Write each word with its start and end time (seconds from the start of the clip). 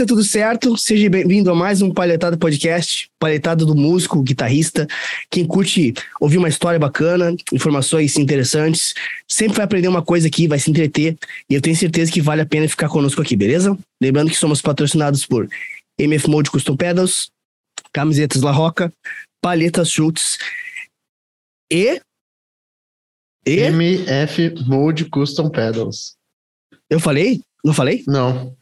Guitarrista, 0.00 0.06
tudo 0.06 0.24
certo? 0.24 0.76
Seja 0.76 1.10
bem-vindo 1.10 1.50
a 1.50 1.54
mais 1.54 1.82
um 1.82 1.92
Palhetado 1.92 2.38
Podcast, 2.38 3.10
Palhetado 3.18 3.66
do 3.66 3.74
músico, 3.74 4.22
guitarrista. 4.22 4.86
Quem 5.30 5.44
curte 5.44 5.92
ouvir 6.20 6.38
uma 6.38 6.48
história 6.48 6.78
bacana, 6.78 7.34
informações 7.52 8.16
interessantes, 8.16 8.94
sempre 9.28 9.56
vai 9.56 9.64
aprender 9.64 9.88
uma 9.88 10.02
coisa 10.02 10.28
aqui, 10.28 10.48
vai 10.48 10.58
se 10.58 10.70
entreter, 10.70 11.16
e 11.48 11.54
eu 11.54 11.60
tenho 11.60 11.76
certeza 11.76 12.10
que 12.10 12.20
vale 12.20 12.40
a 12.42 12.46
pena 12.46 12.68
ficar 12.68 12.88
conosco 12.88 13.20
aqui, 13.20 13.36
beleza? 13.36 13.76
Lembrando 14.00 14.30
que 14.30 14.36
somos 14.36 14.62
patrocinados 14.62 15.26
por 15.26 15.48
MF 15.98 16.28
Mode 16.28 16.50
Custom 16.50 16.76
Pedals, 16.76 17.30
Camisetas 17.92 18.42
La 18.42 18.52
Roca, 18.52 18.92
Palhetas 19.42 19.90
Schultz 19.90 20.38
e... 21.70 22.00
E? 23.46 23.60
MF 23.60 24.54
Mode 24.66 25.06
Custom 25.06 25.50
Pedals. 25.50 26.14
Eu 26.88 27.00
falei? 27.00 27.42
Não 27.64 27.74
falei? 27.74 28.02
Não. 28.06 28.59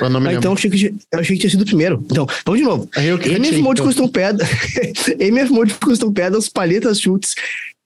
Ah, 0.00 0.32
então 0.34 0.52
eu 0.52 0.56
achei, 0.56 0.70
que, 0.70 0.94
achei 1.14 1.36
que 1.36 1.40
tinha 1.40 1.50
sido 1.50 1.62
o 1.62 1.66
primeiro. 1.66 2.04
Então, 2.10 2.26
vamos 2.44 2.60
de 2.60 2.66
novo. 2.66 2.88
MF 2.94 3.62
Mode 3.62 3.80
então. 3.80 3.86
Custom 3.86 4.08
Pedals, 4.08 4.48
MF 5.18 5.52
Mode 5.52 5.74
Custom 5.74 6.12
Pedals, 6.12 6.48
paletas 6.48 7.00
chutes, 7.00 7.34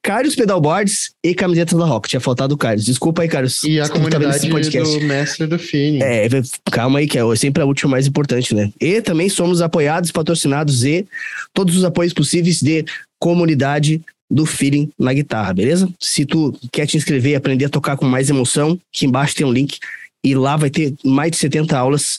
Carlos 0.03 0.35
Pedalboards 0.35 1.13
e 1.23 1.35
camisetas 1.35 1.79
da 1.79 1.85
Rock. 1.85 2.09
Tinha 2.09 2.21
faltado 2.21 2.55
o 2.55 2.59
Carlos. 2.59 2.85
Desculpa 2.85 3.23
aí, 3.23 3.29
Carlos. 3.29 3.63
E 3.63 3.79
a 3.79 3.87
tá 3.87 3.93
comunidade 3.93 4.49
do 4.49 5.01
mestre 5.03 5.47
do 5.47 5.59
Fini. 5.59 6.03
É, 6.03 6.29
calma 6.71 6.99
aí, 6.99 7.07
que 7.07 7.19
é 7.19 7.37
sempre 7.37 7.63
a 7.63 7.67
última 7.67 7.93
mais 7.93 8.07
importante, 8.07 8.55
né? 8.55 8.73
E 8.81 9.01
também 9.03 9.29
somos 9.29 9.61
apoiados, 9.61 10.11
patrocinados 10.11 10.85
e 10.85 11.07
todos 11.53 11.77
os 11.77 11.85
apoios 11.85 12.13
possíveis 12.13 12.61
de 12.61 12.85
comunidade 13.19 14.01
do 14.31 14.47
feeling 14.47 14.91
na 14.99 15.13
guitarra, 15.13 15.53
beleza? 15.53 15.89
Se 15.99 16.25
tu 16.25 16.57
quer 16.73 16.87
te 16.87 16.97
inscrever 16.97 17.33
e 17.33 17.37
aprender 17.37 17.65
a 17.65 17.69
tocar 17.69 17.97
com 17.97 18.07
mais 18.07 18.31
emoção, 18.31 18.79
aqui 18.95 19.05
embaixo 19.05 19.35
tem 19.35 19.45
um 19.45 19.53
link 19.53 19.79
e 20.23 20.35
lá 20.35 20.57
vai 20.57 20.71
ter 20.71 20.95
mais 21.05 21.31
de 21.31 21.39
70 21.39 21.77
aulas, 21.77 22.19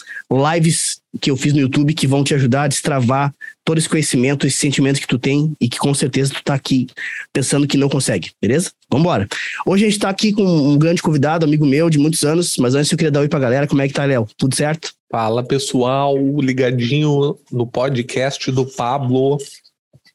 lives 0.53 1.01
que 1.19 1.29
eu 1.29 1.37
fiz 1.37 1.53
no 1.53 1.59
YouTube 1.59 1.93
que 1.93 2.07
vão 2.07 2.23
te 2.23 2.33
ajudar 2.33 2.63
a 2.63 2.67
destravar 2.67 3.33
todo 3.63 3.77
esse 3.77 3.89
conhecimento, 3.89 4.47
esse 4.47 4.57
sentimento 4.57 4.99
que 4.99 5.07
tu 5.07 5.19
tem 5.19 5.55
e 5.59 5.69
que 5.69 5.77
com 5.77 5.93
certeza 5.93 6.33
tu 6.33 6.43
tá 6.43 6.53
aqui 6.53 6.87
pensando 7.31 7.67
que 7.67 7.77
não 7.77 7.89
consegue, 7.89 8.31
beleza? 8.41 8.71
Vambora. 8.89 9.27
Hoje 9.65 9.85
a 9.85 9.89
gente 9.89 9.99
tá 9.99 10.09
aqui 10.09 10.33
com 10.33 10.43
um 10.43 10.77
grande 10.77 11.01
convidado, 11.01 11.45
amigo 11.45 11.65
meu 11.65 11.89
de 11.89 11.99
muitos 11.99 12.23
anos, 12.23 12.57
mas 12.57 12.75
antes 12.75 12.91
eu 12.91 12.97
queria 12.97 13.11
dar 13.11 13.19
oi 13.19 13.27
pra 13.27 13.39
galera. 13.39 13.67
Como 13.67 13.81
é 13.81 13.87
que 13.87 13.93
tá, 13.93 14.05
Léo? 14.05 14.27
Tudo 14.37 14.55
certo? 14.55 14.93
Fala, 15.11 15.43
pessoal, 15.43 16.17
ligadinho 16.39 17.37
no 17.51 17.67
podcast 17.67 18.51
do 18.51 18.65
Pablo. 18.65 19.37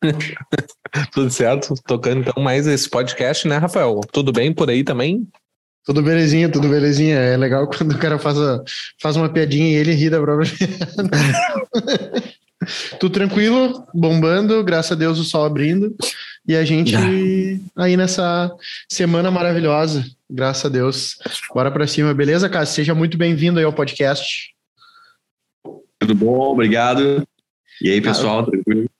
Tudo 1.12 1.30
certo? 1.30 1.74
Tocando 1.86 2.20
então 2.20 2.42
mais 2.42 2.66
esse 2.66 2.88
podcast, 2.88 3.46
né, 3.46 3.58
Rafael? 3.58 4.00
Tudo 4.12 4.32
bem 4.32 4.52
por 4.52 4.70
aí 4.70 4.82
também? 4.82 5.26
Tudo 5.86 6.02
belezinha, 6.02 6.50
tudo 6.50 6.68
belezinha. 6.68 7.14
É 7.14 7.36
legal 7.36 7.68
quando 7.70 7.92
o 7.92 7.98
cara 7.98 8.18
faz, 8.18 8.36
a, 8.36 8.62
faz 9.00 9.16
uma 9.16 9.28
piadinha 9.28 9.70
e 9.70 9.74
ele 9.76 9.92
ri 9.92 10.10
da 10.10 10.20
própria 10.20 10.50
Tudo 12.98 13.12
tranquilo, 13.12 13.86
bombando, 13.94 14.64
graças 14.64 14.90
a 14.90 14.94
Deus 14.96 15.20
o 15.20 15.24
sol 15.24 15.44
abrindo. 15.44 15.94
E 16.48 16.56
a 16.56 16.64
gente 16.64 16.92
aí 17.76 17.96
nessa 17.96 18.50
semana 18.88 19.30
maravilhosa, 19.30 20.04
graças 20.28 20.64
a 20.64 20.68
Deus. 20.68 21.18
Bora 21.54 21.70
para 21.70 21.86
cima, 21.86 22.12
beleza, 22.12 22.48
Cássio? 22.48 22.74
Seja 22.74 22.94
muito 22.94 23.16
bem-vindo 23.16 23.60
aí 23.60 23.64
ao 23.64 23.72
podcast. 23.72 24.52
Tudo 26.00 26.14
bom, 26.14 26.38
obrigado. 26.50 27.22
E 27.80 27.90
aí, 27.90 28.00
pessoal, 28.00 28.40
ah, 28.40 28.46
tranquilo? 28.46 28.90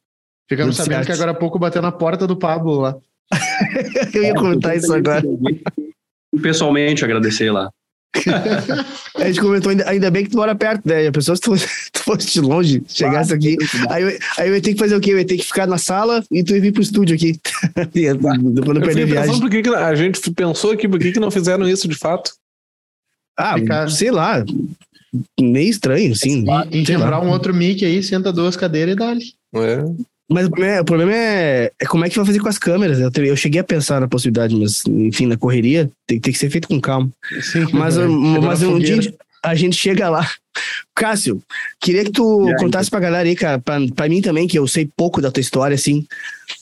Ficamos 0.48 0.76
sabendo 0.76 0.98
certo. 0.98 1.06
que 1.06 1.12
agora 1.12 1.32
há 1.32 1.34
pouco 1.34 1.58
bateu 1.58 1.82
na 1.82 1.90
porta 1.90 2.26
do 2.26 2.36
Pablo 2.36 2.78
lá. 2.78 2.96
Eu 4.14 4.22
ia 4.22 4.34
contar 4.34 4.76
isso 4.76 4.92
agora 4.92 5.24
pessoalmente 6.40 7.04
agradecer 7.04 7.50
lá. 7.50 7.70
a 9.16 9.26
gente 9.26 9.40
comentou, 9.40 9.70
ainda, 9.70 9.88
ainda 9.88 10.10
bem 10.10 10.24
que 10.24 10.30
tu 10.30 10.36
mora 10.36 10.54
perto, 10.54 10.86
né? 10.86 11.06
A 11.06 11.12
pessoa, 11.12 11.36
se 11.36 11.42
tu, 11.42 11.52
tu 11.92 11.98
fosse 12.00 12.32
de 12.32 12.40
longe, 12.40 12.82
chegasse 12.88 13.32
ah, 13.32 13.36
aqui, 13.36 13.56
aí 13.90 14.02
eu, 14.02 14.08
aí 14.38 14.48
eu 14.48 14.54
ia 14.54 14.62
ter 14.62 14.72
que 14.72 14.78
fazer 14.78 14.96
o 14.96 15.00
quê? 15.00 15.12
Eu 15.12 15.18
ia 15.18 15.26
ter 15.26 15.36
que 15.36 15.44
ficar 15.44 15.66
na 15.66 15.78
sala 15.78 16.24
e 16.30 16.42
tu 16.42 16.54
ia 16.54 16.60
vir 16.60 16.72
pro 16.72 16.82
estúdio 16.82 17.14
aqui. 17.14 17.38
Depois 17.92 18.78
não 18.78 18.80
perder 18.80 19.02
a 19.02 19.06
viagem. 19.06 19.40
Por 19.40 19.50
que 19.50 19.62
que 19.62 19.68
a 19.68 19.94
gente 19.94 20.30
pensou 20.32 20.72
aqui, 20.72 20.88
por 20.88 20.98
que, 20.98 21.12
que 21.12 21.20
não 21.20 21.30
fizeram 21.30 21.68
isso 21.68 21.88
de 21.88 21.96
fato? 21.96 22.32
Ah, 23.36 23.58
Ficar... 23.58 23.90
sei 23.90 24.10
lá. 24.10 24.44
Meio 25.40 25.70
estranho, 25.70 26.14
sim. 26.14 26.44
E, 26.70 26.78
e 26.78 26.84
quebrar 26.84 27.20
um 27.20 27.30
outro 27.30 27.54
mic 27.54 27.84
aí, 27.84 28.02
senta 28.02 28.32
duas 28.32 28.56
cadeiras 28.56 28.94
e 28.94 28.98
dá-lhe. 28.98 29.24
É. 29.54 29.84
Mas 30.28 30.46
o 30.46 30.50
problema, 30.50 30.74
é, 30.74 30.80
o 30.80 30.84
problema 30.84 31.12
é, 31.14 31.72
é, 31.80 31.86
como 31.86 32.04
é 32.04 32.10
que 32.10 32.16
vai 32.16 32.26
fazer 32.26 32.40
com 32.40 32.48
as 32.48 32.58
câmeras. 32.58 32.98
Eu, 32.98 33.10
eu, 33.24 33.36
cheguei 33.36 33.60
a 33.60 33.64
pensar 33.64 34.00
na 34.00 34.08
possibilidade, 34.08 34.56
mas 34.56 34.84
enfim, 34.86 35.26
na 35.26 35.36
correria 35.36 35.90
tem, 36.06 36.18
tem 36.18 36.32
que 36.32 36.38
ser 36.38 36.50
feito 36.50 36.66
com 36.66 36.80
calma. 36.80 37.08
Sim, 37.40 37.66
mas 37.72 37.96
é, 37.96 38.06
mas 38.06 38.62
um 38.62 38.78
dia 38.78 39.14
a 39.42 39.54
gente 39.54 39.76
chega 39.76 40.10
lá. 40.10 40.28
Cássio, 40.94 41.40
queria 41.80 42.04
que 42.04 42.10
tu 42.10 42.48
aí, 42.48 42.56
contasse 42.56 42.90
pra 42.90 42.98
galera 42.98 43.28
aí, 43.28 43.36
cara, 43.36 43.60
pra, 43.60 43.78
pra 43.94 44.08
mim 44.08 44.20
também, 44.20 44.48
que 44.48 44.58
eu 44.58 44.66
sei 44.66 44.88
pouco 44.96 45.20
da 45.20 45.30
tua 45.30 45.40
história, 45.40 45.74
assim. 45.74 46.04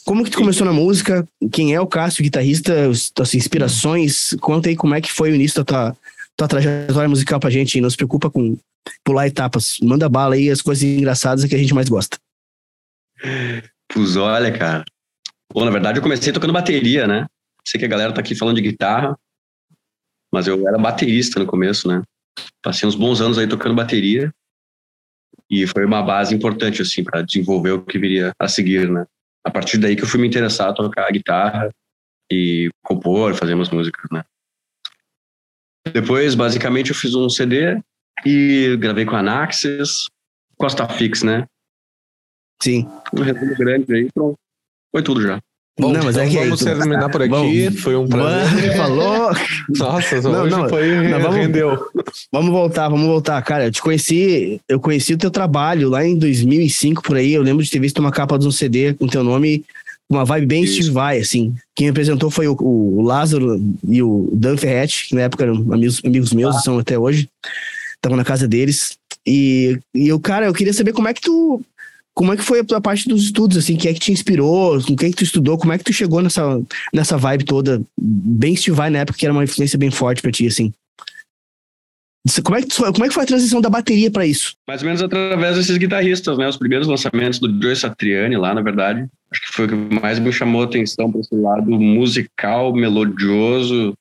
Como 0.04 0.24
que 0.24 0.30
tu 0.30 0.38
começou 0.38 0.66
na 0.66 0.72
música? 0.72 1.26
Quem 1.50 1.74
é 1.74 1.80
o 1.80 1.86
Cássio, 1.86 2.22
guitarrista? 2.22 2.90
As 2.90 3.34
inspirações? 3.34 4.36
Conta 4.40 4.68
aí 4.68 4.76
como 4.76 4.94
é 4.94 5.00
que 5.00 5.10
foi 5.10 5.30
o 5.30 5.34
início 5.34 5.56
da 5.56 5.64
tua, 5.64 5.96
tua 6.36 6.48
trajetória 6.48 7.08
musical 7.08 7.40
pra 7.40 7.48
gente. 7.48 7.78
E 7.78 7.80
não 7.80 7.88
se 7.88 7.96
preocupa 7.96 8.28
com 8.28 8.58
pular 9.02 9.26
etapas. 9.26 9.78
Manda 9.80 10.08
bala 10.08 10.34
aí 10.34 10.50
as 10.50 10.60
coisas 10.60 10.84
engraçadas 10.84 11.44
que 11.44 11.54
a 11.54 11.58
gente 11.58 11.72
mais 11.72 11.88
gosta. 11.88 12.18
Pois 13.92 14.16
olha, 14.16 14.56
cara. 14.56 14.84
Bom, 15.52 15.64
na 15.64 15.70
verdade 15.70 15.98
eu 15.98 16.02
comecei 16.02 16.32
tocando 16.32 16.52
bateria, 16.52 17.06
né? 17.06 17.26
Sei 17.66 17.78
que 17.78 17.84
a 17.84 17.88
galera 17.88 18.12
tá 18.12 18.20
aqui 18.20 18.34
falando 18.34 18.56
de 18.56 18.62
guitarra, 18.62 19.16
mas 20.32 20.46
eu 20.46 20.66
era 20.66 20.76
baterista 20.76 21.38
no 21.38 21.46
começo, 21.46 21.86
né? 21.88 22.02
Passei 22.62 22.88
uns 22.88 22.94
bons 22.94 23.20
anos 23.20 23.38
aí 23.38 23.46
tocando 23.46 23.74
bateria 23.74 24.32
e 25.50 25.66
foi 25.66 25.84
uma 25.84 26.02
base 26.02 26.34
importante, 26.34 26.82
assim, 26.82 27.04
para 27.04 27.22
desenvolver 27.22 27.72
o 27.72 27.84
que 27.84 27.98
viria 27.98 28.32
a 28.38 28.48
seguir, 28.48 28.90
né? 28.90 29.06
A 29.44 29.50
partir 29.50 29.78
daí 29.78 29.94
que 29.94 30.02
eu 30.02 30.08
fui 30.08 30.20
me 30.20 30.26
interessar 30.26 30.70
a 30.70 30.72
tocar 30.72 31.10
guitarra 31.12 31.70
e 32.32 32.70
compor, 32.82 33.34
fazer 33.34 33.54
umas 33.54 33.70
músicas, 33.70 34.10
né? 34.10 34.24
Depois, 35.92 36.34
basicamente, 36.34 36.90
eu 36.90 36.96
fiz 36.96 37.14
um 37.14 37.28
CD 37.28 37.78
e 38.24 38.76
gravei 38.78 39.04
com 39.04 39.14
a 39.14 39.20
Anaxes, 39.20 40.06
Costa 40.56 40.88
Fix, 40.88 41.22
né? 41.22 41.46
Sim. 42.64 42.88
Um 43.12 43.20
resumo 43.20 43.54
grande 43.56 43.94
aí, 43.94 44.08
pronto. 44.14 44.38
Foi 44.90 45.02
tudo 45.02 45.20
já. 45.20 45.38
Bom, 45.78 45.92
não, 45.92 46.02
mas 46.02 46.16
é 46.16 46.24
então 46.24 46.40
é 46.40 46.44
que 46.44 46.48
vamos 46.48 46.66
aí, 46.66 46.74
terminar 46.78 47.08
por 47.10 47.20
aqui. 47.20 47.30
Bom, 47.30 47.76
foi 47.78 47.96
um 47.96 48.08
prazer. 48.08 48.74
falou. 48.74 49.32
Nossa, 49.76 50.20
não, 50.22 50.42
hoje 50.42 50.50
não, 50.50 50.68
foi 50.70 51.08
não, 51.08 51.20
vamos, 51.20 51.36
rendeu. 51.36 51.90
Vamos 52.32 52.50
voltar, 52.50 52.88
vamos 52.88 53.06
voltar, 53.06 53.42
cara. 53.42 53.66
Eu 53.66 53.70
te 53.70 53.82
conheci, 53.82 54.60
eu 54.66 54.80
conheci 54.80 55.12
o 55.12 55.18
teu 55.18 55.30
trabalho 55.30 55.90
lá 55.90 56.06
em 56.06 56.16
2005 56.16 57.02
por 57.02 57.16
aí. 57.16 57.34
Eu 57.34 57.42
lembro 57.42 57.62
de 57.62 57.70
ter 57.70 57.80
visto 57.80 57.98
uma 57.98 58.10
capa 58.10 58.38
de 58.38 58.46
um 58.46 58.52
CD 58.52 58.94
com 58.94 59.06
teu 59.06 59.22
nome, 59.22 59.62
uma 60.08 60.24
vibe 60.24 60.46
bem 60.46 60.64
Isso. 60.64 60.74
Steve 60.74 60.90
Vai, 60.90 61.18
assim. 61.18 61.54
Quem 61.74 61.88
me 61.88 61.90
apresentou 61.90 62.30
foi 62.30 62.48
o, 62.48 62.56
o, 62.58 63.02
Lázaro 63.02 63.60
e 63.86 64.02
o 64.02 64.30
Dan 64.32 64.56
Ferretti, 64.56 65.08
que 65.08 65.14
na 65.14 65.22
época 65.22 65.44
eram 65.44 65.56
amigos, 65.70 66.00
amigos 66.02 66.32
meus, 66.32 66.56
ah. 66.56 66.60
são 66.60 66.78
até 66.78 66.98
hoje. 66.98 67.28
Estavam 67.96 68.16
na 68.16 68.24
casa 68.24 68.48
deles. 68.48 68.96
E, 69.26 69.78
e 69.94 70.08
eu, 70.08 70.20
cara, 70.20 70.46
eu 70.46 70.54
queria 70.54 70.72
saber 70.72 70.92
como 70.92 71.08
é 71.08 71.14
que 71.14 71.22
tu 71.22 71.60
como 72.14 72.32
é 72.32 72.36
que 72.36 72.44
foi 72.44 72.60
a 72.60 72.64
tua 72.64 72.80
parte 72.80 73.08
dos 73.08 73.24
estudos, 73.24 73.56
assim? 73.56 73.76
Quem 73.76 73.90
é 73.90 73.94
que 73.94 74.00
te 74.00 74.12
inspirou? 74.12 74.80
Com 74.80 74.96
quem 74.96 75.08
é 75.08 75.10
que 75.10 75.16
tu 75.16 75.24
estudou? 75.24 75.58
Como 75.58 75.72
é 75.72 75.78
que 75.78 75.84
tu 75.84 75.92
chegou 75.92 76.22
nessa, 76.22 76.62
nessa 76.92 77.18
vibe 77.18 77.44
toda? 77.44 77.82
Bem 77.98 78.54
Steve 78.54 78.76
na 78.90 79.00
época, 79.00 79.18
que 79.18 79.26
era 79.26 79.32
uma 79.32 79.42
influência 79.42 79.78
bem 79.78 79.90
forte 79.90 80.22
pra 80.22 80.30
ti, 80.30 80.46
assim. 80.46 80.72
Como 82.42 82.56
é, 82.56 82.62
que, 82.62 82.68
como 82.74 83.04
é 83.04 83.08
que 83.08 83.14
foi 83.14 83.24
a 83.24 83.26
transição 83.26 83.60
da 83.60 83.68
bateria 83.68 84.10
para 84.10 84.24
isso? 84.24 84.54
Mais 84.66 84.80
ou 84.80 84.86
menos 84.86 85.02
através 85.02 85.56
desses 85.56 85.76
guitarristas, 85.76 86.38
né? 86.38 86.48
Os 86.48 86.56
primeiros 86.56 86.86
lançamentos 86.86 87.38
do 87.38 87.62
Joe 87.62 87.76
Satriani 87.76 88.36
lá, 88.36 88.54
na 88.54 88.62
verdade. 88.62 89.06
Acho 89.30 89.42
que 89.42 89.52
foi 89.52 89.66
o 89.66 89.68
que 89.68 90.00
mais 90.00 90.18
me 90.18 90.32
chamou 90.32 90.62
a 90.62 90.64
atenção 90.64 91.10
para 91.10 91.20
esse 91.20 91.34
lado 91.34 91.78
musical, 91.78 92.72
melodioso, 92.72 93.92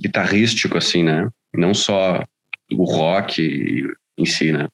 guitarrístico, 0.00 0.78
assim, 0.78 1.02
né? 1.02 1.28
Não 1.52 1.74
só 1.74 2.24
o 2.72 2.84
rock 2.84 3.84
em 4.16 4.24
si, 4.24 4.52
né? 4.52 4.68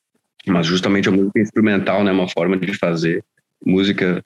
Mas 0.46 0.66
justamente 0.66 1.08
a 1.08 1.12
música 1.12 1.40
instrumental, 1.40 2.04
né? 2.04 2.12
Uma 2.12 2.28
forma 2.28 2.56
de 2.56 2.72
fazer 2.75 3.25
música 3.64 4.22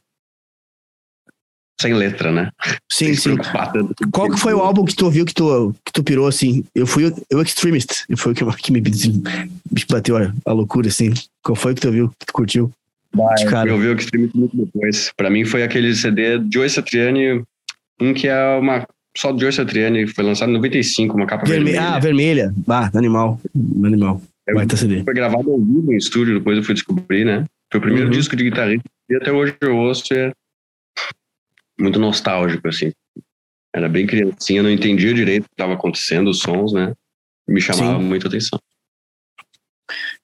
sem 1.80 1.94
letra, 1.94 2.30
né? 2.30 2.50
Sim, 2.92 3.14
sim. 3.14 3.36
Qual 4.12 4.30
que 4.30 4.38
foi 4.38 4.52
o 4.52 4.60
álbum 4.60 4.84
que 4.84 4.94
tu 4.94 5.06
ouviu 5.06 5.24
que 5.24 5.32
tu, 5.32 5.74
que 5.84 5.92
tu 5.92 6.04
pirou, 6.04 6.26
assim? 6.26 6.62
Eu 6.74 6.86
fui 6.86 7.06
o 7.06 7.42
Extremist, 7.42 8.04
foi 8.18 8.32
o 8.32 8.34
que, 8.34 8.44
que 8.62 8.70
me, 8.70 8.80
me 8.80 9.84
bateu 9.88 10.18
a, 10.18 10.32
a, 10.44 10.52
loucura, 10.52 10.88
assim. 10.88 11.12
Qual 11.42 11.56
foi 11.56 11.74
que 11.74 11.80
tu 11.80 11.86
ouviu, 11.86 12.10
que 12.10 12.26
tu 12.26 12.32
curtiu? 12.34 12.70
Vai, 13.14 13.34
eu 13.66 13.74
ouvi 13.74 13.88
o 13.88 13.96
Extremist 13.96 14.36
muito 14.36 14.54
depois. 14.54 15.10
Pra 15.16 15.30
mim 15.30 15.46
foi 15.46 15.62
aquele 15.62 15.94
CD 15.94 16.38
de 16.38 16.48
Joe 16.52 16.68
Satriani, 16.68 17.42
um 17.98 18.12
que 18.12 18.28
é 18.28 18.58
uma... 18.58 18.86
Só 19.16 19.32
do 19.32 19.40
Joe 19.40 19.52
Satriani, 19.52 20.06
foi 20.06 20.22
lançado 20.22 20.50
em 20.50 20.54
95, 20.54 21.16
uma 21.16 21.26
capa 21.26 21.44
Verme 21.46 21.72
vermelha. 21.72 21.88
Ah, 21.88 21.98
vermelha. 21.98 22.54
Bah, 22.66 22.90
animal, 22.94 23.40
animal. 23.82 24.22
Tá 24.66 24.76
CD. 24.76 25.02
Foi 25.04 25.14
gravado 25.14 25.50
ao 25.50 25.58
vivo 25.58 25.92
em 25.92 25.96
estúdio, 25.96 26.38
depois 26.38 26.58
eu 26.58 26.64
fui 26.64 26.74
descobrir, 26.74 27.24
né? 27.24 27.44
Foi 27.70 27.78
o 27.78 27.82
primeiro 27.82 28.06
uhum. 28.06 28.12
disco 28.12 28.34
de 28.36 28.44
guitarrista 28.44 28.84
e 29.08 29.16
até 29.16 29.32
hoje 29.32 29.56
eu 29.60 29.76
ouço 29.76 30.12
é 30.12 30.32
muito 31.78 31.98
nostálgico, 31.98 32.68
assim. 32.68 32.92
Era 33.74 33.88
bem 33.88 34.06
criancinha, 34.06 34.62
não 34.62 34.70
entendia 34.70 35.14
direito 35.14 35.44
o 35.44 35.48
que 35.48 35.54
estava 35.54 35.74
acontecendo, 35.74 36.28
os 36.28 36.40
sons, 36.40 36.72
né? 36.72 36.92
Me 37.48 37.60
chamava 37.60 37.98
Sim. 37.98 38.04
muita 38.04 38.28
atenção. 38.28 38.58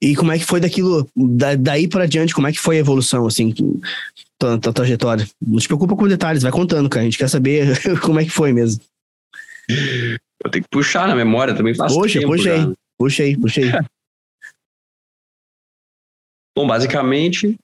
E 0.01 0.15
como 0.15 0.31
é 0.31 0.39
que 0.39 0.45
foi 0.45 0.61
daquilo, 0.61 1.09
da, 1.17 1.55
daí 1.55 1.89
para 1.89 2.07
diante, 2.07 2.35
como 2.35 2.47
é 2.47 2.53
que 2.53 2.59
foi 2.59 2.77
a 2.77 2.81
evolução, 2.81 3.27
assim, 3.27 3.55
tua, 4.39 4.59
tua 4.59 4.73
trajetória? 4.73 5.27
Não 5.41 5.59
te 5.59 5.67
preocupa 5.67 5.97
com 5.97 6.07
detalhes, 6.07 6.43
vai 6.43 6.53
contando, 6.53 6.89
cara. 6.89 7.03
A 7.03 7.05
gente 7.05 7.19
quer 7.19 7.29
saber 7.29 7.67
como 8.03 8.21
é 8.21 8.25
que 8.25 8.31
foi 8.31 8.53
mesmo. 8.53 8.83
Eu 10.45 10.51
tenho 10.51 10.65
que 10.65 10.71
puxar 10.71 11.09
na 11.09 11.15
memória 11.15 11.55
também 11.55 11.75
faz 11.75 11.93
puxa, 11.93 12.21
tempo 12.21 12.33
puxa 12.33 12.45
já. 12.45 12.67
aí, 13.25 13.37
puxa 13.37 13.61
aí. 13.61 13.73
Bom, 16.57 16.67
basicamente, 16.67 17.55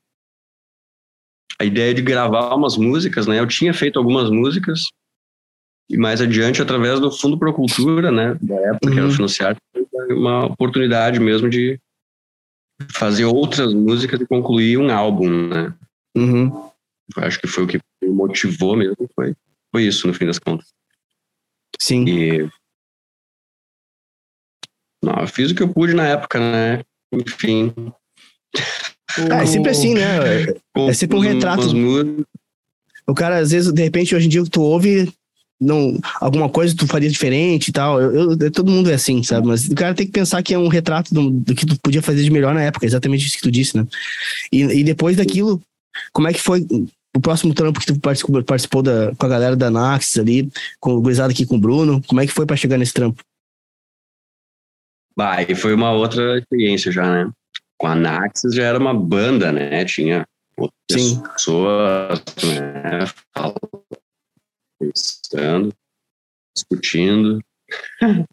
a 1.59 1.65
ideia 1.65 1.95
de 1.95 2.03
gravar 2.03 2.55
umas 2.55 2.77
músicas, 2.77 3.27
né? 3.27 3.39
Eu 3.41 3.47
tinha 3.47 3.73
feito 3.73 3.99
algumas 3.99 4.29
músicas 4.31 4.89
e 5.89 5.97
mais 5.97 6.21
adiante, 6.21 6.61
através 6.61 7.01
do 7.01 7.11
Fundo 7.11 7.39
Procultura, 7.39 8.11
né? 8.11 8.37
Da 8.43 8.55
época 8.57 8.91
que 8.91 8.99
era 8.99 9.07
Uhum. 9.07 9.13
financiado, 9.13 9.59
uma 10.11 10.45
oportunidade 10.47 11.19
mesmo 11.19 11.49
de 11.49 11.81
fazer 12.91 13.25
outras 13.25 13.73
músicas 13.73 14.21
e 14.21 14.27
concluir 14.27 14.77
um 14.77 14.91
álbum, 14.91 15.49
né? 15.49 15.75
Uhum. 16.17 16.71
Acho 17.17 17.41
que 17.41 17.47
foi 17.47 17.65
o 17.65 17.67
que 17.67 17.79
me 18.03 18.11
motivou 18.11 18.77
mesmo, 18.77 19.09
foi, 19.15 19.35
foi 19.71 19.85
isso, 19.85 20.07
no 20.07 20.15
fim 20.15 20.27
das 20.27 20.39
contas. 20.39 20.67
Sim. 21.81 22.05
E. 22.07 22.51
Não, 25.03 25.15
eu 25.21 25.27
fiz 25.27 25.51
o 25.51 25.55
que 25.55 25.63
eu 25.63 25.73
pude 25.73 25.95
na 25.95 26.07
época, 26.07 26.39
né? 26.39 26.83
Enfim. 27.13 27.73
Ah, 29.31 29.43
é 29.43 29.47
sempre 29.47 29.71
assim, 29.71 29.95
né? 29.95 30.03
É 30.89 30.93
sempre 30.95 31.17
um 31.17 31.21
retrato. 31.21 31.63
O 33.07 33.15
cara, 33.15 33.39
às 33.39 33.51
vezes, 33.51 33.73
de 33.73 33.83
repente, 33.83 34.15
hoje 34.15 34.27
em 34.27 34.29
dia, 34.29 34.45
tu 34.45 34.63
ouve 34.63 35.13
não, 35.61 35.97
alguma 36.21 36.49
coisa 36.49 36.75
tu 36.77 36.87
faria 36.87 37.09
diferente 37.11 37.69
e 37.69 37.73
tal. 37.73 38.01
Eu, 38.01 38.33
eu- 38.33 38.51
todo 38.51 38.71
mundo 38.71 38.91
é 38.91 38.95
assim, 38.95 39.23
sabe? 39.23 39.47
Mas 39.47 39.69
o 39.69 39.75
cara 39.75 39.95
tem 39.95 40.07
que 40.07 40.13
pensar 40.13 40.43
que 40.43 40.53
é 40.55 40.59
um 40.59 40.69
retrato 40.69 41.15
do, 41.15 41.31
do 41.31 41.55
que 41.55 41.65
tu 41.67 41.79
podia 41.81 42.03
fazer 42.03 42.23
de 42.25 42.31
melhor 42.31 42.53
na 42.55 42.63
época, 42.63 42.87
exatamente 42.87 43.27
isso 43.27 43.37
que 43.37 43.43
tu 43.43 43.51
disse, 43.51 43.77
né? 43.77 43.87
E, 44.51 44.63
e 44.63 44.85
depois 44.85 45.17
daquilo, 45.17 45.61
como 46.13 46.27
é 46.27 46.33
que 46.33 46.41
foi 46.41 46.67
o 47.15 47.21
próximo 47.21 47.53
trampo 47.55 47.79
que 47.79 47.87
tu 47.87 48.01
participou, 48.01 48.43
participou 48.43 48.83
da, 48.83 49.15
com 49.15 49.27
a 49.27 49.29
galera 49.29 49.55
da 49.55 49.71
Naxis 49.71 50.19
ali, 50.19 50.51
com 50.81 50.95
o 50.95 51.01
gurizado 51.01 51.31
aqui 51.33 51.45
com 51.47 51.57
o 51.57 51.61
Bruno? 51.61 52.03
Como 52.09 52.21
é 52.21 52.27
que 52.27 52.33
foi 52.33 52.47
pra 52.47 52.57
chegar 52.57 52.79
nesse 52.79 52.95
trampo? 52.95 53.23
Bah, 55.17 55.43
e 55.43 55.55
foi 55.55 55.75
uma 55.75 55.93
outra 55.93 56.39
experiência 56.39 56.91
já, 56.91 57.03
né? 57.25 57.31
Com 57.83 57.89
a 57.89 57.97
Naxis 57.97 58.55
já 58.55 58.63
era 58.63 58.79
uma 58.79 58.95
banda, 58.95 59.51
né? 59.51 59.85
Tinha 59.85 60.25
outras 60.57 60.73
Sim. 60.93 61.21
pessoas, 61.21 62.23
né? 62.45 63.01
Falando, 63.35 63.59
conversando, 64.79 65.75
discutindo. 66.55 67.41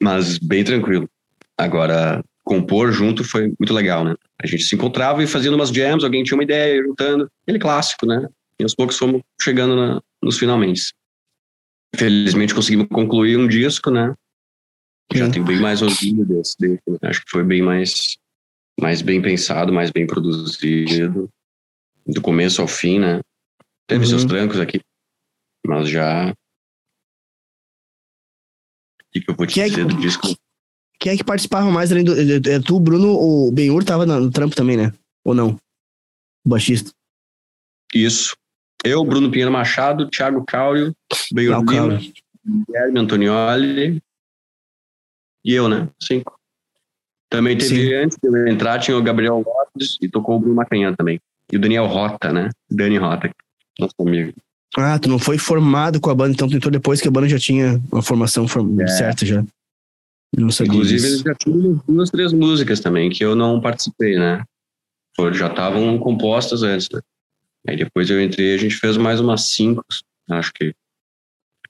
Mas 0.00 0.38
bem 0.38 0.62
tranquilo. 0.62 1.10
Agora, 1.58 2.22
compor 2.44 2.92
junto 2.92 3.24
foi 3.24 3.48
muito 3.48 3.74
legal, 3.74 4.04
né? 4.04 4.14
A 4.40 4.46
gente 4.46 4.62
se 4.62 4.76
encontrava 4.76 5.20
e 5.24 5.26
fazia 5.26 5.50
umas 5.52 5.70
jams, 5.70 6.04
alguém 6.04 6.22
tinha 6.22 6.36
uma 6.36 6.44
ideia, 6.44 6.80
juntando. 6.84 7.28
Aquele 7.42 7.58
clássico, 7.58 8.06
né? 8.06 8.28
E 8.60 8.62
aos 8.62 8.76
poucos 8.76 8.96
fomos 8.96 9.22
chegando 9.40 9.74
na- 9.74 10.00
nos 10.22 10.38
finalmente. 10.38 10.94
Felizmente 11.96 12.54
conseguimos 12.54 12.86
concluir 12.86 13.36
um 13.36 13.48
disco, 13.48 13.90
né? 13.90 14.14
Já 15.12 15.28
tem 15.28 15.42
bem 15.42 15.60
mais 15.60 15.82
orgulho 15.82 16.24
desse, 16.24 16.56
desse, 16.60 16.80
né? 16.86 16.98
Acho 17.02 17.24
que 17.24 17.30
foi 17.30 17.42
bem 17.42 17.60
mais, 17.60 18.16
mais 18.80 19.02
bem 19.02 19.20
pensado, 19.20 19.72
mais 19.72 19.90
bem 19.90 20.06
produzido. 20.06 21.28
Do 22.06 22.20
começo 22.20 22.60
ao 22.60 22.66
fim, 22.68 22.98
né? 22.98 23.20
Teve 23.86 24.02
Uhum. 24.04 24.08
seus 24.10 24.24
trancos 24.24 24.58
aqui, 24.58 24.80
mas 25.66 25.88
já. 25.88 26.30
O 26.30 26.34
que, 29.12 29.20
que 29.20 29.30
eu 29.30 29.36
vou 29.36 29.46
te 29.46 29.54
Que 29.54 29.60
é 29.60 29.68
dizer 29.68 29.86
que- 29.86 29.94
do 29.94 30.00
disco? 30.00 30.26
Quem 30.98 31.12
é 31.12 31.16
que 31.16 31.24
participava 31.24 31.70
mais 31.70 31.90
além 31.92 32.04
do. 32.04 32.12
é, 32.14 32.36
é, 32.54 32.60
Tu, 32.60 32.78
Bruno, 32.80 33.08
o 33.12 33.50
Benhur 33.52 33.84
tava 33.84 34.06
no, 34.06 34.30
trampo 34.30 34.54
também, 34.54 34.76
né? 34.76 34.92
Ou 35.24 35.34
não? 35.34 35.56
O 36.44 36.48
baixista. 36.48 36.90
Isso. 37.94 38.36
Eu, 38.84 39.04
Bruno 39.04 39.30
Pinheiro 39.30 39.52
Machado, 39.52 40.08
Thiago 40.08 40.44
Cáurio, 40.44 40.94
Benhur 41.32 41.62
Lima. 41.64 41.98
Guilherme 42.66 42.98
Antonioli 42.98 44.02
e 45.44 45.52
eu, 45.52 45.68
né? 45.68 45.88
Cinco. 46.02 46.36
Também 47.32 47.56
teve 47.56 47.86
Sim. 47.88 47.94
antes 47.94 48.18
de 48.22 48.28
eu 48.28 48.46
entrar, 48.46 48.78
tinha 48.78 48.96
o 48.96 49.02
Gabriel 49.02 49.42
Lopes 49.44 49.96
e 50.02 50.08
tocou 50.08 50.36
o 50.36 50.38
Bruno 50.38 50.54
Macanhã 50.54 50.92
também. 50.94 51.18
E 51.50 51.56
o 51.56 51.60
Daniel 51.60 51.86
Rota, 51.86 52.30
né? 52.32 52.50
Dani 52.70 52.98
Rota, 52.98 53.30
nosso 53.80 53.94
amigo. 54.00 54.32
Ah, 54.76 54.98
tu 54.98 55.08
não 55.08 55.18
foi 55.18 55.38
formado 55.38 55.98
com 56.00 56.10
a 56.10 56.14
banda, 56.14 56.32
então 56.32 56.48
tu 56.48 56.56
entrou 56.56 56.70
depois 56.70 57.00
que 57.00 57.08
a 57.08 57.10
banda 57.10 57.28
já 57.28 57.38
tinha 57.38 57.80
uma 57.90 58.02
formação 58.02 58.46
form- 58.46 58.80
É. 58.80 58.86
certa 58.86 59.24
já. 59.26 59.42
Não 60.36 60.50
sabia 60.50 60.72
Inclusive, 60.72 60.96
disso. 61.00 61.06
eles 61.14 61.20
já 61.20 61.34
tinham 61.34 61.82
duas, 61.86 62.10
três 62.10 62.32
músicas 62.32 62.80
também, 62.80 63.10
que 63.10 63.22
eu 63.24 63.34
não 63.34 63.60
participei, 63.60 64.18
né? 64.18 64.42
Já 65.34 65.48
estavam 65.48 65.98
compostas 65.98 66.62
antes, 66.62 66.88
né? 66.90 67.00
Aí 67.68 67.76
depois 67.76 68.08
eu 68.10 68.20
entrei, 68.22 68.54
a 68.54 68.58
gente 68.58 68.74
fez 68.76 68.96
mais 68.96 69.20
umas 69.20 69.42
cinco, 69.50 69.84
acho 70.30 70.52
que 70.54 70.74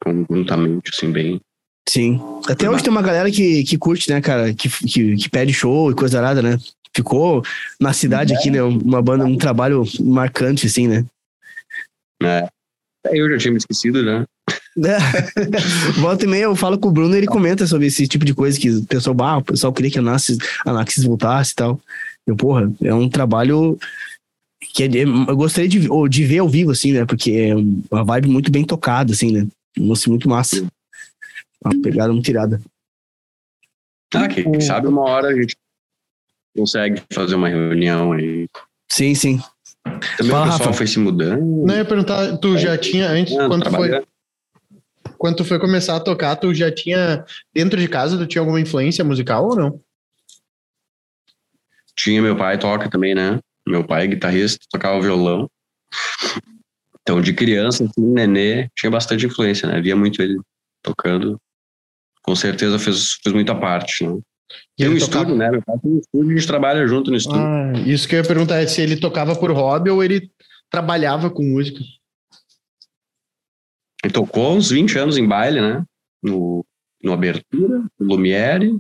conjuntamente, 0.01 0.91
assim, 0.95 1.11
bem. 1.11 1.41
Sim. 1.89 2.21
Até 2.49 2.71
hoje 2.71 2.83
tem 2.83 2.91
uma 2.91 3.03
galera 3.03 3.31
que, 3.31 3.65
que 3.65 3.77
curte, 3.77 4.11
né, 4.11 4.21
cara? 4.21 4.55
Que, 4.55 4.69
que, 4.69 5.17
que 5.17 5.29
pede 5.29 5.53
show 5.53 5.91
e 5.91 5.95
coisa 5.95 6.19
arada, 6.19 6.41
né? 6.41 6.59
Ficou 6.95 7.43
na 7.81 7.93
cidade 7.93 8.35
aqui, 8.35 8.51
né? 8.51 8.63
Uma 8.63 9.03
banda, 9.03 9.25
um 9.25 9.37
trabalho 9.37 9.85
marcante, 10.01 10.67
assim, 10.67 10.87
né? 10.87 11.05
né? 12.23 12.49
Até 13.05 13.19
Eu 13.19 13.29
já 13.31 13.39
tinha 13.39 13.53
me 13.53 13.59
esquecido, 13.59 14.03
né? 14.03 14.25
Volta 16.01 16.25
e 16.25 16.29
meia 16.29 16.45
eu 16.45 16.57
falo 16.57 16.79
com 16.79 16.89
o 16.89 16.93
Bruno 16.93 17.15
e 17.15 17.19
ele 17.19 17.27
comenta 17.27 17.67
sobre 17.67 17.87
esse 17.87 18.07
tipo 18.09 18.25
de 18.25 18.33
coisa 18.33 18.59
que 18.59 18.71
o 18.71 18.85
pessoal, 18.87 19.15
bah, 19.15 19.37
o 19.39 19.45
pessoal 19.45 19.73
queria 19.73 19.91
que 19.91 19.99
a 19.99 20.03
Naxis, 20.03 20.39
a 20.65 20.73
Naxis 20.73 21.05
voltasse 21.05 21.53
e 21.53 21.57
tal. 21.57 21.81
Eu, 22.27 22.37
porra, 22.37 22.73
é 22.83 22.95
um 22.95 23.09
trabalho 23.09 23.79
que 24.73 24.85
é 24.85 24.89
eu 24.89 25.37
gostaria 25.37 25.69
de, 25.69 25.91
ou 25.91 26.09
de 26.09 26.25
ver 26.25 26.39
ao 26.39 26.49
vivo, 26.49 26.71
assim, 26.71 26.93
né? 26.93 27.05
Porque 27.05 27.33
é 27.33 27.55
uma 27.55 28.05
vibe 28.05 28.29
muito 28.29 28.51
bem 28.51 28.65
tocada, 28.65 29.13
assim, 29.13 29.33
né? 29.33 29.47
Um 29.79 29.89
lance 29.89 30.09
muito 30.09 30.29
massa. 30.29 30.65
Uma 31.65 31.83
pegada 31.83 32.13
muito 32.13 32.25
tirada. 32.25 32.61
Ah, 34.15 34.29
quem 34.29 34.61
sabe 34.61 34.87
uma 34.89 35.03
hora 35.03 35.29
a 35.29 35.35
gente 35.35 35.57
consegue 36.57 37.03
fazer 37.13 37.35
uma 37.35 37.49
reunião 37.49 38.13
aí. 38.13 38.47
Sim, 38.91 39.15
sim. 39.15 39.41
Também 39.83 40.33
Fala, 40.33 40.47
o 40.47 40.51
pessoal 40.51 40.69
Rafa. 40.69 40.73
foi 40.73 40.87
se 40.87 40.99
mudando. 40.99 41.41
Não, 41.41 41.75
eu 41.75 41.79
ia 41.79 41.85
perguntar, 41.85 42.37
tu 42.39 42.59
já 42.59 42.77
tinha, 42.77 43.09
antes, 43.09 43.35
quando 43.35 43.63
tu, 43.65 43.71
foi, 43.71 44.05
quando 45.17 45.37
tu 45.37 45.45
foi 45.45 45.59
começar 45.59 45.97
a 45.97 46.01
tocar, 46.01 46.37
tu 46.37 46.53
já 46.53 46.71
tinha, 46.71 47.25
dentro 47.55 47.81
de 47.81 47.89
casa, 47.89 48.19
tu 48.19 48.27
tinha 48.27 48.43
alguma 48.43 48.61
influência 48.61 49.05
musical 49.05 49.49
ou 49.49 49.57
não? 49.57 49.81
Tinha 51.97 52.21
meu 52.21 52.37
pai 52.37 52.59
toca 52.59 52.89
também, 52.91 53.15
né? 53.15 53.39
Meu 53.67 53.85
pai 53.85 54.05
é 54.05 54.09
guitarrista, 54.09 54.65
tocava 54.71 55.01
violão. 55.01 55.49
Então, 57.01 57.21
de 57.21 57.33
criança, 57.33 57.85
assim, 57.85 58.01
nenê, 58.01 58.69
tinha 58.77 58.91
bastante 58.91 59.27
influência, 59.27 59.69
né? 59.69 59.81
Via 59.81 59.97
muito 59.97 60.23
ele 60.23 60.39
tocando. 60.83 61.41
Com 62.23 62.35
certeza 62.37 62.79
fez, 62.79 63.15
fez 63.23 63.35
muita 63.35 63.55
parte, 63.55 64.07
né? 64.07 64.19
E 64.79 64.85
Tem 64.85 64.89
um 64.95 64.99
tocava- 64.99 65.19
estúdio, 65.25 65.37
né? 65.37 65.51
Meu 65.51 65.63
pai 65.63 65.79
tem 65.79 65.91
um 65.93 65.99
estúdio, 65.99 66.31
a 66.31 66.35
gente 66.39 66.47
trabalha 66.47 66.87
junto 66.87 67.11
no 67.11 67.17
estúdio. 67.17 67.41
Ah, 67.41 67.73
isso 67.87 68.07
que 68.07 68.15
eu 68.15 68.21
ia 68.21 68.27
perguntar 68.29 68.57
é 68.63 68.67
se 68.67 68.81
ele 68.81 68.97
tocava 69.01 69.35
por 69.35 69.51
hobby 69.51 69.91
ou 69.91 70.03
ele 70.05 70.31
trabalhava 70.71 71.31
com 71.31 71.43
música. 71.43 71.81
Ele 74.05 74.13
tocou 74.13 74.55
uns 74.57 74.71
20 74.71 74.99
anos 74.99 75.17
em 75.17 75.27
baile, 75.27 75.61
né? 75.61 75.85
No, 76.23 76.65
no 77.03 77.13
Abertura, 77.13 77.85
no 77.99 78.07
Lumiere. 78.07 78.79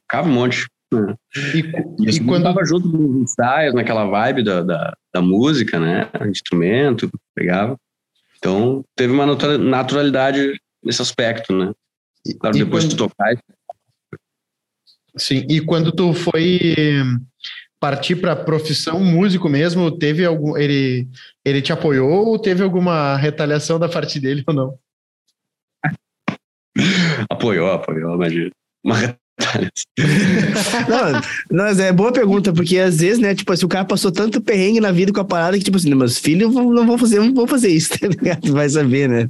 Tocava 0.00 0.28
um 0.28 0.32
monte. 0.32 0.66
né? 0.92 1.14
E, 1.54 2.04
E, 2.06 2.16
e 2.16 2.24
quando 2.24 2.42
tava 2.44 2.64
junto 2.64 2.86
nos 2.88 3.22
ensaios, 3.22 3.74
naquela 3.74 4.04
vibe 4.04 4.42
da, 4.44 4.62
da, 4.62 4.96
da 5.14 5.22
música, 5.22 5.78
né? 5.80 6.10
Instrumento, 6.28 7.10
pegava. 7.34 7.76
Então, 8.36 8.84
teve 8.96 9.12
uma 9.12 9.24
natura- 9.24 9.56
naturalidade 9.58 10.60
nesse 10.82 11.02
aspecto, 11.02 11.52
né? 11.56 11.72
Claro, 12.40 12.56
e 12.56 12.64
depois 12.64 12.84
quando- 12.84 12.90
de 12.90 12.96
tocar, 12.96 13.36
Sim, 15.16 15.44
e 15.48 15.60
quando 15.60 15.92
tu 15.92 16.14
foi 16.14 16.72
partir 17.78 18.16
para 18.16 18.34
profissão 18.36 19.00
músico 19.00 19.48
mesmo, 19.48 19.90
teve 19.90 20.24
algum 20.24 20.56
ele 20.56 21.08
ele 21.44 21.60
te 21.60 21.72
apoiou 21.72 22.28
ou 22.28 22.38
teve 22.38 22.62
alguma 22.62 23.16
retaliação 23.16 23.78
da 23.78 23.88
parte 23.88 24.18
dele 24.18 24.42
ou 24.46 24.54
não? 24.54 24.78
apoiou, 27.28 27.70
apoiou, 27.72 28.14
imagina. 28.14 28.50
Uma 28.84 28.96
retaliação. 28.96 29.22
Não, 31.50 31.64
mas 31.64 31.80
é 31.80 31.92
boa 31.92 32.12
pergunta, 32.12 32.52
porque 32.52 32.78
às 32.78 33.00
vezes, 33.00 33.18
né, 33.18 33.34
tipo 33.34 33.52
assim, 33.52 33.66
o 33.66 33.68
cara 33.68 33.84
passou 33.84 34.12
tanto 34.12 34.40
perrengue 34.40 34.80
na 34.80 34.92
vida 34.92 35.12
com 35.12 35.20
a 35.20 35.24
parada 35.24 35.58
que, 35.58 35.64
tipo 35.64 35.76
assim, 35.76 35.92
meus 35.94 36.18
filhos 36.18 36.54
não 36.54 36.86
vão 36.86 36.96
fazer, 36.96 37.18
não 37.18 37.34
vão 37.34 37.46
fazer 37.46 37.68
isso, 37.68 37.90
tá 37.98 38.06
ligado? 38.06 38.52
Vai 38.52 38.68
saber, 38.68 39.08
né? 39.08 39.28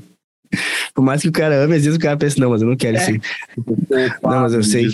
Por 0.94 1.02
mais 1.02 1.22
que 1.22 1.28
o 1.28 1.32
cara 1.32 1.64
ame, 1.64 1.76
às 1.76 1.84
vezes 1.84 1.96
o 1.96 2.00
cara 2.00 2.16
pensa, 2.16 2.40
não, 2.40 2.50
mas 2.50 2.62
eu 2.62 2.68
não 2.68 2.76
quero 2.76 2.96
isso 2.96 3.10
aí. 3.10 3.20
Não, 4.22 4.40
mas 4.42 4.52
eu 4.54 4.62
sei. 4.62 4.88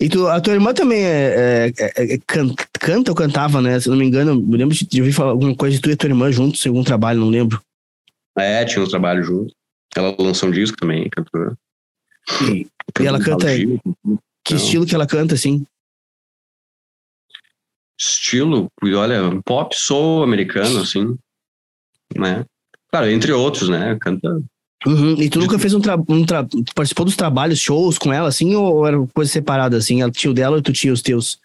E 0.00 0.08
tu, 0.08 0.28
a 0.28 0.40
tua 0.40 0.54
irmã 0.54 0.72
também 0.72 1.02
é, 1.04 1.68
é- 1.68 1.72
é- 1.96 2.14
é- 2.14 2.18
can- 2.26 2.54
canta 2.78 3.10
ou 3.10 3.16
cantava, 3.16 3.60
né? 3.60 3.80
Se 3.80 3.88
eu 3.88 3.92
não 3.92 3.98
me 3.98 4.06
engano, 4.06 4.30
eu 4.32 4.56
lembro 4.56 4.74
de, 4.74 4.86
de 4.86 5.00
ouvir 5.00 5.12
falar 5.12 5.30
alguma 5.30 5.54
coisa 5.56 5.76
de 5.76 5.82
tu 5.82 5.90
e 5.90 5.96
tua 5.96 6.08
irmã 6.08 6.30
juntos 6.30 6.64
em 6.64 6.68
algum 6.68 6.84
trabalho, 6.84 7.20
não 7.20 7.28
lembro. 7.28 7.60
É, 8.36 8.64
tinha 8.64 8.84
um 8.84 8.88
trabalho 8.88 9.22
junto. 9.22 9.54
Ela 9.96 10.14
lançou 10.18 10.48
um 10.48 10.52
disco 10.52 10.76
também, 10.76 11.08
cantora. 11.10 11.56
E 12.42 12.66
ela 13.06 13.18
canta 13.22 13.48
aí. 13.48 13.66
Que 14.44 14.54
então, 14.54 14.56
estilo 14.56 14.86
que 14.86 14.94
ela 14.94 15.06
canta, 15.06 15.34
assim? 15.34 15.64
Estilo, 17.98 18.68
olha, 18.82 19.40
pop 19.44 19.74
soul 19.76 20.22
americano, 20.22 20.80
assim, 20.80 21.16
né? 22.16 22.44
Claro, 22.90 23.08
entre 23.08 23.32
outros, 23.32 23.68
né? 23.68 23.96
Canta. 24.00 24.40
Uhum. 24.86 25.14
E 25.20 25.28
tu 25.28 25.38
nunca 25.38 25.58
fez 25.58 25.74
um, 25.74 25.80
tra 25.80 25.96
um 26.08 26.24
tra 26.24 26.46
participou 26.74 27.04
dos 27.04 27.16
trabalhos, 27.16 27.60
shows 27.60 27.98
com 27.98 28.12
ela, 28.12 28.28
assim, 28.28 28.54
ou 28.54 28.86
era 28.86 28.96
coisa 29.14 29.30
separada, 29.30 29.76
assim? 29.76 30.02
Ela 30.02 30.10
tinha 30.10 30.30
o 30.30 30.34
dela 30.34 30.56
ou 30.56 30.62
tu 30.62 30.72
tinha 30.72 30.92
os 30.92 31.02
teus? 31.02 31.38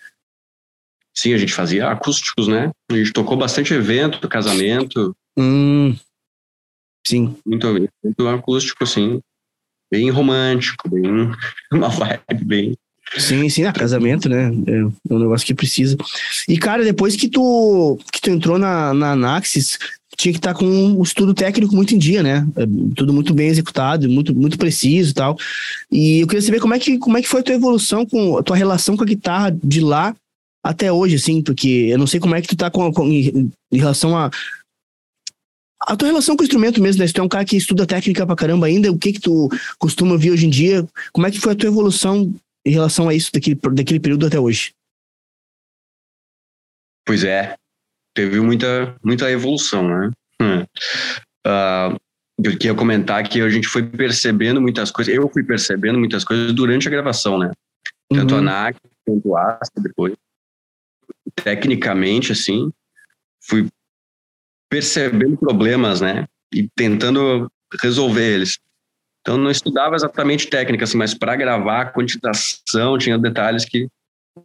Sim, 1.13 1.33
a 1.33 1.37
gente 1.37 1.53
fazia 1.53 1.89
acústicos, 1.89 2.47
né? 2.47 2.71
A 2.91 2.95
gente 2.95 3.13
tocou 3.13 3.37
bastante 3.37 3.73
evento, 3.73 4.27
casamento. 4.27 5.15
Hum. 5.37 5.95
Sim. 7.05 7.35
Muito, 7.45 7.67
muito 8.03 8.27
acústico, 8.27 8.83
assim. 8.83 9.19
Bem 9.91 10.09
romântico, 10.09 10.89
bem. 10.89 11.31
Uma 11.71 11.89
vibe 11.89 12.43
bem. 12.43 12.77
Sim, 13.17 13.47
sim, 13.49 13.63
a 13.63 13.71
casamento, 13.71 14.27
né? 14.27 14.51
É, 14.67 14.79
é 14.79 15.13
um 15.13 15.19
negócio 15.19 15.47
que 15.47 15.53
precisa. 15.53 15.95
E, 16.47 16.57
cara, 16.57 16.83
depois 16.83 17.15
que 17.15 17.29
tu, 17.29 17.97
que 18.11 18.19
tu 18.19 18.29
entrou 18.29 18.59
na, 18.59 18.93
na 18.93 19.11
Anaxis, 19.13 19.79
tinha 20.17 20.33
que 20.33 20.39
estar 20.39 20.55
com 20.55 20.65
um 20.65 21.03
estudo 21.03 21.33
técnico 21.33 21.75
muito 21.75 21.93
em 21.93 21.97
dia, 21.99 22.23
né? 22.23 22.45
É, 22.55 22.65
tudo 22.95 23.13
muito 23.13 23.33
bem 23.35 23.49
executado, 23.49 24.09
muito, 24.09 24.35
muito 24.35 24.57
preciso 24.57 25.11
e 25.11 25.13
tal. 25.13 25.37
E 25.91 26.21
eu 26.21 26.27
queria 26.27 26.41
saber 26.41 26.59
como 26.59 26.73
é 26.73 26.79
que, 26.79 26.97
como 26.97 27.17
é 27.17 27.21
que 27.21 27.27
foi 27.27 27.41
a 27.41 27.43
tua 27.43 27.53
evolução 27.53 28.03
com 28.05 28.37
a 28.37 28.43
tua 28.43 28.55
relação 28.55 28.97
com 28.97 29.03
a 29.03 29.07
guitarra 29.07 29.55
de 29.63 29.79
lá 29.79 30.15
até 30.63 30.91
hoje, 30.91 31.15
assim, 31.15 31.41
porque 31.41 31.87
eu 31.91 31.99
não 31.99 32.07
sei 32.07 32.19
como 32.19 32.35
é 32.35 32.41
que 32.41 32.47
tu 32.47 32.57
tá 32.57 32.71
com, 32.71 32.91
com 32.91 33.07
em, 33.07 33.51
em 33.71 33.77
relação 33.77 34.17
a, 34.17 34.31
a 35.81 35.95
tua 35.95 36.07
relação 36.07 36.35
com 36.35 36.41
o 36.41 36.45
instrumento 36.45 36.81
mesmo, 36.81 36.99
né? 36.99 37.07
Se 37.07 37.13
tu 37.13 37.21
é 37.21 37.23
um 37.23 37.29
cara 37.29 37.45
que 37.45 37.55
estuda 37.55 37.85
técnica 37.85 38.25
pra 38.25 38.35
caramba 38.35 38.65
ainda, 38.65 38.91
o 38.91 38.97
que 38.97 39.13
que 39.13 39.21
tu 39.21 39.49
costuma 39.77 40.13
ouvir 40.13 40.31
hoje 40.31 40.47
em 40.47 40.49
dia? 40.49 40.87
Como 41.13 41.27
é 41.27 41.31
que 41.31 41.39
foi 41.39 41.53
a 41.53 41.55
tua 41.55 41.69
evolução 41.69 42.33
em 42.65 42.71
relação 42.71 43.07
a 43.07 43.13
isso 43.13 43.31
daquele, 43.31 43.55
daquele 43.55 43.99
período 43.99 44.25
até 44.25 44.39
hoje? 44.39 44.73
Pois 47.05 47.23
é, 47.23 47.55
teve 48.17 48.41
muita, 48.41 48.95
muita 49.03 49.29
evolução, 49.29 49.87
né? 49.87 50.11
Hum. 50.41 50.61
Uh, 51.45 51.95
eu 52.43 52.51
queria 52.53 52.73
comentar 52.73 53.23
que 53.29 53.39
a 53.39 53.49
gente 53.49 53.67
foi 53.67 53.83
percebendo 53.83 54.59
muitas 54.59 54.89
coisas, 54.89 55.13
eu 55.13 55.29
fui 55.29 55.43
percebendo 55.43 55.99
muitas 55.99 56.23
coisas 56.23 56.51
durante 56.51 56.87
a 56.87 56.91
gravação, 56.91 57.37
né? 57.37 57.51
Tanto 58.11 58.33
uhum. 58.33 58.39
a 58.39 58.41
NAC 58.41 58.77
quanto 59.05 59.35
a 59.35 59.59
Asta 59.61 59.79
depois. 59.79 60.15
Tecnicamente, 61.35 62.31
assim, 62.31 62.71
fui 63.43 63.67
percebendo 64.67 65.37
problemas, 65.37 66.01
né? 66.01 66.25
E 66.51 66.67
tentando 66.75 67.47
resolver 67.79 68.33
eles. 68.33 68.57
Então 69.21 69.37
não 69.37 69.51
estudava 69.51 69.95
exatamente 69.95 70.47
técnica, 70.47 70.85
assim, 70.85 70.97
mas 70.97 71.13
para 71.13 71.35
gravar 71.35 71.81
a 71.81 71.91
quantitação 71.91 72.97
tinha 72.97 73.17
detalhes 73.17 73.63
que 73.63 73.87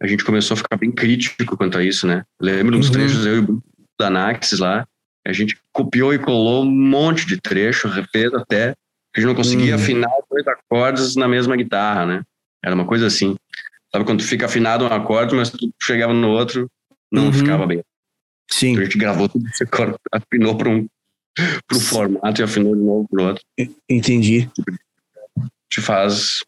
a 0.01 0.07
gente 0.07 0.23
começou 0.23 0.55
a 0.55 0.57
ficar 0.57 0.77
bem 0.77 0.91
crítico 0.91 1.57
quanto 1.57 1.77
a 1.77 1.83
isso, 1.83 2.07
né? 2.07 2.23
Lembro 2.41 2.77
uns 2.77 2.87
uhum. 2.87 2.93
trechos 2.93 3.25
eu 3.25 3.37
e 3.37 3.39
o 3.39 3.63
da 3.99 4.09
Naxis 4.09 4.59
lá, 4.59 4.85
a 5.25 5.31
gente 5.31 5.57
copiou 5.71 6.13
e 6.13 6.19
colou 6.19 6.63
um 6.63 6.69
monte 6.69 7.25
de 7.25 7.39
trecho, 7.39 7.87
refez 7.87 8.33
até 8.33 8.73
que 9.13 9.19
a 9.19 9.21
gente 9.21 9.29
não 9.29 9.35
conseguia 9.35 9.75
uhum. 9.75 9.81
afinar 9.81 10.11
dois 10.29 10.45
acordes 10.47 11.15
na 11.15 11.27
mesma 11.27 11.55
guitarra, 11.55 12.05
né? 12.05 12.21
Era 12.63 12.75
uma 12.75 12.85
coisa 12.85 13.07
assim. 13.07 13.35
Sabe 13.91 14.05
quando 14.05 14.23
fica 14.23 14.45
afinado 14.45 14.85
um 14.85 14.87
acorde, 14.87 15.35
mas 15.35 15.49
tu 15.49 15.71
chegava 15.81 16.13
no 16.13 16.29
outro, 16.29 16.69
não 17.11 17.25
uhum. 17.25 17.33
ficava 17.33 17.67
bem. 17.67 17.83
Sim. 18.49 18.71
Então 18.71 18.81
a 18.81 18.85
gente 18.85 18.97
gravou 18.97 19.29
tudo 19.29 19.45
afinou 20.11 20.57
para 20.57 20.69
um 20.69 20.87
pro 21.67 21.79
formato 21.79 22.41
e 22.41 22.43
afinou 22.43 22.75
de 22.75 22.81
novo 22.81 23.07
pro 23.07 23.23
outro. 23.23 23.43
Entendi. 23.89 24.49
Te 25.69 25.81
faz 25.81 26.43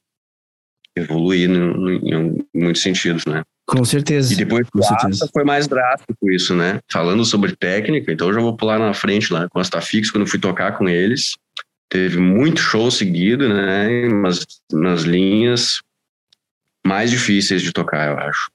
evoluir 0.96 1.50
em 1.50 2.46
muitos 2.54 2.82
sentidos, 2.82 3.26
né? 3.26 3.44
Com 3.66 3.84
certeza. 3.84 4.32
E 4.34 4.36
depois 4.36 4.70
com 4.70 4.82
certeza. 4.82 5.28
foi 5.34 5.44
mais 5.44 5.68
drástico 5.68 6.32
isso, 6.32 6.56
né? 6.56 6.80
Falando 6.92 7.26
sobre 7.26 7.56
técnica, 7.56 8.12
então 8.12 8.28
eu 8.28 8.34
já 8.34 8.40
vou 8.40 8.56
pular 8.56 8.80
na 8.80 8.94
frente 8.94 9.34
lá 9.34 9.50
com 9.50 9.60
as 9.60 9.70
Tafix, 9.70 10.12
quando 10.12 10.28
fui 10.28 10.40
tocar 10.40 10.78
com 10.78 10.88
eles. 10.88 11.36
Teve 11.90 12.20
muito 12.20 12.60
show 12.60 12.90
seguido, 12.92 13.50
né? 13.50 14.08
Mas 14.10 14.46
nas 14.72 15.02
linhas 15.02 15.82
mais 16.86 17.10
difíceis 17.10 17.62
de 17.62 17.72
tocar, 17.72 18.12
eu 18.12 18.20
acho. 18.20 18.52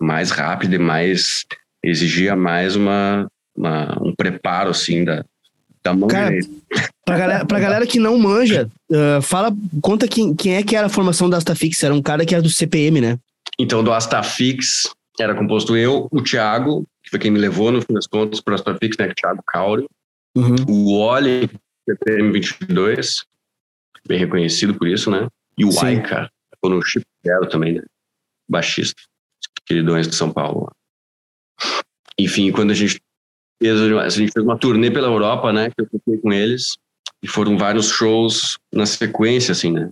Mais 0.00 0.30
rápido 0.30 0.74
e 0.74 0.78
mais. 0.78 1.44
exigia 1.84 2.34
mais 2.34 2.74
uma, 2.76 3.28
uma 3.54 3.98
um 4.02 4.14
preparo, 4.14 4.70
assim, 4.70 5.04
da, 5.04 5.24
da 5.86 5.94
mão 5.94 6.08
Cara, 6.08 6.30
direita. 6.30 6.48
Pra 7.04 7.16
galera, 7.16 7.46
pra 7.46 7.60
galera 7.60 7.86
que 7.86 8.00
não 8.00 8.18
manja, 8.18 8.68
uh, 8.90 9.22
fala, 9.22 9.56
conta 9.80 10.08
quem, 10.08 10.34
quem 10.34 10.56
é 10.56 10.62
que 10.62 10.74
era 10.74 10.88
a 10.88 10.90
formação 10.90 11.30
da 11.30 11.36
Astafix. 11.36 11.82
Era 11.82 11.94
um 11.94 12.02
cara 12.02 12.26
que 12.26 12.34
era 12.34 12.42
do 12.42 12.50
CPM, 12.50 13.00
né? 13.00 13.18
Então, 13.58 13.82
do 13.82 13.92
Astafix, 13.92 14.90
era 15.18 15.34
composto 15.34 15.76
eu, 15.76 16.08
o 16.10 16.20
Thiago, 16.20 16.84
que 17.02 17.10
foi 17.10 17.18
quem 17.18 17.30
me 17.30 17.38
levou, 17.38 17.70
no 17.70 17.80
fim 17.80 17.94
das 17.94 18.06
contas, 18.06 18.40
para 18.40 18.52
o 18.52 18.54
Astafix, 18.56 18.96
né? 18.98 19.12
Thiago 19.14 19.42
Cauri. 19.46 19.86
Uhum. 20.36 20.56
O 20.68 20.98
Oli, 20.98 21.48
CPM 21.88 22.32
22, 22.32 23.24
bem 24.06 24.18
reconhecido 24.18 24.74
por 24.74 24.88
isso, 24.88 25.10
né? 25.10 25.28
E 25.56 25.64
o 25.64 25.80
Aika, 25.80 26.28
ficou 26.52 26.70
no 26.70 26.82
Chip 26.82 27.04
Zero 27.24 27.48
também, 27.48 27.74
né? 27.74 27.82
Baixista, 28.48 29.00
queridões 29.64 30.08
de 30.08 30.16
São 30.16 30.30
Paulo. 30.30 30.70
Enfim, 32.18 32.50
quando 32.50 32.72
a 32.72 32.74
gente 32.74 33.00
fez, 33.62 33.80
a 33.80 34.08
gente 34.08 34.32
fez 34.32 34.44
uma 34.44 34.58
turnê 34.58 34.90
pela 34.90 35.08
Europa, 35.08 35.52
né? 35.52 35.70
Que 35.70 35.82
eu 35.82 35.88
toquei 35.88 36.18
com 36.18 36.32
eles. 36.32 36.76
E 37.22 37.28
foram 37.28 37.56
vários 37.56 37.88
shows 37.88 38.56
na 38.72 38.86
sequência, 38.86 39.52
assim, 39.52 39.72
né? 39.72 39.90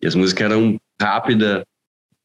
E 0.00 0.06
as 0.06 0.14
músicas 0.14 0.50
eram 0.50 0.78
rápidas, 1.00 1.64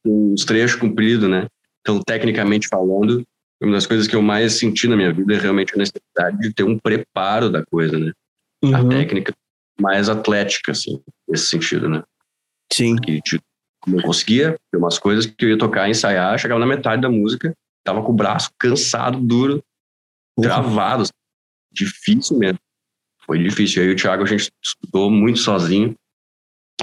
com 0.04 0.32
os 0.32 0.44
trechos 0.44 0.78
compridos, 0.78 1.28
né? 1.28 1.46
Então, 1.80 2.00
tecnicamente 2.00 2.68
falando, 2.68 3.24
uma 3.60 3.72
das 3.72 3.86
coisas 3.86 4.06
que 4.06 4.14
eu 4.14 4.22
mais 4.22 4.54
senti 4.54 4.86
na 4.86 4.96
minha 4.96 5.12
vida 5.12 5.34
é 5.34 5.38
realmente 5.38 5.74
a 5.74 5.78
necessidade 5.78 6.38
de 6.38 6.52
ter 6.52 6.62
um 6.62 6.78
preparo 6.78 7.50
da 7.50 7.64
coisa, 7.64 7.98
né? 7.98 8.12
Uhum. 8.62 8.76
A 8.76 8.88
técnica 8.88 9.32
mais 9.80 10.08
atlética, 10.08 10.72
assim, 10.72 11.00
nesse 11.28 11.46
sentido, 11.46 11.88
né? 11.88 12.02
Sim. 12.72 12.96
Que, 12.96 13.20
tipo, 13.22 13.44
eu 13.86 14.02
conseguia 14.02 14.56
ter 14.70 14.78
umas 14.78 14.98
coisas 14.98 15.26
que 15.26 15.44
eu 15.44 15.50
ia 15.50 15.58
tocar, 15.58 15.88
ensaiar, 15.88 16.38
chegava 16.38 16.60
na 16.60 16.66
metade 16.66 17.02
da 17.02 17.08
música, 17.08 17.54
tava 17.84 18.02
com 18.02 18.12
o 18.12 18.14
braço 18.14 18.50
cansado, 18.58 19.20
duro, 19.20 19.62
travado, 20.40 21.04
difícil 21.72 22.38
mesmo. 22.38 22.58
Foi 23.24 23.38
difícil. 23.38 23.82
Aí 23.82 23.90
o 23.90 23.96
Thiago 23.96 24.22
a 24.22 24.26
gente 24.26 24.50
estudou 24.64 25.10
muito 25.10 25.38
sozinho. 25.38 25.94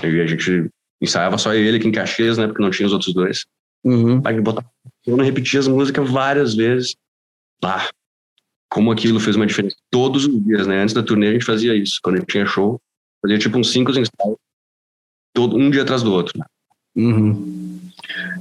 E 0.03 0.21
a 0.21 0.27
gente 0.27 0.69
ensaiava 1.01 1.37
só 1.37 1.53
ele 1.53 1.77
aqui 1.77 1.87
em 1.87 1.91
Caxias, 1.91 2.37
né? 2.37 2.47
Porque 2.47 2.61
não 2.61 2.69
tinha 2.69 2.85
os 2.85 2.93
outros 2.93 3.13
dois. 3.13 3.45
Uhum. 3.83 4.21
Aí 4.25 4.39
botava, 4.41 4.69
eu 5.05 5.15
repetia 5.17 5.59
as 5.59 5.67
músicas 5.67 6.09
várias 6.09 6.55
vezes. 6.55 6.95
Ah, 7.63 7.89
como 8.69 8.91
aquilo 8.91 9.19
fez 9.19 9.35
uma 9.35 9.45
diferença 9.45 9.75
todos 9.89 10.25
os 10.25 10.43
dias, 10.43 10.67
né? 10.67 10.81
Antes 10.81 10.93
da 10.93 11.03
turnê 11.03 11.29
a 11.29 11.33
gente 11.33 11.45
fazia 11.45 11.75
isso. 11.75 11.99
Quando 12.03 12.15
a 12.15 12.19
gente 12.19 12.29
tinha 12.29 12.45
show, 12.45 12.79
fazia 13.21 13.37
tipo 13.37 13.57
uns 13.57 13.71
cinco 13.71 13.91
ensaios, 13.91 14.37
todo, 15.33 15.55
um 15.55 15.69
dia 15.69 15.83
atrás 15.83 16.03
do 16.03 16.11
outro. 16.11 16.37
Né? 16.37 16.45
Uhum. 16.95 17.74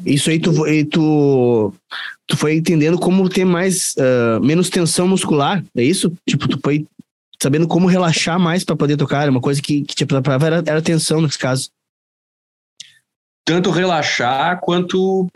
Isso 0.05 0.31
aí 0.31 0.39
tu, 0.39 0.53
tu, 0.91 1.75
tu 2.27 2.37
foi 2.37 2.55
entendendo 2.55 2.99
como 2.99 3.29
ter 3.29 3.45
mais 3.45 3.95
uh, 3.97 4.43
menos 4.45 4.71
tensão 4.71 5.09
muscular, 5.09 5.65
é 5.77 5.83
isso? 5.83 6.13
Tipo, 6.29 6.49
tu 6.49 6.59
foi 6.63 6.87
sabendo 7.43 7.67
como 7.67 7.87
relaxar 7.87 8.39
mais 8.39 8.65
para 8.65 8.77
poder 8.77 8.97
tocar, 8.97 9.29
uma 9.29 9.41
coisa 9.41 9.61
que, 9.61 9.83
que 9.83 9.95
te 9.95 10.07
preparava 10.07 10.47
era, 10.47 10.63
era 10.67 10.83
tensão 10.83 11.21
nesse 11.21 11.39
caso. 11.39 11.71
Tanto 13.45 13.71
relaxar 13.71 14.59
quanto 14.61 15.29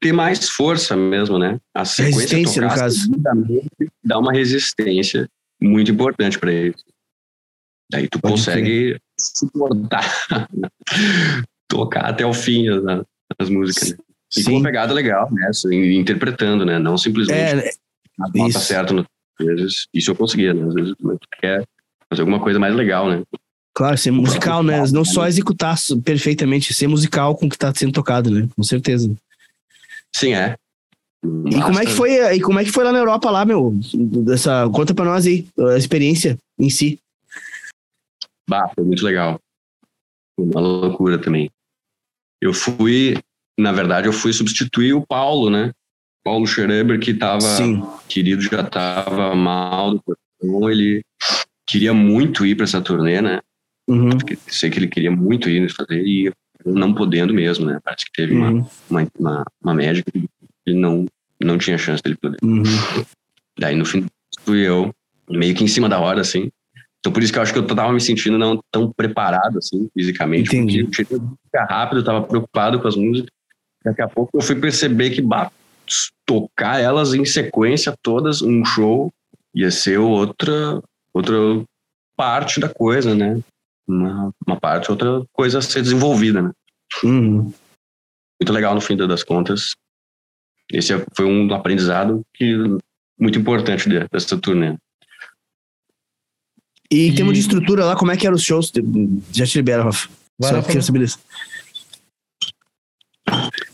ter 0.00 0.12
mais 0.12 0.48
força 0.48 0.96
mesmo, 0.96 1.38
né? 1.38 1.60
A 1.72 1.84
resistência, 1.84 2.60
no 2.60 2.68
caso. 2.68 3.08
Dá 4.04 4.18
uma 4.18 4.32
resistência 4.32 5.28
muito 5.62 5.92
importante 5.92 6.38
para 6.38 6.52
ele. 6.52 6.74
Daí 7.88 8.08
tu 8.08 8.18
Pode 8.18 8.34
consegue 8.34 8.98
suportar, 9.20 10.04
tocar 11.68 12.06
até 12.06 12.26
o 12.26 12.32
fim 12.32 12.66
as, 12.68 12.82
as 13.38 13.48
músicas. 13.48 13.90
Né? 13.90 13.96
E 14.36 14.40
Sim. 14.40 14.44
com 14.44 14.56
uma 14.56 14.62
pegada 14.62 14.94
legal, 14.94 15.28
né? 15.32 15.46
Assim, 15.48 15.92
interpretando, 15.92 16.64
né? 16.64 16.78
Não 16.78 16.96
simplesmente 16.96 17.38
é, 17.38 17.70
a 18.18 18.28
nota 18.34 18.58
certa 18.58 18.94
no 18.94 19.04
vezes. 19.38 19.86
Isso 19.92 20.10
eu 20.10 20.14
conseguia, 20.14 20.54
né? 20.54 20.66
Às 20.66 20.74
vezes 20.74 20.94
tu 20.98 21.18
quer 21.40 21.64
fazer 22.08 22.22
alguma 22.22 22.40
coisa 22.40 22.58
mais 22.58 22.74
legal, 22.74 23.08
né? 23.08 23.22
Claro, 23.74 23.96
ser 23.96 24.10
musical, 24.10 24.62
né? 24.62 24.82
Não 24.92 25.04
só 25.04 25.26
executar 25.26 25.76
perfeitamente, 26.04 26.74
ser 26.74 26.86
musical 26.86 27.34
com 27.34 27.46
o 27.46 27.48
que 27.48 27.56
está 27.56 27.72
sendo 27.74 27.92
tocado, 27.92 28.30
né? 28.30 28.48
Com 28.54 28.62
certeza. 28.62 29.10
Sim, 30.14 30.34
é. 30.34 30.56
E 31.24 31.60
como 31.60 31.78
é 31.78 31.86
que 31.86 31.92
foi, 31.92 32.34
e 32.34 32.40
como 32.40 32.58
é 32.58 32.64
que 32.64 32.72
foi 32.72 32.84
lá 32.84 32.92
na 32.92 32.98
Europa 32.98 33.30
lá, 33.30 33.44
meu? 33.44 33.78
Dessa, 33.94 34.68
conta 34.70 34.92
para 34.92 35.04
nós 35.04 35.26
aí, 35.26 35.46
a 35.72 35.76
experiência 35.76 36.36
em 36.58 36.68
si. 36.68 36.98
Bah, 38.48 38.70
foi 38.74 38.84
muito 38.84 39.04
legal. 39.04 39.38
Foi 40.36 40.44
uma 40.44 40.60
loucura 40.60 41.18
também. 41.18 41.50
Eu 42.42 42.52
fui, 42.52 43.16
na 43.56 43.70
verdade, 43.70 44.08
eu 44.08 44.12
fui 44.12 44.32
substituir 44.32 44.94
o 44.94 45.06
Paulo, 45.06 45.48
né? 45.48 45.70
Paulo 46.24 46.44
Schreber, 46.44 46.98
que 46.98 47.12
estava 47.12 47.38
querido, 48.08 48.42
já 48.42 48.62
estava 48.62 49.32
mal 49.34 49.92
do 49.92 50.02
coração, 50.02 50.68
ele 50.68 51.02
queria 51.64 51.94
muito 51.94 52.44
ir 52.44 52.56
para 52.56 52.64
essa 52.64 52.80
turnê, 52.80 53.20
né? 53.22 53.40
Uhum. 53.88 54.10
Sei 54.48 54.70
que 54.70 54.78
ele 54.80 54.88
queria 54.88 55.10
muito 55.10 55.48
ir 55.48 55.70
fazer 55.70 56.04
e 56.04 56.32
não 56.66 56.92
podendo 56.92 57.32
mesmo, 57.32 57.66
né? 57.66 57.78
Parece 57.82 58.04
que 58.06 58.12
teve 58.12 58.34
Uhum. 58.34 58.66
uma, 58.90 59.02
uma, 59.02 59.08
uma, 59.18 59.44
uma 59.62 59.74
médica 59.74 60.10
que 60.10 60.28
ele 60.66 60.78
não, 60.78 61.06
não 61.40 61.58
tinha 61.58 61.78
chance 61.78 62.02
dele 62.02 62.16
poder. 62.16 62.38
Uhum. 62.42 62.62
Daí 63.56 63.76
no 63.76 63.84
fim 63.84 64.06
fui 64.44 64.60
eu, 64.60 64.92
meio 65.30 65.54
que 65.54 65.62
em 65.62 65.68
cima 65.68 65.88
da 65.88 66.00
hora, 66.00 66.20
assim. 66.20 66.50
Então 67.02 67.12
por 67.12 67.20
isso 67.20 67.32
que 67.32 67.38
eu 67.38 67.42
acho 67.42 67.52
que 67.52 67.58
eu 67.58 67.66
tava 67.66 67.92
me 67.92 68.00
sentindo 68.00 68.38
não 68.38 68.60
tão 68.70 68.92
preparado, 68.92 69.58
assim, 69.58 69.90
fisicamente. 69.92 70.54
Entendi. 70.54 70.84
Porque 70.84 71.02
eu 71.14 71.20
ficar 71.44 71.64
rápido, 71.64 71.98
eu 72.00 72.04
tava 72.04 72.22
preocupado 72.22 72.80
com 72.80 72.86
as 72.86 72.94
músicas. 72.94 73.28
Daqui 73.84 74.02
a 74.02 74.08
pouco 74.08 74.30
eu 74.36 74.40
fui 74.40 74.54
perceber 74.54 75.10
que 75.10 75.20
bah, 75.20 75.50
tocar 76.24 76.80
elas 76.80 77.12
em 77.12 77.24
sequência 77.24 77.92
todas, 78.00 78.40
um 78.40 78.64
show, 78.64 79.12
ia 79.52 79.70
ser 79.72 79.98
outra, 79.98 80.80
outra 81.12 81.34
parte 82.16 82.60
da 82.60 82.68
coisa, 82.68 83.16
né? 83.16 83.40
Uma, 83.88 84.32
uma 84.46 84.60
parte, 84.60 84.88
outra 84.88 85.24
coisa 85.32 85.58
a 85.58 85.62
ser 85.62 85.82
desenvolvida, 85.82 86.40
né? 86.40 86.52
Uhum. 87.02 87.52
muito 88.40 88.52
legal 88.52 88.74
no 88.76 88.80
fim 88.80 88.96
das 88.96 89.24
contas. 89.24 89.74
Esse 90.70 90.92
foi 91.16 91.24
um 91.26 91.52
aprendizado 91.52 92.22
que 92.34 92.54
muito 93.18 93.38
importante 93.38 93.88
de- 93.88 94.06
dessa 94.08 94.38
turnê. 94.38 94.76
E 96.92 97.08
em 97.08 97.14
termos 97.14 97.32
de 97.32 97.40
estrutura 97.40 97.86
lá, 97.86 97.96
como 97.96 98.12
é 98.12 98.16
que 98.18 98.26
eram 98.26 98.36
os 98.36 98.42
shows? 98.42 98.70
Já 99.32 99.46
te 99.46 99.56
libero, 99.56 99.84
Rafa. 99.84 100.10
Vai, 100.38 100.50
Só 100.50 100.62
queria 100.62 100.82
saber 100.82 101.02
isso. 101.02 101.18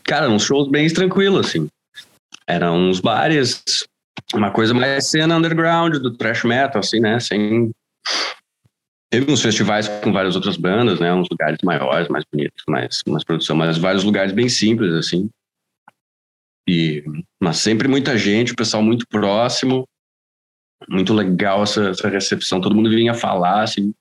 Cara, 0.04 0.30
uns 0.30 0.44
shows 0.44 0.70
bem 0.70 0.88
tranquilos, 0.88 1.48
assim. 1.48 1.66
Eram 2.46 2.76
uns 2.76 3.00
bares, 3.00 3.64
uma 4.32 4.52
coisa 4.52 4.72
mais 4.72 5.06
cena 5.08 5.37
underground 5.37 5.96
do 5.96 6.16
thrash 6.16 6.44
metal, 6.44 6.78
assim, 6.78 7.00
né? 7.00 7.18
Sem... 7.18 7.72
Teve 9.10 9.32
uns 9.32 9.42
festivais 9.42 9.88
com 9.88 10.12
várias 10.12 10.37
outras 10.37 10.56
bandas, 10.56 11.00
né? 11.00 11.12
Uns 11.12 11.26
lugares 11.28 11.58
maiores, 11.64 12.08
mais 12.08 12.25
bonitos, 12.32 12.62
mais, 12.68 13.00
mais 13.08 13.25
produção, 13.25 13.56
mas 13.56 13.78
vários 13.78 14.04
lugares 14.04 14.32
bem 14.32 14.48
simples, 14.48 14.92
assim. 14.92 15.28
E, 16.68 17.02
mas 17.42 17.56
sempre 17.56 17.88
muita 17.88 18.16
gente, 18.16 18.52
o 18.52 18.56
pessoal 18.56 18.80
muito 18.80 19.06
próximo. 19.08 19.88
Muito 20.88 21.14
legal 21.14 21.62
essa, 21.62 21.88
essa 21.88 22.08
recepção. 22.08 22.61
Todo 22.61 22.75
mundo 22.75 22.90
vinha 22.90 23.14
falar, 23.14 23.62
assim. 23.62 23.92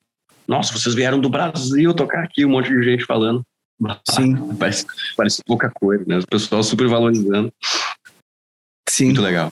Nossa, 0.47 0.71
vocês 0.73 0.93
vieram 0.95 1.19
do 1.19 1.29
Brasil 1.29 1.93
tocar 1.93 2.23
aqui, 2.23 2.45
um 2.45 2.49
monte 2.49 2.69
de 2.69 2.83
gente 2.83 3.05
falando. 3.05 3.41
Sim, 4.09 4.35
Parece, 4.57 4.85
parece 5.15 5.41
pouca 5.45 5.71
coisa, 5.71 6.03
né? 6.07 6.19
O 6.19 6.27
pessoal 6.27 6.63
super 6.63 6.87
valorizando. 6.87 7.51
sim. 8.89 9.05
Muito 9.05 9.21
legal. 9.21 9.51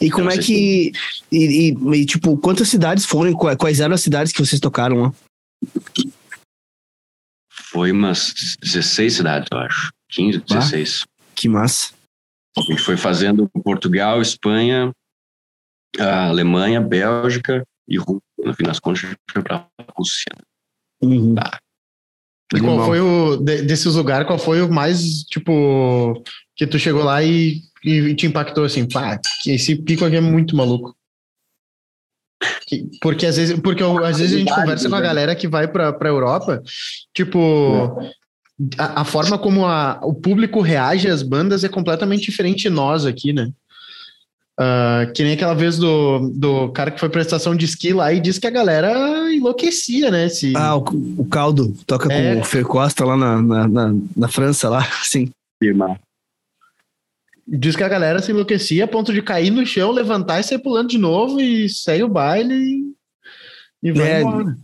E 0.00 0.10
como 0.10 0.28
é 0.30 0.36
que. 0.38 0.92
E, 1.30 1.70
e- 1.70 1.96
e, 1.96 2.04
tipo, 2.06 2.36
quantas 2.38 2.68
cidades 2.68 3.04
foram? 3.06 3.32
Qua- 3.32 3.56
Quais 3.56 3.78
eram 3.80 3.94
as 3.94 4.00
cidades 4.02 4.32
que 4.32 4.44
vocês 4.44 4.60
tocaram 4.60 4.96
lá? 5.02 5.12
Foi 7.50 7.92
umas 7.92 8.34
16 8.60 9.14
cidades, 9.14 9.48
eu 9.52 9.58
acho. 9.58 9.90
15, 10.10 10.38
Bah. 10.38 10.44
16. 10.58 11.04
Que 11.34 11.48
massa. 11.48 11.92
A 12.56 12.62
gente 12.62 12.82
foi 12.82 12.96
fazendo 12.96 13.48
Portugal, 13.62 14.20
Espanha, 14.20 14.90
a 15.98 16.28
Alemanha, 16.28 16.80
Bélgica 16.80 17.64
e 17.86 17.96
Rússia. 17.98 18.22
No 18.38 18.54
fim 18.54 18.64
das 18.64 18.78
contas, 18.78 19.04
a 19.04 19.06
gente 19.08 19.18
foi 19.32 19.42
pra 19.42 19.66
Rússia. 19.96 20.32
Uhum. 21.02 21.34
E 22.54 22.60
qual 22.60 22.86
foi 22.86 23.00
o, 23.00 23.36
de- 23.36 23.62
desses 23.62 23.94
lugares, 23.94 24.26
qual 24.26 24.38
foi 24.38 24.62
o 24.62 24.72
mais, 24.72 25.22
tipo, 25.24 26.22
que 26.56 26.66
tu 26.66 26.78
chegou 26.78 27.02
lá 27.04 27.22
e, 27.22 27.60
e 27.84 28.14
te 28.14 28.26
impactou 28.26 28.64
assim, 28.64 28.88
pá, 28.88 29.20
esse 29.46 29.76
pico 29.76 30.04
aqui 30.04 30.16
é 30.16 30.20
muito 30.20 30.56
maluco. 30.56 30.96
Que- 32.66 32.88
porque 33.02 33.26
às 33.26 33.36
vezes, 33.36 33.58
porque 33.60 33.82
eu- 33.82 34.02
às 34.04 34.18
vezes 34.18 34.36
a 34.36 34.38
gente 34.38 34.54
conversa 34.54 34.88
com 34.88 34.94
a 34.94 35.00
galera 35.00 35.34
que 35.36 35.46
vai 35.48 35.68
pra, 35.68 35.92
pra 35.92 36.08
Europa, 36.08 36.62
tipo, 37.14 37.98
a, 38.78 39.02
a 39.02 39.04
forma 39.04 39.38
como 39.38 39.66
a, 39.66 40.00
o 40.02 40.14
público 40.14 40.60
reage 40.60 41.08
às 41.08 41.22
bandas 41.22 41.64
é 41.64 41.68
completamente 41.68 42.22
diferente 42.30 42.62
de 42.62 42.70
nós 42.70 43.04
aqui, 43.04 43.32
né? 43.32 43.50
Ah, 44.60 45.06
que 45.14 45.22
nem 45.22 45.34
aquela 45.34 45.54
vez 45.54 45.78
do, 45.78 46.30
do 46.34 46.68
cara 46.72 46.90
que 46.90 46.98
foi 46.98 47.08
pra 47.08 47.20
estação 47.22 47.54
de 47.54 47.64
esqui 47.64 47.92
lá 47.92 48.12
e 48.12 48.18
disse 48.18 48.40
que 48.40 48.46
a 48.46 48.50
galera 48.50 49.32
enlouquecia, 49.32 50.10
né? 50.10 50.28
Se, 50.28 50.52
Ah, 50.56 50.74
o, 50.76 50.80
o 51.16 51.24
Caldo 51.26 51.72
toca 51.86 52.12
É. 52.12 52.34
com 52.34 52.40
o 52.40 52.44
Fer 52.44 52.64
Costa 52.66 53.04
lá 53.04 53.16
na, 53.16 53.40
na, 53.40 53.68
na, 53.68 53.94
na 54.16 54.28
França, 54.28 54.68
lá, 54.68 54.84
sim. 55.04 55.30
Firma. 55.62 55.98
Diz 57.46 57.76
que 57.76 57.82
a 57.84 57.88
galera 57.88 58.20
se 58.20 58.30
enlouquecia 58.30 58.84
a 58.84 58.88
ponto 58.88 59.12
de 59.12 59.22
cair 59.22 59.50
no 59.50 59.64
chão, 59.64 59.90
levantar 59.90 60.40
e 60.40 60.42
sair 60.42 60.58
pulando 60.58 60.88
de 60.90 60.98
novo 60.98 61.40
e 61.40 61.68
segue 61.68 62.02
o 62.02 62.08
baile 62.08 62.54
e, 62.54 63.88
e 63.88 63.92
vai 63.92 64.10
É, 64.10 64.20
embora. 64.20 64.56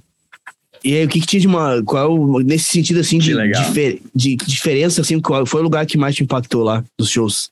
E 0.85 0.95
aí, 0.97 1.05
o 1.07 1.09
que, 1.09 1.19
que 1.21 1.27
tinha 1.27 1.41
de 1.41 1.47
uma. 1.47 1.83
Qual 1.83 2.41
nesse 2.43 2.67
sentido, 2.71 3.01
assim, 3.01 3.17
de, 3.19 3.33
difer- 3.53 4.03
de 4.15 4.37
diferença, 4.37 5.01
assim, 5.01 5.19
qual 5.19 5.47
foi 5.47 5.61
o 5.61 5.65
lugar 5.65 5.87
que 5.87 5.97
mais 5.97 6.15
te 6.15 6.23
impactou 6.23 6.63
lá 6.63 6.85
dos 6.99 7.09
shows? 7.09 7.49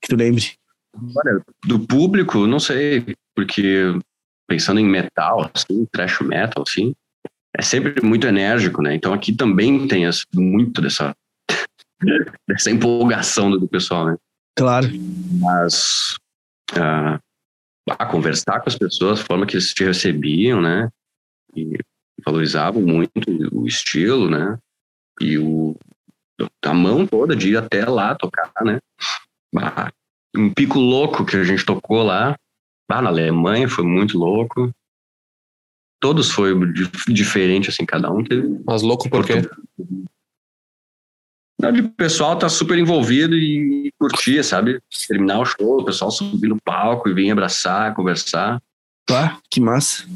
Que 0.00 0.08
tu 0.08 0.14
lembre? 0.14 0.52
Olha, 0.94 1.42
do 1.64 1.78
público, 1.78 2.46
não 2.46 2.58
sei, 2.58 3.14
porque 3.34 3.94
pensando 4.48 4.80
em 4.80 4.86
metal, 4.86 5.50
assim, 5.54 5.86
thrash 5.92 6.20
metal, 6.20 6.64
assim, 6.66 6.94
é 7.56 7.62
sempre 7.62 8.04
muito 8.04 8.26
enérgico, 8.26 8.82
né? 8.82 8.94
Então 8.94 9.12
aqui 9.12 9.32
também 9.32 9.86
tem 9.86 10.04
muito 10.34 10.80
dessa, 10.80 11.14
dessa 12.48 12.70
empolgação 12.70 13.50
do, 13.50 13.68
pessoal, 13.68 14.06
né? 14.06 14.16
Claro. 14.56 14.88
mas 15.40 16.16
ah, 16.76 17.18
a 17.88 18.06
conversar 18.06 18.60
com 18.60 18.68
as 18.68 18.76
pessoas, 18.76 19.20
a 19.20 19.24
forma 19.24 19.46
que 19.46 19.54
eles 19.54 19.72
te 19.72 19.84
recebiam, 19.84 20.60
né? 20.60 20.88
E 21.56 21.78
valorizavam 22.24 22.82
muito 22.82 23.10
o 23.52 23.66
estilo, 23.66 24.28
né? 24.28 24.58
E 25.20 25.38
o 25.38 25.76
a 26.64 26.74
mão 26.74 27.06
toda 27.06 27.36
de 27.36 27.50
ir 27.50 27.56
até 27.56 27.84
lá 27.84 28.14
tocar, 28.14 28.50
né? 28.64 28.78
Ah, 29.56 29.92
um 30.36 30.52
pico 30.52 30.78
louco 30.78 31.24
que 31.24 31.36
a 31.36 31.44
gente 31.44 31.64
tocou 31.64 32.02
lá, 32.02 32.36
lá 32.90 33.02
na 33.02 33.08
Alemanha 33.08 33.68
foi 33.68 33.84
muito 33.84 34.18
louco. 34.18 34.70
Todos 36.00 36.30
foi 36.30 36.54
di- 36.72 36.90
diferente, 37.08 37.68
assim, 37.68 37.84
cada 37.84 38.10
um 38.10 38.24
teve 38.24 38.60
Mas 38.64 38.82
louco 38.82 39.08
por 39.10 39.24
quê? 39.26 39.42
não, 41.60 41.70
de 41.72 41.82
o 41.82 41.90
pessoal 41.90 42.38
tá 42.38 42.48
super 42.48 42.78
envolvido 42.78 43.36
e 43.36 43.92
curtia, 43.98 44.42
sabe? 44.42 44.80
Terminar 45.06 45.40
o 45.40 45.44
show, 45.44 45.80
o 45.80 45.84
pessoal 45.84 46.10
subir 46.10 46.48
no 46.48 46.60
palco 46.62 47.08
e 47.08 47.12
vir 47.14 47.30
abraçar, 47.30 47.94
conversar. 47.94 48.60
Tá, 49.06 49.38
que 49.50 49.60
massa. 49.60 50.06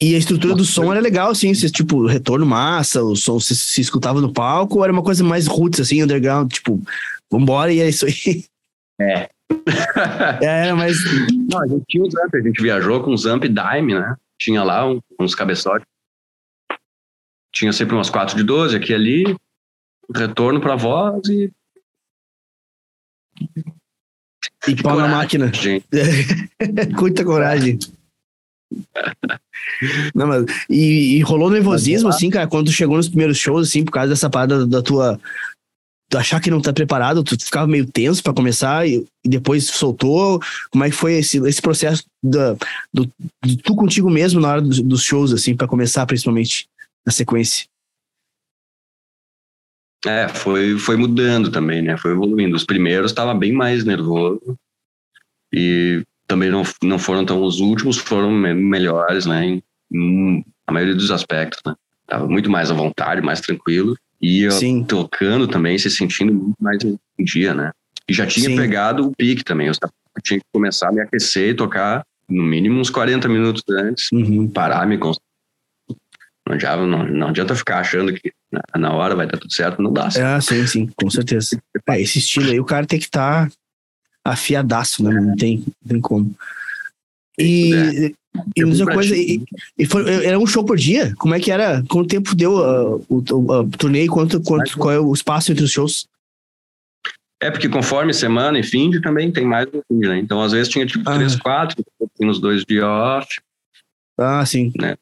E 0.00 0.14
a 0.14 0.18
estrutura 0.18 0.54
do 0.54 0.64
som 0.64 0.90
era 0.90 1.00
legal, 1.00 1.30
assim, 1.30 1.54
você, 1.54 1.70
tipo, 1.70 2.06
retorno 2.06 2.44
massa, 2.44 3.02
o 3.02 3.14
som 3.16 3.38
se, 3.38 3.54
se 3.54 3.80
escutava 3.80 4.20
no 4.20 4.32
palco, 4.32 4.78
ou 4.78 4.84
era 4.84 4.92
uma 4.92 5.02
coisa 5.02 5.22
mais 5.22 5.46
roots, 5.46 5.80
assim, 5.80 6.02
underground, 6.02 6.52
tipo, 6.52 6.82
vambora 7.30 7.72
e 7.72 7.80
é 7.80 7.88
isso 7.88 8.06
aí. 8.06 8.44
É. 8.98 9.28
Era 10.42 10.74
mais. 10.74 10.96
Não, 11.50 11.60
a 11.60 11.66
gente 11.66 11.84
tinha 11.86 12.02
uns 12.02 12.16
amp, 12.16 12.34
a 12.34 12.40
gente 12.40 12.62
viajou 12.62 13.02
com 13.02 13.12
uns 13.12 13.26
amp 13.26 13.44
Dime, 13.44 13.92
né? 13.94 14.16
Tinha 14.40 14.64
lá 14.64 14.90
um- 14.90 15.00
uns 15.20 15.34
cabeçotes. 15.34 15.86
Tinha 17.54 17.74
sempre 17.74 17.94
umas 17.94 18.08
4 18.08 18.34
de 18.38 18.42
12 18.42 18.74
aqui 18.74 18.92
e 18.92 18.94
ali, 18.94 19.36
retorno 20.14 20.62
pra 20.62 20.76
voz 20.76 21.28
e. 21.28 21.52
E 24.66 24.82
pau 24.82 24.96
na 24.96 25.02
coragem, 25.02 25.10
máquina. 25.10 25.52
Gente. 25.52 25.86
Muita 26.98 27.22
coragem. 27.22 27.78
Não, 30.14 30.26
mas, 30.26 30.44
e, 30.68 31.16
e 31.18 31.20
rolou 31.20 31.50
nervosismo, 31.50 32.08
assim, 32.08 32.30
cara, 32.30 32.48
quando 32.48 32.66
tu 32.66 32.72
chegou 32.72 32.96
nos 32.96 33.08
primeiros 33.08 33.36
shows, 33.38 33.68
assim, 33.68 33.84
por 33.84 33.92
causa 33.92 34.08
dessa 34.08 34.30
parada 34.30 34.66
da 34.66 34.82
tua. 34.82 35.20
Achar 36.14 36.40
que 36.40 36.50
não 36.50 36.60
tá 36.60 36.72
preparado, 36.72 37.24
tu 37.24 37.36
ficava 37.38 37.66
meio 37.66 37.84
tenso 37.84 38.22
pra 38.22 38.32
começar 38.32 38.86
e, 38.86 39.04
e 39.24 39.28
depois 39.28 39.66
soltou. 39.66 40.40
Como 40.70 40.84
é 40.84 40.90
que 40.90 40.96
foi 40.96 41.14
esse, 41.14 41.38
esse 41.38 41.60
processo 41.60 42.04
da, 42.22 42.56
do, 42.94 43.10
de 43.44 43.56
tu 43.56 43.74
contigo 43.74 44.08
mesmo 44.08 44.40
na 44.40 44.48
hora 44.48 44.62
dos, 44.62 44.80
dos 44.80 45.02
shows, 45.02 45.32
assim, 45.32 45.56
pra 45.56 45.66
começar, 45.66 46.06
principalmente, 46.06 46.68
na 47.04 47.12
sequência? 47.12 47.66
É, 50.06 50.28
foi, 50.28 50.78
foi 50.78 50.96
mudando 50.96 51.50
também, 51.50 51.82
né? 51.82 51.96
Foi 51.96 52.12
evoluindo. 52.12 52.54
Os 52.54 52.64
primeiros 52.64 53.10
estava 53.10 53.34
bem 53.34 53.52
mais 53.52 53.84
nervoso 53.84 54.56
e 55.52 56.04
também 56.26 56.50
não, 56.50 56.62
não 56.82 56.98
foram 56.98 57.24
tão. 57.24 57.42
Os 57.42 57.58
últimos 57.58 57.96
foram 57.96 58.30
me- 58.30 58.54
melhores, 58.54 59.26
né? 59.26 59.44
Em, 59.44 59.62
em 59.92 60.44
a 60.66 60.72
maioria 60.72 60.94
dos 60.94 61.10
aspectos, 61.10 61.60
né? 61.66 61.74
Tava 62.06 62.28
muito 62.28 62.48
mais 62.48 62.70
à 62.70 62.74
vontade, 62.74 63.20
mais 63.20 63.40
tranquilo. 63.40 63.96
E 64.20 64.42
eu 64.42 64.50
Sim. 64.52 64.84
tocando 64.84 65.46
também, 65.46 65.78
se 65.78 65.90
sentindo 65.90 66.32
muito 66.32 66.56
mais 66.60 66.82
em 66.82 67.24
dia, 67.24 67.54
né? 67.54 67.70
E 68.08 68.12
já 68.12 68.26
tinha 68.26 68.48
Sim. 68.48 68.56
pegado 68.56 69.06
o 69.06 69.14
pique 69.14 69.44
também. 69.44 69.68
Eu 69.68 69.74
tinha 70.22 70.38
que 70.38 70.46
começar 70.52 70.88
a 70.88 70.92
me 70.92 71.00
aquecer 71.00 71.50
e 71.50 71.54
tocar 71.54 72.02
no 72.28 72.42
mínimo 72.42 72.80
uns 72.80 72.90
40 72.90 73.28
minutos 73.28 73.62
antes 73.70 74.10
Uhum. 74.12 74.48
parar, 74.48 74.86
me 74.86 74.98
concentrar. 74.98 75.26
Não 76.46 76.54
adianta, 76.54 76.86
não, 76.86 77.04
não 77.04 77.28
adianta 77.28 77.56
ficar 77.56 77.80
achando 77.80 78.12
que 78.14 78.32
na, 78.52 78.62
na 78.78 78.92
hora 78.94 79.16
vai 79.16 79.26
dar 79.26 79.36
tudo 79.36 79.52
certo, 79.52 79.82
não 79.82 79.92
dá. 79.92 80.08
É, 80.16 80.40
sim, 80.40 80.66
sim, 80.66 80.88
com 80.96 81.10
certeza. 81.10 81.60
É, 81.88 82.00
esse 82.00 82.18
estilo 82.18 82.50
aí, 82.50 82.58
o 82.58 82.64
cara 82.64 82.84
tem 82.86 82.98
que 82.98 83.04
estar 83.04 83.48
afiadaço, 84.24 85.04
né? 85.04 85.12
Não 85.20 85.36
tem, 85.36 85.58
não 85.58 85.88
tem 85.88 86.00
como. 86.00 86.34
E, 87.38 88.12
e 88.56 88.64
mesma 88.64 88.92
coisa, 88.92 89.16
e, 89.16 89.42
e 89.78 89.86
foi, 89.86 90.24
era 90.24 90.38
um 90.38 90.46
show 90.46 90.64
por 90.64 90.76
dia? 90.76 91.14
Como 91.16 91.34
é 91.34 91.40
que 91.40 91.50
era? 91.50 91.82
Quanto 91.88 92.08
tempo 92.08 92.34
deu 92.34 92.54
uh, 92.54 93.04
o, 93.08 93.22
o, 93.32 93.60
o 93.60 93.68
turnê? 93.70 94.06
Quanto, 94.06 94.40
quanto, 94.42 94.76
qual 94.78 94.92
é 94.92 94.98
o 94.98 95.12
espaço 95.12 95.52
entre 95.52 95.64
os 95.64 95.70
shows? 95.70 96.06
É, 97.40 97.50
porque 97.50 97.68
conforme 97.68 98.14
semana 98.14 98.58
e 98.58 98.62
fim 98.62 98.90
de 98.90 99.00
também 99.00 99.30
tem 99.30 99.44
mais 99.44 99.66
do 99.66 99.82
fim, 99.86 99.98
né? 99.98 100.18
Então, 100.18 100.40
às 100.40 100.52
vezes 100.52 100.68
tinha 100.68 100.86
tipo 100.86 101.08
ah. 101.08 101.16
três, 101.16 101.36
quatro, 101.36 101.84
tinha 102.16 102.30
uns 102.30 102.40
dois 102.40 102.64
dias 102.64 102.84
off. 102.84 103.28
Ah, 104.18 104.44
sim. 104.46 104.72
Né? 104.80 104.96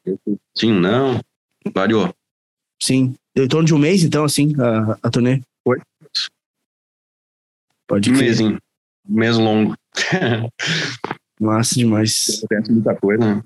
Sim, 0.57 0.73
não. 0.73 1.19
Variou. 1.73 2.13
Sim. 2.81 3.15
Deu 3.33 3.45
em 3.45 3.47
torno 3.47 3.65
de 3.65 3.73
um 3.73 3.79
mês, 3.79 4.03
então, 4.03 4.25
assim, 4.25 4.53
a, 4.59 4.97
a 5.01 5.09
turnê? 5.09 5.41
Foi. 5.63 5.79
Pode 7.87 8.11
Um 8.11 8.17
mêsinho. 8.17 8.57
Um 9.09 9.15
mês 9.15 9.37
longo. 9.37 9.75
Massa 11.39 11.75
demais. 11.75 12.41
Acontece 12.43 12.71
muita 12.71 12.95
coisa, 12.95 13.35
né? 13.35 13.43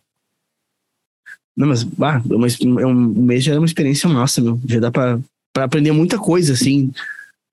Não, 1.57 1.67
mas 1.67 1.83
bah, 1.83 2.21
é 2.29 2.85
um 2.85 2.93
mês 2.93 3.43
já 3.43 3.53
é 3.53 3.57
uma 3.57 3.65
experiência 3.65 4.07
massa, 4.07 4.39
meu. 4.39 4.59
Já 4.65 4.79
dá 4.79 4.91
pra, 4.91 5.19
pra 5.53 5.65
aprender 5.65 5.91
muita 5.91 6.17
coisa, 6.17 6.53
assim, 6.53 6.91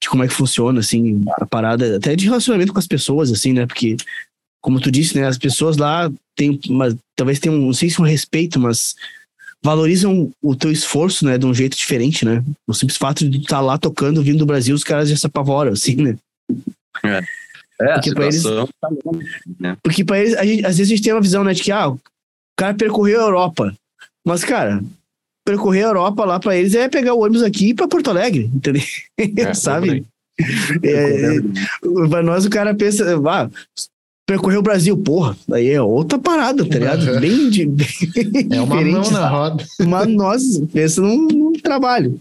de 0.01 0.09
como 0.09 0.23
é 0.23 0.29
que 0.29 0.35
funciona, 0.35 0.81
assim, 0.81 1.25
a 1.41 1.47
parada, 1.47 1.97
até 1.97 2.15
de 2.15 2.27
relacionamento 2.27 2.73
com 2.73 2.79
as 2.79 2.87
pessoas, 2.87 3.33
assim, 3.33 3.53
né? 3.53 3.67
Porque, 3.67 3.97
como 4.63 4.81
tu 4.81 4.91
disse, 4.91 5.17
né, 5.17 5.27
as 5.27 5.39
pessoas 5.39 5.77
lá 5.77 6.11
têm, 6.37 6.61
uma, 6.69 6.97
talvez 7.17 7.41
tenham, 7.41 7.59
não 7.59 7.73
sei 7.73 7.91
se 7.91 8.01
um 8.01 8.05
respeito, 8.05 8.61
mas 8.61 8.95
valorizam 9.61 10.31
o 10.41 10.55
teu 10.55 10.71
esforço, 10.71 11.25
né, 11.25 11.37
de 11.37 11.47
um 11.47 11.53
jeito 11.53 11.77
diferente, 11.77 12.25
né? 12.25 12.45
O 12.69 12.75
simples 12.75 12.99
fato 12.99 13.29
de 13.29 13.39
estar 13.39 13.57
tá 13.57 13.61
lá 13.61 13.77
tocando, 13.77 14.23
vindo 14.23 14.39
do 14.39 14.47
Brasil, 14.47 14.75
os 14.75 14.85
caras 14.85 15.09
já 15.09 15.17
se 15.17 15.27
apavoram, 15.27 15.73
assim, 15.73 15.97
né? 15.97 16.17
É. 17.05 17.23
É, 17.81 17.95
porque 17.95 18.15
para 18.15 18.25
eles, 18.25 18.43
tá 18.43 18.67
né? 19.61 19.77
porque 19.83 20.05
para 20.05 20.19
eles, 20.19 20.33
gente, 20.33 20.67
às 20.67 20.79
vezes 20.79 20.93
a 20.93 20.97
gente 20.97 21.03
tem 21.03 21.13
uma 21.13 21.21
visão, 21.21 21.45
né, 21.45 21.53
de 21.53 21.63
que 21.63 21.71
ah, 21.71 21.89
o 21.89 22.01
cara 22.57 22.75
percorreu 22.75 23.21
a 23.21 23.25
Europa. 23.25 23.75
Mas, 24.25 24.43
cara, 24.45 24.83
percorrer 25.45 25.85
a 25.85 25.89
Europa 25.89 26.25
lá 26.25 26.41
para 26.41 26.57
eles 26.57 26.75
é 26.75 26.89
pegar 26.89 27.15
o 27.15 27.23
ônibus 27.23 27.43
aqui 27.43 27.75
para 27.75 27.87
Porto 27.87 28.11
Alegre, 28.11 28.51
entendeu? 28.53 28.83
É, 29.19 29.53
Sabe? 29.55 30.05
É, 30.83 31.41
para 32.11 32.23
nós 32.23 32.45
o 32.45 32.51
cara 32.51 32.75
pensa, 32.75 33.05
ah, 33.27 33.49
percorrer 34.27 34.59
o 34.59 34.63
Brasil, 34.63 34.97
porra, 34.97 35.37
aí 35.53 35.71
é 35.71 35.81
outra 35.81 36.19
parada, 36.19 36.69
tá 36.69 36.79
ligado? 36.79 37.21
Bem, 37.21 37.49
de, 37.49 37.65
bem 37.67 38.49
é 38.51 38.61
uma 38.61 38.83
mão 38.83 39.11
na 39.11 39.29
roda. 39.29 39.65
Mas 39.87 40.09
nós 40.09 40.43
pensa 40.73 41.01
num, 41.01 41.29
num 41.29 41.53
trabalho. 41.53 42.21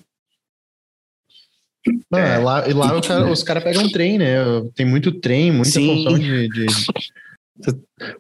Não, 2.12 2.20
é. 2.20 2.38
lá, 2.38 2.64
lá 2.68 3.02
cara, 3.02 3.32
os 3.32 3.44
caras 3.44 3.64
pegam 3.64 3.90
trem, 3.90 4.18
né? 4.18 4.38
Tem 4.76 4.86
muito 4.86 5.12
trem, 5.12 5.52
muita 5.52 5.70
Sim. 5.70 6.04
função 6.04 6.20
de. 6.20 6.50
de... 6.50 6.66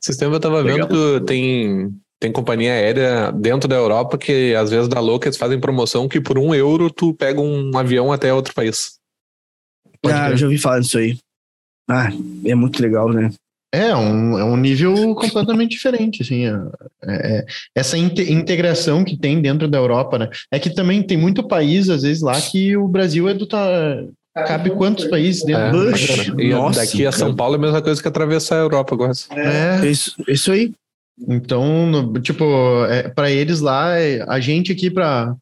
Sistema 0.01 0.36
eu 0.36 0.39
tava 0.39 0.62
Legal. 0.62 0.88
vendo 0.88 1.19
que 1.19 1.25
tem, 1.25 1.93
tem 2.19 2.32
companhia 2.32 2.71
aérea 2.71 3.32
dentro 3.32 3.67
da 3.67 3.75
Europa 3.75 4.17
que 4.17 4.56
às 4.56 4.69
vezes 4.69 4.88
dá 4.88 4.99
louca, 4.99 5.28
eles 5.28 5.38
fazem 5.38 5.60
promoção 5.60 6.08
que 6.08 6.21
por 6.21 6.38
um 6.38 6.54
euro 6.56 6.89
tu 6.89 7.13
pega 7.13 7.41
um 7.41 7.78
avião 7.78 8.12
até 8.12 8.34
outro 8.34 8.54
país. 8.54 8.95
Pode 10.01 10.15
ah, 10.15 10.30
eu 10.30 10.38
já 10.38 10.45
ouvi 10.45 10.58
falar 10.58 10.80
disso 10.80 10.97
aí. 10.97 11.17
Ah, 11.89 12.10
é 12.45 12.56
muito 12.56 12.82
legal, 12.82 13.12
né? 13.12 13.32
É, 13.75 13.95
um, 13.95 14.39
é 14.39 14.43
um 14.43 14.55
nível 14.55 15.13
completamente 15.15 15.71
diferente, 15.71 16.21
assim, 16.21 16.45
é, 16.45 16.57
é, 17.03 17.45
essa 17.75 17.97
integração 17.97 19.03
que 19.03 19.17
tem 19.17 19.41
dentro 19.41 19.67
da 19.67 19.77
Europa, 19.77 20.17
né? 20.17 20.29
É 20.49 20.59
que 20.59 20.69
também 20.69 21.03
tem 21.03 21.17
muito 21.17 21.47
país, 21.47 21.89
às 21.89 22.03
vezes, 22.03 22.21
lá 22.21 22.39
que 22.39 22.77
o 22.77 22.88
Brasil 22.88 23.27
é 23.27 23.33
do... 23.33 23.45
Tá, 23.45 23.97
cabe 24.33 24.69
quantos 24.71 25.05
países 25.05 25.43
dentro 25.43 25.89
é, 25.89 26.31
do 26.31 26.41
E 26.41 26.49
Nossa, 26.51 26.81
daqui 26.81 27.05
a 27.05 27.11
São 27.11 27.35
Paulo 27.35 27.55
é 27.55 27.57
a 27.57 27.61
mesma 27.61 27.81
coisa 27.81 28.01
que 28.01 28.07
atravessar 28.07 28.55
a 28.55 28.63
Europa 28.63 28.93
agora. 28.93 29.13
É, 29.31 29.88
isso, 29.88 30.13
isso 30.27 30.51
aí. 30.51 30.73
Então, 31.27 31.85
no, 31.88 32.19
tipo, 32.19 32.43
é, 32.89 33.09
para 33.09 33.31
eles 33.31 33.61
lá, 33.61 33.97
é, 33.97 34.23
a 34.27 34.39
gente 34.39 34.71
aqui 34.71 34.89
para 34.89 35.35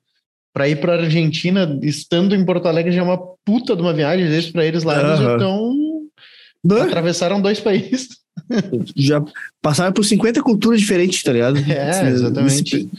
para 0.53 0.69
ir 0.69 0.79
para 0.79 1.01
Argentina, 1.01 1.79
estando 1.81 2.35
em 2.35 2.45
Porto 2.45 2.67
Alegre 2.67 2.91
já 2.91 3.01
é 3.01 3.03
uma 3.03 3.17
puta 3.43 3.75
de 3.75 3.81
uma 3.81 3.91
viagem, 3.91 4.25
às 4.25 4.31
vezes 4.31 4.51
para 4.51 4.63
eles 4.63 4.83
lá 4.83 4.93
uhum. 4.93 5.07
eles 5.07 5.19
já 5.19 5.33
estão 5.33 6.83
atravessaram 6.83 7.41
dois 7.41 7.57
países 7.59 8.22
já 8.95 9.23
passaram 9.61 9.93
por 9.93 10.03
50 10.03 10.41
culturas 10.41 10.79
diferentes, 10.79 11.21
tá 11.23 11.31
ligado? 11.31 11.57
É, 11.57 12.09
exatamente. 12.09 12.75
Nesse, 12.75 12.89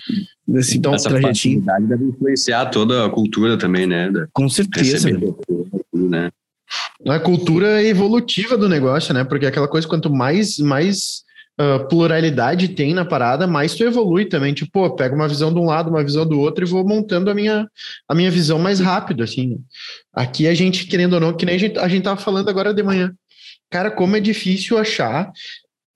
nesse 0.46 0.78
então, 0.78 0.94
Essa 0.94 1.08
trajetinho. 1.08 1.64
deve 1.80 2.04
influenciar 2.04 2.66
toda 2.66 3.04
a 3.04 3.10
cultura 3.10 3.58
também, 3.58 3.86
né? 3.86 4.10
Com 4.32 4.48
certeza. 4.48 5.10
Né? 5.92 6.30
A 7.06 7.18
cultura 7.18 7.82
evolutiva 7.82 8.56
do 8.56 8.68
negócio, 8.68 9.12
né? 9.12 9.24
Porque 9.24 9.46
aquela 9.46 9.68
coisa, 9.68 9.86
quanto 9.86 10.10
mais, 10.10 10.58
mais 10.58 11.22
uh, 11.60 11.86
pluralidade 11.88 12.68
tem 12.68 12.94
na 12.94 13.04
parada, 13.04 13.46
mais 13.46 13.74
tu 13.74 13.84
evolui 13.84 14.24
também. 14.24 14.54
Tipo, 14.54 14.70
pô, 14.72 14.96
pego 14.96 15.14
uma 15.14 15.28
visão 15.28 15.52
de 15.52 15.58
um 15.58 15.66
lado, 15.66 15.90
uma 15.90 16.02
visão 16.02 16.26
do 16.26 16.38
outro 16.40 16.64
e 16.64 16.68
vou 16.68 16.86
montando 16.86 17.30
a 17.30 17.34
minha, 17.34 17.68
a 18.08 18.14
minha 18.14 18.30
visão 18.30 18.58
mais 18.58 18.80
rápido, 18.80 19.22
assim. 19.22 19.58
Aqui 20.12 20.46
a 20.46 20.54
gente, 20.54 20.86
querendo 20.86 21.14
ou 21.14 21.20
não, 21.20 21.36
que 21.36 21.44
nem 21.44 21.56
a 21.56 21.58
gente, 21.58 21.78
a 21.78 21.88
gente 21.88 22.04
tava 22.04 22.20
falando 22.20 22.48
agora 22.48 22.72
de 22.72 22.82
manhã 22.82 23.12
Cara, 23.74 23.90
como 23.90 24.14
é 24.14 24.20
difícil 24.20 24.78
achar 24.78 25.32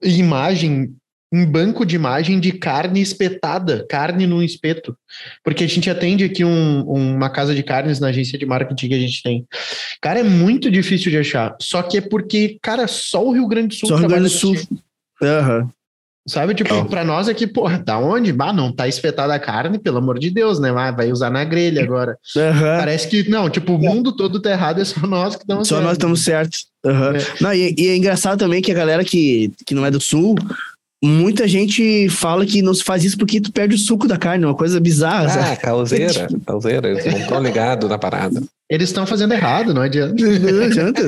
imagem 0.03 0.97
um 1.33 1.47
banco 1.47 1.87
de 1.87 1.95
imagem 1.95 2.41
de 2.41 2.51
carne 2.51 3.01
espetada, 3.01 3.87
carne 3.89 4.27
no 4.27 4.43
espeto. 4.43 4.99
Porque 5.45 5.63
a 5.63 5.67
gente 5.69 5.89
atende 5.89 6.25
aqui 6.25 6.45
um, 6.45 6.83
uma 6.83 7.31
casa 7.31 7.55
de 7.55 7.63
carnes 7.63 8.01
na 8.01 8.09
agência 8.09 8.37
de 8.37 8.45
marketing 8.45 8.89
que 8.89 8.95
a 8.95 8.99
gente 8.99 9.23
tem. 9.23 9.47
Cara, 10.03 10.19
é 10.19 10.23
muito 10.25 10.73
difícil 10.73 11.09
de 11.09 11.19
achar. 11.19 11.55
Só 11.61 11.81
que 11.81 11.99
é 11.99 12.01
porque, 12.01 12.59
cara, 12.61 12.89
só 12.89 13.25
o 13.25 13.31
Rio 13.31 13.47
Grande 13.47 13.69
do 13.69 13.75
Sul. 13.75 13.89
Só 13.91 13.95
o 13.95 13.99
Rio 13.99 14.09
Grande 14.09 14.25
do 14.25 14.31
Sul. 14.31 14.57
Uhum. 15.23 15.71
Sabe, 16.29 16.55
tipo, 16.55 16.75
oh. 16.75 16.85
pra 16.85 17.05
nós 17.05 17.29
aqui, 17.29 17.47
porra, 17.47 17.79
da 17.79 17.99
onde? 17.99 18.33
Bah, 18.33 18.53
não 18.53 18.71
tá 18.71 18.87
espetada 18.87 19.35
a 19.35 19.39
carne, 19.39 19.79
pelo 19.79 19.99
amor 19.99 20.19
de 20.19 20.31
Deus, 20.31 20.61
né? 20.61 20.71
Vai 20.71 21.11
usar 21.11 21.31
na 21.31 21.43
grelha 21.43 21.83
agora. 21.83 22.19
Uhum. 22.37 22.79
Parece 22.79 23.09
que, 23.09 23.29
não, 23.29 23.49
tipo, 23.49 23.75
o 23.75 23.79
mundo 23.79 24.13
todo 24.13 24.41
tá 24.41 24.51
errado, 24.51 24.81
é 24.81 24.85
só 24.85 25.07
nós 25.07 25.35
que 25.35 25.43
estamos 25.43 25.67
Só 25.67 25.77
certo. 25.77 25.87
nós 25.87 25.93
estamos 25.95 26.25
certos. 26.25 26.67
Uhum. 26.85 27.17
É. 27.17 27.27
Não, 27.41 27.55
e, 27.55 27.75
e, 27.77 27.89
é 27.89 27.97
engraçado 27.97 28.39
também 28.39 28.61
que 28.61 28.71
a 28.71 28.75
galera 28.75 29.03
que, 29.03 29.51
que 29.67 29.75
não 29.75 29.85
é 29.85 29.91
do 29.91 30.01
sul, 30.01 30.37
muita 31.03 31.47
gente 31.49 32.09
fala 32.09 32.45
que 32.45 32.61
não 32.61 32.75
se 32.75 32.85
faz 32.85 33.05
isso 33.05 33.17
porque 33.17 33.41
tu 33.41 33.53
perde 33.53 33.75
o 33.75 33.79
suco 33.79 34.07
da 34.07 34.17
carne, 34.17 34.45
uma 34.45 34.55
coisa 34.55 34.79
bizarra. 34.81 35.27
Ah, 35.27 35.31
sabe? 35.31 35.57
causeira, 35.57 36.29
causeira, 36.47 36.89
eles 36.89 37.05
não 37.07 37.19
estão 37.19 37.43
ligados 37.43 37.89
na 37.89 37.99
parada. 37.99 38.43
Eles 38.69 38.91
estão 38.91 39.07
fazendo 39.07 39.33
errado, 39.33 39.73
não 39.73 39.81
adianta. 39.81 40.15
Não 40.15 40.65
adianta. 40.65 41.03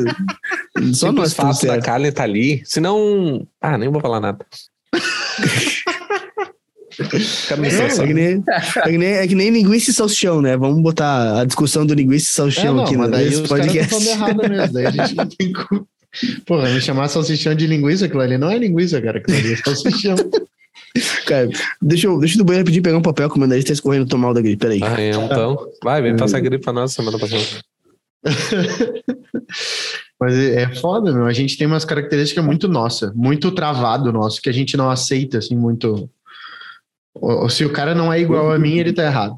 Só 0.95 1.13
nós 1.13 1.35
fato 1.35 1.67
da 1.67 1.81
carne 1.81 2.11
tá 2.11 2.23
ali, 2.23 2.63
senão... 2.65 3.47
Ah, 3.61 3.77
nem 3.77 3.91
vou 3.91 4.01
falar 4.01 4.19
nada. 4.19 4.47
É, 7.01 8.03
é, 8.03 8.07
que 8.07 8.13
nem, 8.13 8.45
é, 8.47 8.83
que 8.83 8.99
nem, 8.99 9.09
é 9.09 9.27
que 9.29 9.35
nem 9.35 9.51
linguiça 9.51 9.91
e 9.91 9.95
salsichão, 9.95 10.43
né? 10.43 10.57
Vamos 10.57 10.83
botar 10.83 11.41
a 11.41 11.45
discussão 11.45 11.87
do 11.87 11.95
linguiça 11.95 12.29
e 12.29 12.33
salsichão 12.33 12.73
é, 12.73 12.75
não, 12.75 12.85
aqui 12.85 12.97
no 12.97 13.11
daí 13.11 13.49
podcast. 13.49 14.05
mesmo. 14.05 14.73
Daí 14.73 14.87
a 14.87 14.91
gente 14.91 15.15
não 15.15 15.27
tem. 15.27 15.53
Porra, 16.45 16.69
me 16.69 16.81
chamar 16.81 17.09
salsichão 17.09 17.55
de 17.55 17.67
linguiça, 17.67 18.07
aquilo 18.07 18.21
ali 18.21 18.37
não 18.37 18.51
é 18.51 18.59
linguiça, 18.59 19.01
cara. 19.01 19.19
Aquilo 19.19 19.39
ali 19.39 19.53
é 19.53 19.57
salsichão. 19.57 20.17
Cara, 21.25 21.49
deixa 21.81 22.09
eu, 22.09 22.19
deixa 22.19 22.35
eu 22.35 22.39
do 22.39 22.45
banheiro 22.45 22.67
pedir 22.67 22.81
pegar 22.81 22.99
um 22.99 23.03
papel 23.03 23.31
que 23.31 23.37
o 23.37 23.39
meu 23.39 23.49
tá 23.49 23.73
escorrendo 23.73 24.07
tô 24.07 24.19
mal 24.19 24.35
da 24.35 24.41
gripe. 24.41 24.57
Peraí. 24.57 24.81
Ah, 24.83 25.25
então. 25.25 25.69
Vai, 25.85 26.03
vem 26.03 26.17
passar 26.17 26.39
a 26.39 26.41
gripe 26.41 26.65
pra 26.65 26.73
nós 26.73 26.93
semana 26.93 27.17
passada. 27.17 27.45
Mas 30.21 30.37
é, 30.37 30.63
é 30.63 30.75
foda, 30.75 31.13
meu. 31.13 31.25
A 31.25 31.33
gente 31.33 31.57
tem 31.57 31.67
umas 31.67 31.85
características 31.85 32.45
muito 32.45 32.69
nossa, 32.69 33.13
muito 33.15 33.51
travado 33.53 34.13
nosso, 34.13 34.43
que 34.43 34.51
a 34.51 34.53
gente 34.53 34.77
não 34.77 34.91
aceita, 34.91 35.39
assim, 35.39 35.57
muito. 35.57 36.11
Se 37.49 37.65
o 37.65 37.73
cara 37.73 37.95
não 37.95 38.13
é 38.13 38.21
igual 38.21 38.53
a 38.53 38.59
mim, 38.59 38.77
ele 38.77 38.93
tá 38.93 39.05
errado. 39.05 39.37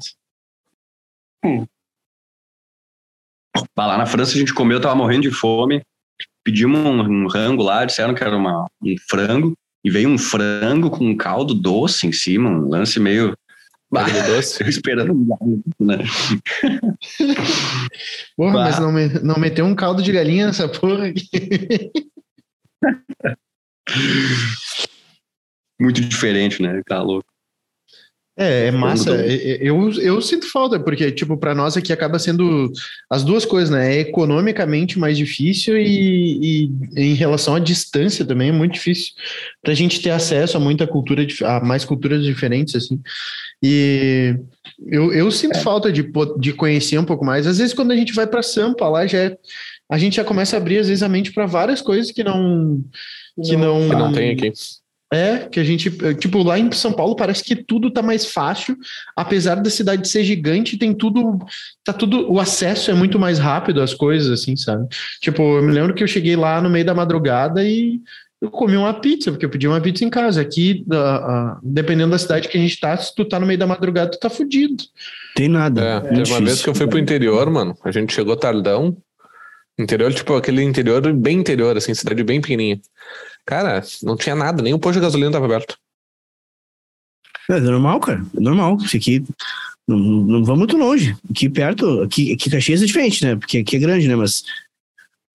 Hum. 1.45 1.65
Lá 3.77 3.97
na 3.97 4.05
França 4.05 4.35
a 4.35 4.39
gente 4.39 4.53
comeu, 4.53 4.81
tava 4.81 4.95
morrendo 4.95 5.23
de 5.23 5.31
fome. 5.31 5.81
Pedimos 6.43 6.79
um, 6.79 7.01
um 7.01 7.27
rango 7.27 7.63
lá, 7.63 7.85
disseram 7.85 8.13
que 8.13 8.23
era 8.23 8.35
uma, 8.35 8.65
um 8.81 8.95
frango. 9.09 9.53
E 9.85 9.89
veio 9.89 10.09
um 10.09 10.17
frango 10.17 10.89
com 10.89 11.05
um 11.05 11.15
caldo 11.15 11.53
doce 11.53 12.07
em 12.07 12.11
cima, 12.11 12.49
um 12.49 12.69
lance 12.69 12.99
meio 12.99 13.33
Bah, 13.93 14.07
doce. 14.25 14.63
esperando 14.67 15.13
né? 15.79 15.97
Porra, 18.35 18.53
bah. 18.53 18.63
mas 18.63 18.79
não, 18.79 18.91
me, 18.91 19.07
não 19.21 19.39
meteu 19.39 19.65
um 19.65 19.75
caldo 19.75 20.01
de 20.01 20.11
galinha 20.11 20.47
nessa 20.47 20.67
porra 20.67 21.09
aqui. 21.09 21.91
Muito 25.79 26.01
diferente, 26.01 26.59
né? 26.61 26.81
Tá 26.87 27.01
louco. 27.03 27.32
É, 28.35 28.67
é 28.67 28.71
massa. 28.71 29.11
Eu, 29.11 29.91
eu 29.91 30.19
sinto 30.19 30.51
falta, 30.51 30.79
porque, 30.79 31.11
tipo, 31.11 31.37
para 31.37 31.53
nós 31.53 31.77
aqui 31.77 31.93
acaba 31.93 32.17
sendo 32.17 32.71
as 33.09 33.23
duas 33.23 33.45
coisas, 33.45 33.69
né? 33.69 33.95
É 33.95 33.99
economicamente 33.99 34.97
mais 34.97 35.17
difícil 35.17 35.77
e, 35.77 36.65
e 36.65 36.71
em 36.95 37.13
relação 37.13 37.55
à 37.55 37.59
distância 37.59 38.25
também 38.25 38.49
é 38.49 38.51
muito 38.51 38.73
difícil 38.73 39.13
para 39.61 39.71
a 39.71 39.75
gente 39.75 40.01
ter 40.01 40.09
acesso 40.09 40.57
a 40.57 40.59
muita 40.59 40.87
cultura, 40.87 41.25
a 41.43 41.59
mais 41.63 41.85
culturas 41.85 42.23
diferentes, 42.23 42.75
assim. 42.75 42.99
E 43.61 44.35
eu, 44.87 45.13
eu 45.13 45.29
sinto 45.29 45.57
é. 45.57 45.61
falta 45.61 45.91
de, 45.91 46.03
de 46.39 46.53
conhecer 46.53 46.97
um 46.97 47.05
pouco 47.05 47.23
mais. 47.23 47.45
Às 47.45 47.59
vezes, 47.59 47.73
quando 47.73 47.91
a 47.91 47.95
gente 47.95 48.13
vai 48.13 48.25
para 48.25 48.41
Sampa, 48.41 48.89
lá 48.89 49.05
já 49.05 49.19
é, 49.19 49.37
a 49.89 49.97
gente 49.99 50.15
já 50.15 50.23
começa 50.23 50.55
a 50.55 50.59
abrir, 50.59 50.79
às 50.79 50.87
vezes, 50.87 51.03
a 51.03 51.09
mente 51.09 51.31
para 51.31 51.45
várias 51.45 51.81
coisas 51.81 52.11
que 52.11 52.23
não. 52.23 52.83
Que 53.41 53.55
não, 53.55 53.89
que 53.89 53.95
não 53.95 54.11
tem 54.11 54.31
aqui. 54.31 54.51
É, 55.13 55.47
que 55.49 55.59
a 55.59 55.63
gente, 55.63 55.91
tipo, 56.15 56.41
lá 56.41 56.57
em 56.57 56.71
São 56.71 56.91
Paulo 56.91 57.15
parece 57.15 57.43
que 57.43 57.55
tudo 57.55 57.91
tá 57.91 58.01
mais 58.01 58.25
fácil, 58.25 58.75
apesar 59.15 59.55
da 59.55 59.69
cidade 59.69 60.07
ser 60.07 60.23
gigante, 60.23 60.77
tem 60.77 60.93
tudo, 60.93 61.39
tá 61.83 61.93
tudo, 61.93 62.31
o 62.31 62.39
acesso 62.39 62.89
é 62.89 62.93
muito 62.93 63.19
mais 63.19 63.37
rápido 63.37 63.81
às 63.81 63.93
coisas, 63.93 64.31
assim, 64.31 64.55
sabe? 64.55 64.87
Tipo, 65.21 65.41
eu 65.57 65.63
me 65.63 65.71
lembro 65.71 65.93
que 65.93 66.03
eu 66.03 66.07
cheguei 66.07 66.35
lá 66.35 66.61
no 66.61 66.69
meio 66.69 66.85
da 66.85 66.95
madrugada 66.95 67.63
e 67.63 68.01
eu 68.43 68.51
comi 68.51 68.75
uma 68.75 68.93
pizza, 68.93 69.31
porque 69.31 69.45
eu 69.45 69.49
pedi 69.49 69.65
uma 69.65 69.79
pizza 69.79 70.03
em 70.03 70.09
casa. 70.09 70.41
Aqui, 70.41 70.83
uh, 70.91 70.95
uh, 70.95 71.59
dependendo 71.63 72.11
da 72.11 72.17
cidade 72.17 72.49
que 72.49 72.57
a 72.57 72.61
gente 72.61 72.77
tá, 72.77 72.95
se 72.97 73.15
tu 73.15 73.23
tá 73.23 73.39
no 73.39 73.45
meio 73.45 73.57
da 73.57 73.65
madrugada, 73.65 74.11
tu 74.11 74.19
tá 74.19 74.29
fudido. 74.29 74.83
Tem 75.33 75.47
nada. 75.47 75.81
É, 75.81 75.99
teve 76.01 76.29
uma 76.29 76.41
vez 76.41 76.61
que 76.61 76.69
eu 76.69 76.75
fui 76.75 76.85
pro 76.85 76.99
interior, 76.99 77.49
mano, 77.49 77.73
a 77.85 77.89
gente 77.89 78.13
chegou 78.13 78.35
tardão, 78.35 78.97
interior, 79.79 80.13
tipo, 80.13 80.35
aquele 80.35 80.61
interior 80.61 81.13
bem 81.13 81.39
interior, 81.39 81.77
assim, 81.77 81.93
cidade 81.93 82.21
bem 82.21 82.41
pequenininha. 82.41 82.81
Cara, 83.45 83.83
não 84.01 84.15
tinha 84.15 84.35
nada, 84.35 84.61
nem 84.61 84.73
o 84.73 84.79
posto 84.79 84.95
de 84.95 85.01
gasolina 85.01 85.29
estava 85.29 85.45
aberto. 85.45 85.77
É, 87.49 87.59
normal, 87.59 87.99
cara. 87.99 88.25
É 88.35 88.39
normal. 88.39 88.77
Isso 88.77 88.95
aqui 88.95 89.23
não, 89.87 89.97
não 89.97 90.43
vai 90.43 90.55
muito 90.55 90.77
longe. 90.77 91.15
Aqui 91.29 91.49
perto, 91.49 92.01
aqui, 92.01 92.31
aqui 92.33 92.49
Caxias 92.49 92.81
é 92.81 92.85
diferente, 92.85 93.23
né? 93.23 93.35
Porque 93.35 93.59
aqui 93.59 93.75
é 93.75 93.79
grande, 93.79 94.07
né? 94.07 94.15
Mas, 94.15 94.43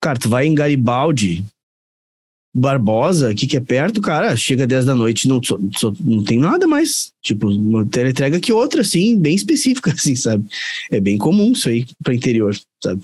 cara, 0.01 0.18
tu 0.18 0.29
vai 0.29 0.47
em 0.47 0.55
Garibaldi, 0.55 1.44
Barbosa, 2.55 3.31
aqui 3.31 3.47
que 3.47 3.57
é 3.57 3.61
perto, 3.61 4.01
cara, 4.01 4.35
chega 4.35 4.66
10 4.66 4.87
da 4.87 4.94
noite, 4.94 5.29
não, 5.29 5.40
só, 5.42 5.59
só, 5.77 5.92
não 6.01 6.25
tem 6.25 6.38
nada 6.38 6.66
mais. 6.66 7.12
Tipo, 7.23 7.49
uma 7.49 7.83
entrega 7.83 8.40
que 8.40 8.53
outra, 8.53 8.81
assim, 8.81 9.18
bem 9.18 9.35
específica, 9.35 9.92
assim, 9.97 10.16
sabe? 10.16 10.44
É 10.90 10.99
bem 10.99 11.18
comum 11.18 11.53
isso 11.53 11.68
aí 11.68 11.87
para 12.03 12.14
interior, 12.14 12.59
sabe? 12.83 13.03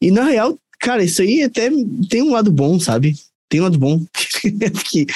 E 0.00 0.10
na 0.10 0.24
real, 0.24 0.56
cara, 0.78 1.02
isso 1.02 1.20
aí 1.22 1.42
até 1.42 1.70
tem 2.08 2.22
um 2.22 2.32
lado 2.32 2.52
bom, 2.52 2.78
sabe? 2.78 3.16
Tem 3.54 3.60
um 3.60 3.64
lado 3.64 3.78
bom. 3.78 4.02
que 4.90 5.06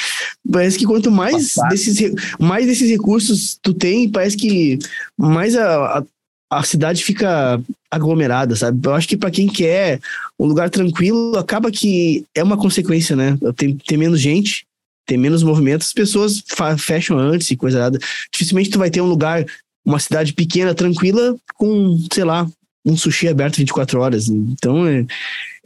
parece 0.50 0.78
que 0.78 0.86
quanto 0.86 1.10
mais 1.10 1.54
desses, 1.68 1.98
mais 2.38 2.66
desses 2.66 2.88
recursos 2.88 3.58
tu 3.60 3.74
tem, 3.74 4.08
parece 4.08 4.36
que 4.36 4.78
mais 5.16 5.56
a, 5.56 5.98
a, 5.98 6.58
a 6.58 6.62
cidade 6.62 7.02
fica 7.02 7.60
aglomerada, 7.90 8.54
sabe? 8.54 8.78
Eu 8.86 8.94
acho 8.94 9.08
que 9.08 9.16
para 9.16 9.32
quem 9.32 9.48
quer 9.48 9.98
um 10.38 10.46
lugar 10.46 10.70
tranquilo, 10.70 11.36
acaba 11.36 11.72
que 11.72 12.24
é 12.32 12.42
uma 12.42 12.56
consequência, 12.56 13.16
né? 13.16 13.36
Tem, 13.56 13.76
tem 13.76 13.98
menos 13.98 14.20
gente, 14.20 14.64
tem 15.04 15.18
menos 15.18 15.42
movimentos, 15.42 15.88
as 15.88 15.92
pessoas 15.92 16.44
fecham 16.78 17.18
antes 17.18 17.50
e 17.50 17.56
coisa 17.56 17.80
nada. 17.80 17.98
Dificilmente 18.32 18.70
tu 18.70 18.78
vai 18.78 18.88
ter 18.88 19.00
um 19.00 19.06
lugar, 19.06 19.44
uma 19.84 19.98
cidade 19.98 20.32
pequena, 20.32 20.76
tranquila, 20.76 21.34
com, 21.56 21.98
sei 22.12 22.22
lá, 22.22 22.48
um 22.84 22.96
sushi 22.96 23.28
aberto 23.28 23.56
24 23.56 24.00
horas. 24.00 24.28
Então 24.28 24.86
é, 24.86 25.06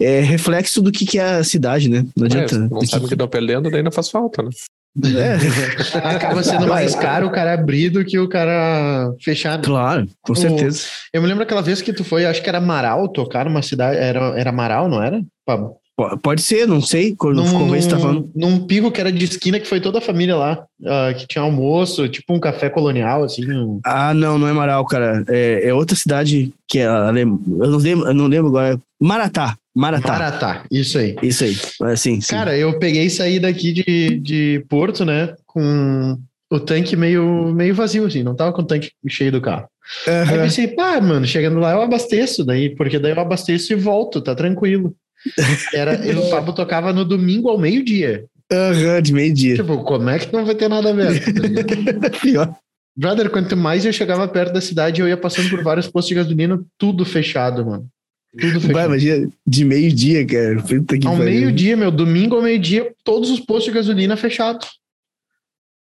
é 0.01 0.21
reflexo 0.21 0.81
do 0.83 0.93
que, 0.93 1.07
que 1.07 1.19
é 1.19 1.37
a 1.37 1.45
cidade, 1.45 1.89
né? 1.89 2.05
Não 2.17 2.27
adianta. 2.27 2.55
É, 2.55 2.59
não 2.59 2.81
sabe 2.83 3.03
que... 3.03 3.09
que 3.09 3.15
estão 3.15 3.29
perdendo, 3.29 3.71
daí 3.71 3.83
não 3.83 3.93
faz 3.93 4.11
falta, 4.11 4.43
né? 4.43 4.51
É. 4.95 5.37
Acaba 6.05 6.43
sendo 6.43 6.67
mais 6.67 6.95
caro 6.95 7.27
o 7.27 7.31
cara 7.31 7.55
abrir 7.55 7.89
do 7.89 8.05
que 8.05 8.19
o 8.19 8.29
cara 8.29 9.11
fechar. 9.23 9.61
Claro, 9.63 10.07
com 10.21 10.35
certeza. 10.35 10.87
Eu 11.13 11.23
me 11.23 11.29
lembro 11.29 11.45
aquela 11.45 11.63
vez 11.63 11.81
que 11.81 11.93
tu 11.93 12.05
foi, 12.05 12.27
acho 12.27 12.43
que 12.43 12.49
era 12.49 12.59
Amaral, 12.59 13.09
tocar 13.09 13.47
numa 13.47 13.63
cidade. 13.63 13.97
Era, 13.97 14.39
era 14.39 14.51
Amaral, 14.51 14.89
não 14.89 15.03
era? 15.03 15.23
Pablo? 15.47 15.77
Pode 16.23 16.43
ser, 16.43 16.67
não 16.67 16.81
sei. 16.81 17.15
Quando 17.17 17.43
num, 17.43 17.69
você 17.69 17.89
tá 17.89 17.99
falando. 17.99 18.31
Num 18.35 18.67
pico 18.67 18.91
que 18.91 19.01
era 19.01 19.13
de 19.13 19.25
esquina 19.25 19.59
que 19.59 19.67
foi 19.67 19.81
toda 19.81 19.99
a 19.99 20.03
família 20.03 20.37
lá, 20.37 20.65
uh, 20.81 21.17
que 21.17 21.27
tinha 21.27 21.43
almoço, 21.43 22.09
tipo 22.09 22.35
um 22.35 22.41
café 22.41 22.69
colonial, 22.69 23.25
assim. 23.25 23.51
Um... 23.51 23.81
Ah, 23.85 24.15
não, 24.15 24.39
não 24.39 24.49
é 24.49 24.51
Amaral, 24.51 24.85
cara. 24.87 25.25
É, 25.29 25.69
é 25.69 25.75
outra 25.75 25.97
cidade 25.97 26.53
que 26.69 26.79
é. 26.79 26.85
Eu 26.87 27.13
não 27.13 27.79
lembro, 27.79 28.07
eu 28.07 28.15
não 28.15 28.27
lembro 28.27 28.49
agora. 28.49 28.81
Maratá. 29.01 29.57
Maratá. 29.75 30.13
Maratá, 30.13 30.65
isso 30.71 30.99
aí. 30.99 31.17
Isso 31.23 31.45
aí. 31.45 31.57
Assim, 31.91 32.21
sim. 32.21 32.35
Cara, 32.35 32.57
eu 32.57 32.79
peguei 32.79 33.07
e 33.07 33.11
saí 33.11 33.41
daqui 33.41 33.73
de, 33.73 34.21
de 34.21 34.65
Porto, 34.69 35.03
né? 35.03 35.35
Com 35.47 36.19
o 36.51 36.61
tanque 36.61 36.95
meio, 36.95 37.51
meio 37.55 37.75
vazio, 37.75 38.05
assim, 38.05 38.23
não 38.23 38.35
tava 38.35 38.53
com 38.53 38.61
o 38.61 38.67
tanque 38.67 38.91
cheio 39.09 39.33
do 39.33 39.41
carro. 39.41 39.67
Uhum. 40.07 40.29
Aí 40.29 40.37
eu 40.37 40.43
pensei, 40.43 40.69
pá, 40.69 41.01
mano, 41.01 41.27
chegando 41.27 41.59
lá 41.59 41.73
eu 41.73 41.81
abasteço, 41.81 42.45
daí, 42.45 42.69
porque 42.77 42.99
daí 42.99 43.13
eu 43.13 43.21
abasteço 43.21 43.73
e 43.73 43.77
volto, 43.77 44.21
tá 44.21 44.35
tranquilo. 44.35 44.95
Era, 45.73 46.01
o 46.19 46.31
Pablo 46.31 46.53
tocava 46.53 46.93
no 46.93 47.05
domingo 47.05 47.49
ao 47.49 47.59
meio-dia. 47.59 48.25
Aham, 48.51 48.97
uhum, 48.97 49.03
de 49.03 49.13
meio-dia. 49.13 49.57
Tipo, 49.57 49.83
como 49.83 50.11
é 50.11 50.19
que 50.19 50.33
não 50.33 50.45
vai 50.45 50.55
ter 50.55 50.69
nada 50.69 50.91
aberto? 50.91 51.25
Tá 52.01 52.11
Pior. 52.21 52.55
Brother, 52.95 53.31
quanto 53.31 53.57
mais 53.57 53.85
eu 53.85 53.93
chegava 53.93 54.29
perto 54.29 54.53
da 54.53 54.61
cidade, 54.61 55.01
eu 55.01 55.09
ia 55.09 55.17
passando 55.17 55.49
por 55.49 55.63
vários 55.63 55.89
postos 55.89 56.09
de 56.09 56.15
gasolina, 56.15 56.63
tudo 56.77 57.05
fechado, 57.05 57.65
mano. 57.65 57.89
Tudo 58.39 58.61
fechado. 58.61 58.73
Vai, 58.73 58.85
imagina, 58.85 59.31
de 59.47 59.65
meio-dia, 59.65 60.27
cara. 60.27 60.63
Puta 60.63 60.99
que 60.99 61.07
ao 61.07 61.17
meio-dia, 61.17 61.77
meu, 61.77 61.91
domingo 61.91 62.37
ao 62.37 62.43
meio-dia, 62.43 62.93
todos 63.03 63.31
os 63.31 63.41
postos 63.41 63.67
de 63.67 63.73
gasolina 63.73 64.17
fechados. 64.17 64.69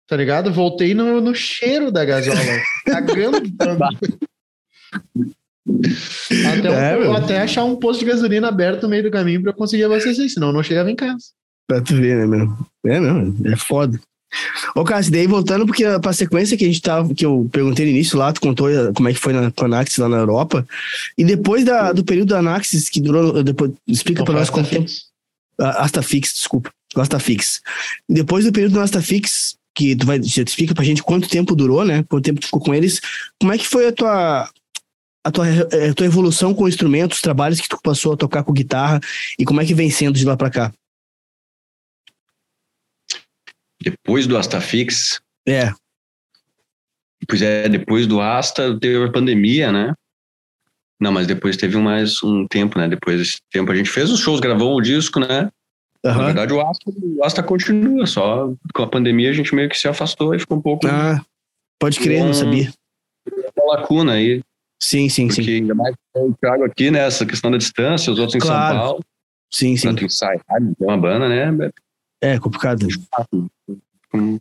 Tá 0.06 0.16
ligado? 0.16 0.52
Voltei 0.52 0.94
no, 0.94 1.20
no 1.20 1.34
cheiro 1.34 1.90
da 1.90 2.04
gasola. 2.04 2.38
cagando. 2.84 3.42
Até, 6.46 6.68
é, 6.68 7.08
um, 7.08 7.12
até 7.12 7.40
achar 7.40 7.64
um 7.64 7.76
posto 7.76 8.00
de 8.00 8.06
gasolina 8.06 8.48
aberto 8.48 8.84
no 8.84 8.88
meio 8.88 9.02
do 9.02 9.10
caminho 9.10 9.42
para 9.42 9.50
eu 9.50 9.56
conseguir 9.56 9.84
abastecer, 9.84 10.28
senão 10.30 10.48
eu 10.48 10.54
não 10.54 10.62
chegava 10.62 10.90
em 10.90 10.96
casa. 10.96 11.26
Pra 11.66 11.80
tu 11.80 11.94
ver, 11.94 12.16
né, 12.16 12.26
meu? 12.26 12.56
É, 12.86 12.98
não, 12.98 13.34
é 13.44 13.56
foda. 13.56 14.00
Ô, 14.74 14.84
Cássio, 14.84 15.12
daí 15.12 15.26
voltando 15.26 15.64
porque 15.66 15.84
pra 16.00 16.12
sequência 16.12 16.56
que 16.56 16.64
a 16.64 16.68
gente 16.68 16.82
tava, 16.82 17.14
que 17.14 17.24
eu 17.24 17.48
perguntei 17.50 17.86
no 17.86 17.92
início 17.92 18.18
lá, 18.18 18.32
tu 18.32 18.40
contou 18.40 18.68
como 18.94 19.08
é 19.08 19.12
que 19.12 19.18
foi 19.18 19.32
na 19.32 19.52
Anaxis 19.56 19.98
lá 19.98 20.08
na 20.08 20.18
Europa, 20.18 20.66
e 21.16 21.24
depois 21.24 21.64
da, 21.64 21.92
do 21.92 22.04
período 22.04 22.30
da 22.30 22.38
Anaxis, 22.38 22.88
que 22.88 23.00
durou, 23.00 23.42
depois, 23.42 23.72
explica 23.86 24.24
para 24.24 24.34
nós 24.34 24.50
quanto 24.50 24.68
tempo. 24.68 24.90
Astafix, 25.58 26.34
desculpa, 26.34 26.70
Astafix. 26.94 27.60
Depois 28.08 28.44
do 28.44 28.52
período 28.52 28.74
do 28.74 28.80
Astafix, 28.80 29.56
que 29.74 29.96
tu 29.96 30.06
vai, 30.06 30.20
você 30.20 30.42
explica 30.42 30.74
pra 30.74 30.84
gente 30.84 31.02
quanto 31.02 31.28
tempo 31.28 31.56
durou, 31.56 31.84
né, 31.84 32.04
quanto 32.08 32.24
tempo 32.24 32.40
tu 32.40 32.46
ficou 32.46 32.60
com 32.60 32.74
eles, 32.74 33.00
como 33.40 33.52
é 33.52 33.58
que 33.58 33.66
foi 33.66 33.88
a 33.88 33.92
tua, 33.92 34.48
a 35.24 35.30
tua, 35.30 35.46
a 35.46 35.94
tua 35.94 36.06
evolução 36.06 36.54
com 36.54 36.68
instrumentos, 36.68 37.20
trabalhos 37.20 37.60
que 37.60 37.68
tu 37.68 37.78
passou 37.82 38.14
a 38.14 38.16
tocar 38.16 38.42
com 38.44 38.52
guitarra 38.52 39.00
e 39.38 39.44
como 39.44 39.60
é 39.60 39.66
que 39.66 39.74
vem 39.74 39.90
sendo 39.90 40.16
de 40.18 40.24
lá 40.24 40.36
para 40.36 40.50
cá? 40.50 40.72
Depois 43.80 44.26
do 44.26 44.36
Astafix? 44.36 45.20
É. 45.46 45.72
Pois 47.28 47.42
é, 47.42 47.68
depois 47.68 48.06
do 48.06 48.20
Asta 48.20 48.78
teve 48.78 49.04
a 49.04 49.12
pandemia, 49.12 49.70
né? 49.70 49.94
Não, 51.00 51.12
mas 51.12 51.26
depois 51.26 51.56
teve 51.56 51.76
mais 51.76 52.22
um 52.22 52.46
tempo, 52.46 52.78
né? 52.78 52.88
Depois 52.88 53.18
desse 53.18 53.38
tempo 53.50 53.70
a 53.70 53.74
gente 53.74 53.90
fez 53.90 54.10
os 54.10 54.20
shows, 54.20 54.40
gravou 54.40 54.76
o 54.76 54.80
disco, 54.80 55.20
né? 55.20 55.50
Uhum. 56.04 56.12
Na 56.14 56.24
verdade, 56.26 56.52
o 56.52 56.60
Asta, 56.60 56.90
o 56.90 57.24
Asta 57.24 57.42
continua, 57.42 58.06
só 58.06 58.52
com 58.74 58.82
a 58.82 58.88
pandemia 58.88 59.30
a 59.30 59.32
gente 59.32 59.54
meio 59.54 59.68
que 59.68 59.78
se 59.78 59.88
afastou 59.88 60.34
e 60.34 60.38
ficou 60.38 60.58
um 60.58 60.62
pouco. 60.62 60.86
Ah, 60.86 61.20
pode 61.78 61.98
crer, 62.00 62.24
não 62.24 62.34
sabia. 62.34 62.72
Uma 63.56 63.76
lacuna 63.76 64.12
aí. 64.12 64.42
Sim, 64.80 65.08
sim, 65.08 65.26
Porque 65.26 65.42
sim. 65.42 65.50
ainda 65.56 65.74
mais 65.74 65.94
o 66.14 66.32
Thiago 66.34 66.64
aqui, 66.64 66.90
né? 66.90 67.00
Essa 67.00 67.26
questão 67.26 67.50
da 67.50 67.58
distância, 67.58 68.12
os 68.12 68.18
outros 68.18 68.40
claro. 68.42 68.74
em 68.74 68.78
São 68.78 68.86
Paulo. 68.86 69.04
Sim, 69.50 69.76
sim. 69.76 69.88
Tanto 69.88 70.04
ensaio, 70.04 70.40
uma 70.78 70.96
banda, 70.96 71.28
né? 71.28 71.70
É 72.20 72.38
complicado. 72.38 72.86
Um, 74.14 74.38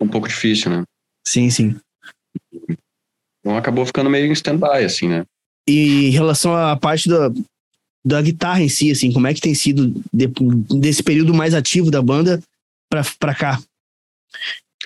um 0.00 0.08
pouco 0.08 0.28
difícil, 0.28 0.70
né? 0.70 0.84
Sim, 1.26 1.50
sim. 1.50 1.76
Então 3.40 3.56
acabou 3.56 3.84
ficando 3.84 4.08
meio 4.08 4.26
em 4.26 4.32
stand-by, 4.32 4.84
assim, 4.84 5.08
né? 5.08 5.24
E 5.68 6.06
em 6.06 6.10
relação 6.10 6.56
à 6.56 6.76
parte 6.76 7.08
da, 7.08 7.30
da 8.04 8.22
guitarra 8.22 8.62
em 8.62 8.68
si, 8.68 8.90
assim, 8.90 9.12
como 9.12 9.26
é 9.26 9.34
que 9.34 9.40
tem 9.40 9.54
sido 9.54 9.88
de, 10.12 10.28
desse 10.78 11.02
período 11.02 11.34
mais 11.34 11.54
ativo 11.54 11.90
da 11.90 12.00
banda 12.00 12.40
pra, 12.88 13.02
pra 13.18 13.34
cá? 13.34 13.60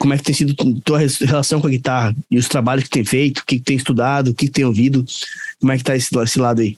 Como 0.01 0.15
é 0.15 0.17
que 0.17 0.25
tem 0.25 0.35
sido 0.35 0.55
tua 0.81 0.99
relação 0.99 1.61
com 1.61 1.67
a 1.67 1.71
guitarra 1.71 2.17
e 2.31 2.39
os 2.39 2.49
trabalhos 2.49 2.85
que 2.85 2.91
tem 2.91 3.05
feito, 3.05 3.41
o 3.41 3.45
que, 3.45 3.61
tem 3.61 3.77
estudado, 3.77 4.29
o 4.31 4.35
que, 4.35 4.49
tem 4.49 4.65
ouvido, 4.65 5.05
como 5.61 5.71
é 5.71 5.77
que 5.77 5.85
tá 5.85 5.95
esse, 5.95 6.09
esse 6.19 6.39
lado 6.39 6.63
aí? 6.63 6.75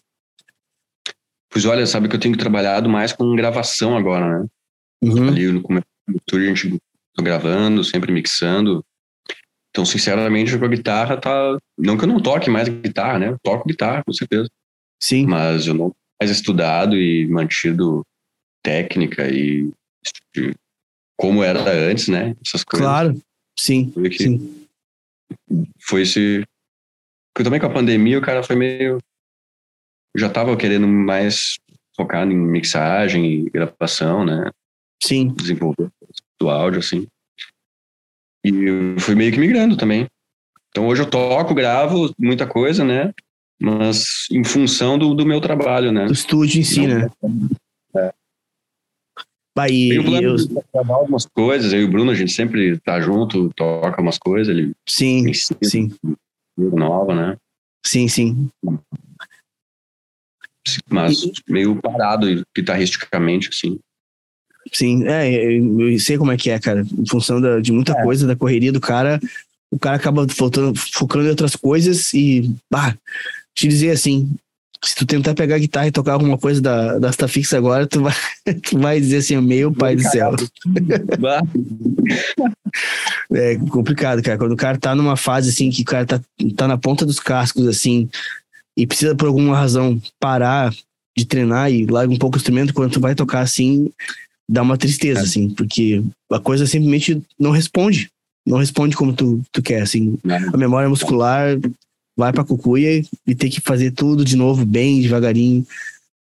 Pois 1.49 1.65
olha, 1.65 1.87
sabe 1.87 2.09
que 2.09 2.17
eu 2.17 2.21
tenho 2.21 2.37
trabalhado 2.37 2.89
mais 2.89 3.13
com 3.13 3.37
gravação 3.37 3.97
agora, 3.97 4.41
né? 4.41 4.47
Uhum. 5.05 5.29
Ali 5.29 5.53
no 5.53 5.63
começo 5.63 5.87
a 6.09 6.39
gente 6.41 6.77
tô 7.15 7.23
gravando, 7.23 7.85
sempre 7.85 8.11
mixando. 8.11 8.85
Então, 9.71 9.85
sinceramente, 9.85 10.59
com 10.59 10.65
a 10.65 10.69
guitarra 10.69 11.17
tá. 11.17 11.57
Não 11.79 11.97
que 11.97 12.05
eu 12.05 12.09
não 12.09 12.21
toque 12.21 12.51
mais 12.51 12.69
guitarra, 12.69 13.19
né? 13.19 13.29
Eu 13.29 13.39
toco 13.43 13.69
guitarra, 13.69 14.03
com 14.05 14.13
certeza. 14.13 14.49
Sim. 15.01 15.27
Mas 15.27 15.67
eu 15.67 15.75
não 15.75 15.93
mais 16.21 16.31
estudado 16.31 16.97
e 16.97 17.27
mantido 17.29 18.03
técnica 18.65 19.29
e 19.29 19.71
como 21.17 21.43
era 21.43 21.61
antes, 21.71 22.09
né? 22.09 22.35
Essas 22.45 22.65
coisas. 22.65 22.87
Claro, 22.87 23.23
sim. 23.59 23.93
sim. 24.17 24.67
Foi 25.81 26.03
esse. 26.03 26.45
Porque 27.33 27.45
também 27.45 27.61
com 27.61 27.67
a 27.67 27.73
pandemia 27.73 28.19
o 28.19 28.23
cara 28.23 28.43
foi 28.43 28.57
meio. 28.57 28.99
Já 30.17 30.29
tava 30.29 30.57
querendo 30.57 30.87
mais 30.87 31.59
focar 31.97 32.27
em 32.27 32.35
mixagem 32.35 33.25
e 33.25 33.51
gravação, 33.51 34.25
né? 34.25 34.51
Sim. 35.03 35.29
Desenvolver 35.35 35.91
do 36.39 36.51
áudio, 36.51 36.81
assim. 36.81 37.07
E 38.45 38.53
fui 38.99 39.15
meio 39.15 39.33
que 39.33 39.39
migrando 39.39 39.77
também. 39.77 40.07
Então 40.71 40.87
hoje 40.87 41.03
eu 41.03 41.11
toco, 41.11 41.55
gravo 41.55 42.13
muita 42.19 42.47
coisa, 42.47 42.85
né? 42.85 43.13
Mas 43.61 44.27
em 44.31 44.43
função 44.43 44.99
do, 44.99 45.15
do 45.15 45.25
meu 45.25 45.41
trabalho, 45.41 45.93
né? 45.93 46.07
Do 46.07 46.13
estúdio 46.13 46.61
em 46.61 46.65
si, 46.65 46.87
Não, 46.87 46.99
né? 46.99 47.11
É. 49.57 49.61
Aí, 49.61 49.89
Tem 49.91 49.99
o 49.99 50.05
plano 50.05 50.37
eu, 50.75 50.95
algumas 50.95 51.27
coisas, 51.27 51.73
eu 51.73 51.81
e 51.81 51.85
o 51.85 51.91
Bruno, 51.91 52.11
a 52.11 52.15
gente 52.15 52.33
sempre 52.33 52.79
tá 52.79 53.01
junto, 53.01 53.51
toca 53.55 54.01
umas 54.01 54.19
coisas, 54.19 54.49
ele 54.55 54.73
sim, 54.89 55.29
ensina 55.29 55.59
sim, 55.63 55.93
nova, 56.57 57.15
né? 57.15 57.37
sim, 57.85 58.09
sim. 58.09 58.49
Mas 60.89 61.31
meio 61.49 61.77
parado 61.81 62.27
guitarristicamente, 62.57 63.49
assim. 63.49 63.79
Sim, 64.73 65.07
é, 65.09 65.29
eu 65.59 65.91
eu 65.91 65.99
sei 65.99 66.17
como 66.17 66.31
é 66.31 66.37
que 66.37 66.49
é, 66.49 66.59
cara. 66.59 66.83
Em 66.83 67.07
função 67.07 67.41
da- 67.41 67.61
de 67.61 67.73
muita 67.73 68.01
coisa, 68.03 68.27
da 68.27 68.37
correria 68.37 68.73
do 68.73 68.81
cara, 68.81 69.21
o 69.71 69.79
cara 69.79 69.97
acaba 69.97 70.27
faltando, 70.29 70.79
focando 70.79 71.27
em 71.27 71.31
outras 71.31 71.57
coisas 71.57 72.15
e, 72.15 72.49
bah, 72.71 72.97
te 73.55 73.67
dizer 73.67 73.91
assim, 73.91 74.31
se 74.85 74.97
tu 74.97 75.07
tentar 75.07 75.35
pegar 75.35 75.57
a 75.57 75.59
guitarra 75.59 75.87
e 75.87 75.93
tocar 75.93 76.13
alguma 76.15 76.37
coisa 76.37 76.61
da, 76.61 76.99
da 76.99 77.09
Asta 77.09 77.29
Fixa 77.29 77.57
agora, 77.57 77.87
tu 77.87 78.03
vai, 78.03 78.15
tu 78.69 78.79
vai 78.79 79.01
dizer 79.01 79.19
assim, 79.19 79.37
meu 79.37 79.73
pai 79.73 79.95
do 79.97 80.03
céu. 80.03 80.35
É 83.33 83.57
complicado, 83.71 84.23
cara. 84.23 84.39
Quando 84.39 84.53
o 84.53 84.57
cara 84.57 84.79
tá 84.79 84.95
numa 84.95 85.17
fase 85.17 85.51
assim, 85.51 85.71
que 85.71 85.83
o 85.83 85.85
cara 85.85 86.07
tá, 86.07 86.21
tá 86.57 86.69
na 86.69 86.77
ponta 86.77 87.07
dos 87.07 87.21
cascos, 87.21 87.67
assim, 87.67 88.09
e 88.77 88.87
precisa 88.87 89.15
por 89.15 89.27
alguma 89.29 89.57
razão 89.57 90.01
parar 90.19 90.73
de 91.17 91.25
treinar 91.25 91.71
e 91.71 91.87
larga 91.87 92.13
um 92.13 92.19
pouco 92.19 92.37
o 92.37 92.39
instrumento, 92.39 92.73
quando 92.75 92.93
tu 92.93 93.01
vai 93.01 93.15
tocar 93.15 93.41
assim, 93.41 93.91
dá 94.49 94.63
uma 94.63 94.79
tristeza, 94.79 95.21
É. 95.21 95.23
assim, 95.23 95.51
porque 95.51 96.03
a 96.31 96.39
coisa 96.39 96.67
simplesmente 96.67 97.23
não 97.39 97.51
responde. 97.51 98.11
Não 98.45 98.59
responde 98.59 98.97
como 98.97 99.13
tu, 99.13 99.41
tu 99.53 99.63
quer, 99.63 99.83
assim. 99.83 100.19
A 100.53 100.57
memória 100.57 100.89
muscular 100.89 101.57
vai 102.17 102.33
pra 102.33 102.45
cucuia 102.45 102.99
e, 102.99 103.07
e 103.27 103.35
tem 103.35 103.51
que 103.51 103.61
fazer 103.61 103.93
tudo 103.93 104.25
de 104.25 104.37
novo, 104.37 104.65
bem 104.65 105.01
devagarinho, 105.01 105.67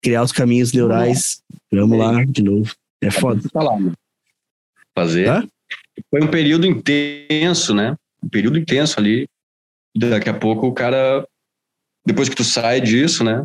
criar 0.01 0.23
os 0.23 0.31
caminhos 0.31 0.71
neurais. 0.71 1.41
Vamos 1.71 1.97
lá, 1.97 2.23
de 2.23 2.41
novo. 2.41 2.73
É 3.01 3.11
foda. 3.11 3.41
tá 3.51 3.61
lá, 3.61 3.79
né? 3.79 3.91
Fazer. 4.97 5.29
Hã? 5.29 5.47
Foi 6.09 6.21
um 6.21 6.27
período 6.27 6.65
intenso, 6.65 7.73
né? 7.73 7.95
Um 8.23 8.29
período 8.29 8.57
intenso 8.57 8.99
ali. 8.99 9.27
Daqui 9.95 10.29
a 10.29 10.33
pouco 10.33 10.67
o 10.67 10.73
cara, 10.73 11.25
depois 12.05 12.27
que 12.27 12.35
tu 12.35 12.43
sai 12.43 12.81
disso, 12.81 13.23
né? 13.23 13.43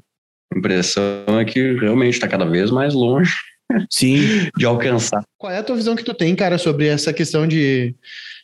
A 0.52 0.58
impressão 0.58 1.38
é 1.40 1.44
que 1.44 1.74
realmente 1.74 2.18
tá 2.18 2.26
cada 2.26 2.44
vez 2.44 2.70
mais 2.70 2.92
longe 2.92 3.32
Sim, 3.90 4.50
de 4.56 4.66
alcançar. 4.66 5.24
Qual 5.38 5.52
é 5.52 5.58
a 5.58 5.62
tua 5.62 5.76
visão 5.76 5.94
que 5.94 6.04
tu 6.04 6.14
tem, 6.14 6.34
cara, 6.34 6.58
sobre 6.58 6.86
essa 6.86 7.12
questão 7.12 7.46
de. 7.46 7.94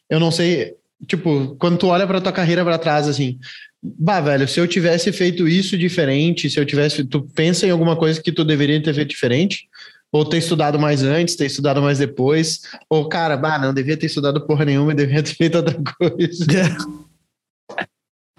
Eu 0.09 0.21
não 0.21 0.31
sei, 0.31 0.75
tipo, 1.07 1.57
quando 1.57 1.79
tu 1.79 1.89
olha 1.89 2.07
pra 2.07 2.21
tua 2.21 2.33
carreira 2.33 2.65
pra 2.65 2.79
trás, 2.79 3.09
assim. 3.09 3.39
Bah, 3.83 4.21
velho, 4.21 4.49
se 4.49 4.59
eu 4.59 4.67
tivesse 4.67 5.13
feito 5.13 5.47
isso 5.47 5.77
diferente, 5.77 6.51
se 6.51 6.59
eu 6.59 6.67
tivesse. 6.67 7.05
Tu 7.05 7.23
pensa 7.35 7.67
em 7.67 7.71
alguma 7.71 7.97
coisa 7.97 8.21
que 8.21 8.33
tu 8.33 8.45
deveria 8.45 8.83
ter 8.83 8.95
feito 8.95 9.11
diferente? 9.11 9.69
Ou 10.11 10.25
ter 10.25 10.39
estudado 10.39 10.79
mais 10.79 11.03
antes, 11.03 11.37
ter 11.37 11.47
estudado 11.47 11.83
mais 11.83 11.99
depois? 11.99 12.63
Ou, 12.89 13.09
cara, 13.09 13.37
bah, 13.37 13.59
não 13.59 13.75
devia 13.75 13.97
ter 13.97 14.07
estudado 14.07 14.47
porra 14.47 14.65
nenhuma 14.65 14.93
e 14.93 14.97
devia 14.97 15.23
ter 15.23 15.35
feito 15.35 15.57
outra 15.57 15.77
coisa. 15.99 16.47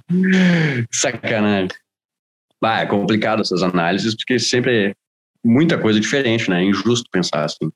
Sacanagem. 0.92 1.70
Bah, 2.62 2.82
é 2.82 2.86
complicado 2.86 3.42
essas 3.42 3.62
análises, 3.62 4.16
porque 4.16 4.40
sempre 4.40 4.88
é 4.88 4.94
muita 5.44 5.78
coisa 5.78 6.00
diferente, 6.00 6.50
né? 6.50 6.64
É 6.64 6.66
injusto 6.66 7.10
pensar 7.12 7.46
assim. 7.46 7.70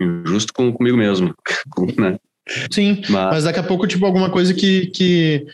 Injusto 0.00 0.52
com, 0.52 0.72
comigo 0.72 0.96
mesmo. 0.96 1.34
né? 1.98 2.16
Sim, 2.70 3.02
Mas, 3.08 3.10
mas 3.10 3.44
daqui 3.44 3.58
a 3.58 3.62
pouco, 3.62 3.86
tipo, 3.86 4.06
alguma 4.06 4.30
coisa 4.30 4.54
que, 4.54 4.86
que 4.86 5.46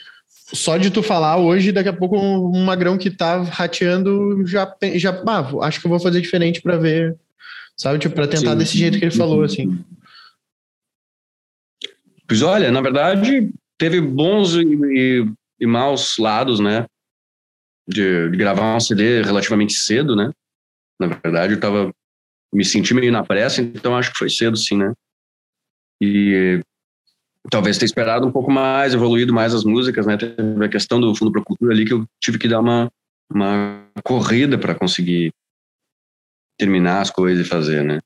só 0.52 0.76
de 0.76 0.90
tu 0.90 1.02
falar 1.02 1.38
hoje, 1.38 1.72
daqui 1.72 1.88
a 1.88 1.92
pouco 1.92 2.16
um 2.16 2.64
magrão 2.64 2.98
que 2.98 3.10
tá 3.10 3.42
rateando 3.42 4.46
já, 4.46 4.70
já 4.94 5.22
ah, 5.26 5.66
acho 5.66 5.80
que 5.80 5.86
eu 5.86 5.90
vou 5.90 5.98
fazer 6.00 6.20
diferente 6.20 6.60
pra 6.60 6.76
ver, 6.76 7.16
sabe? 7.76 7.98
Tipo, 7.98 8.14
pra 8.14 8.28
tentar 8.28 8.52
Sim. 8.52 8.58
desse 8.58 8.76
jeito 8.76 8.98
que 8.98 9.04
ele 9.04 9.16
falou, 9.16 9.42
assim. 9.42 9.82
Pois 12.26 12.42
olha, 12.42 12.70
na 12.70 12.80
verdade, 12.80 13.50
teve 13.78 14.00
bons 14.00 14.54
e, 14.54 14.62
e- 14.62 15.32
e 15.60 15.66
maus 15.66 16.16
lados, 16.18 16.60
né? 16.60 16.86
De, 17.88 18.30
de 18.30 18.36
gravar 18.36 18.76
um 18.76 18.80
CD 18.80 19.22
relativamente 19.22 19.72
cedo, 19.72 20.14
né? 20.14 20.30
Na 21.00 21.06
verdade, 21.06 21.54
eu 21.54 21.60
tava 21.60 21.92
me 22.52 22.64
senti 22.64 22.92
meio 22.94 23.10
na 23.10 23.24
pressa, 23.24 23.62
então 23.62 23.96
acho 23.96 24.12
que 24.12 24.18
foi 24.18 24.28
cedo, 24.28 24.56
sim, 24.56 24.76
né? 24.76 24.92
E 26.00 26.60
talvez 27.50 27.78
ter 27.78 27.84
esperado 27.84 28.26
um 28.26 28.32
pouco 28.32 28.50
mais, 28.50 28.94
evoluído 28.94 29.32
mais 29.32 29.54
as 29.54 29.64
músicas, 29.64 30.06
né? 30.06 30.16
Teve 30.16 30.64
a 30.64 30.68
questão 30.68 31.00
do 31.00 31.14
Fundo 31.14 31.32
para 31.32 31.42
Cultura 31.42 31.72
ali 31.72 31.84
que 31.84 31.92
eu 31.92 32.04
tive 32.20 32.38
que 32.38 32.48
dar 32.48 32.60
uma, 32.60 32.90
uma 33.30 33.86
corrida 34.04 34.58
para 34.58 34.74
conseguir 34.74 35.32
terminar 36.58 37.00
as 37.00 37.10
coisas 37.10 37.44
e 37.44 37.48
fazer, 37.48 37.82
né? 37.82 37.98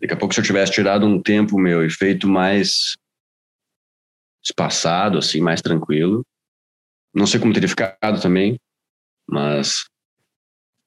Daqui 0.00 0.14
a 0.14 0.16
pouco, 0.16 0.34
se 0.34 0.40
eu 0.40 0.44
tivesse 0.44 0.72
tirado 0.72 1.06
um 1.06 1.20
tempo 1.20 1.58
meu 1.58 1.84
e 1.84 1.90
feito 1.90 2.26
mais 2.26 2.96
espaçado, 4.42 5.18
assim, 5.18 5.40
mais 5.40 5.60
tranquilo. 5.60 6.24
Não 7.14 7.26
sei 7.26 7.38
como 7.38 7.52
teria 7.52 7.68
ficado 7.68 8.20
também, 8.20 8.56
mas 9.28 9.84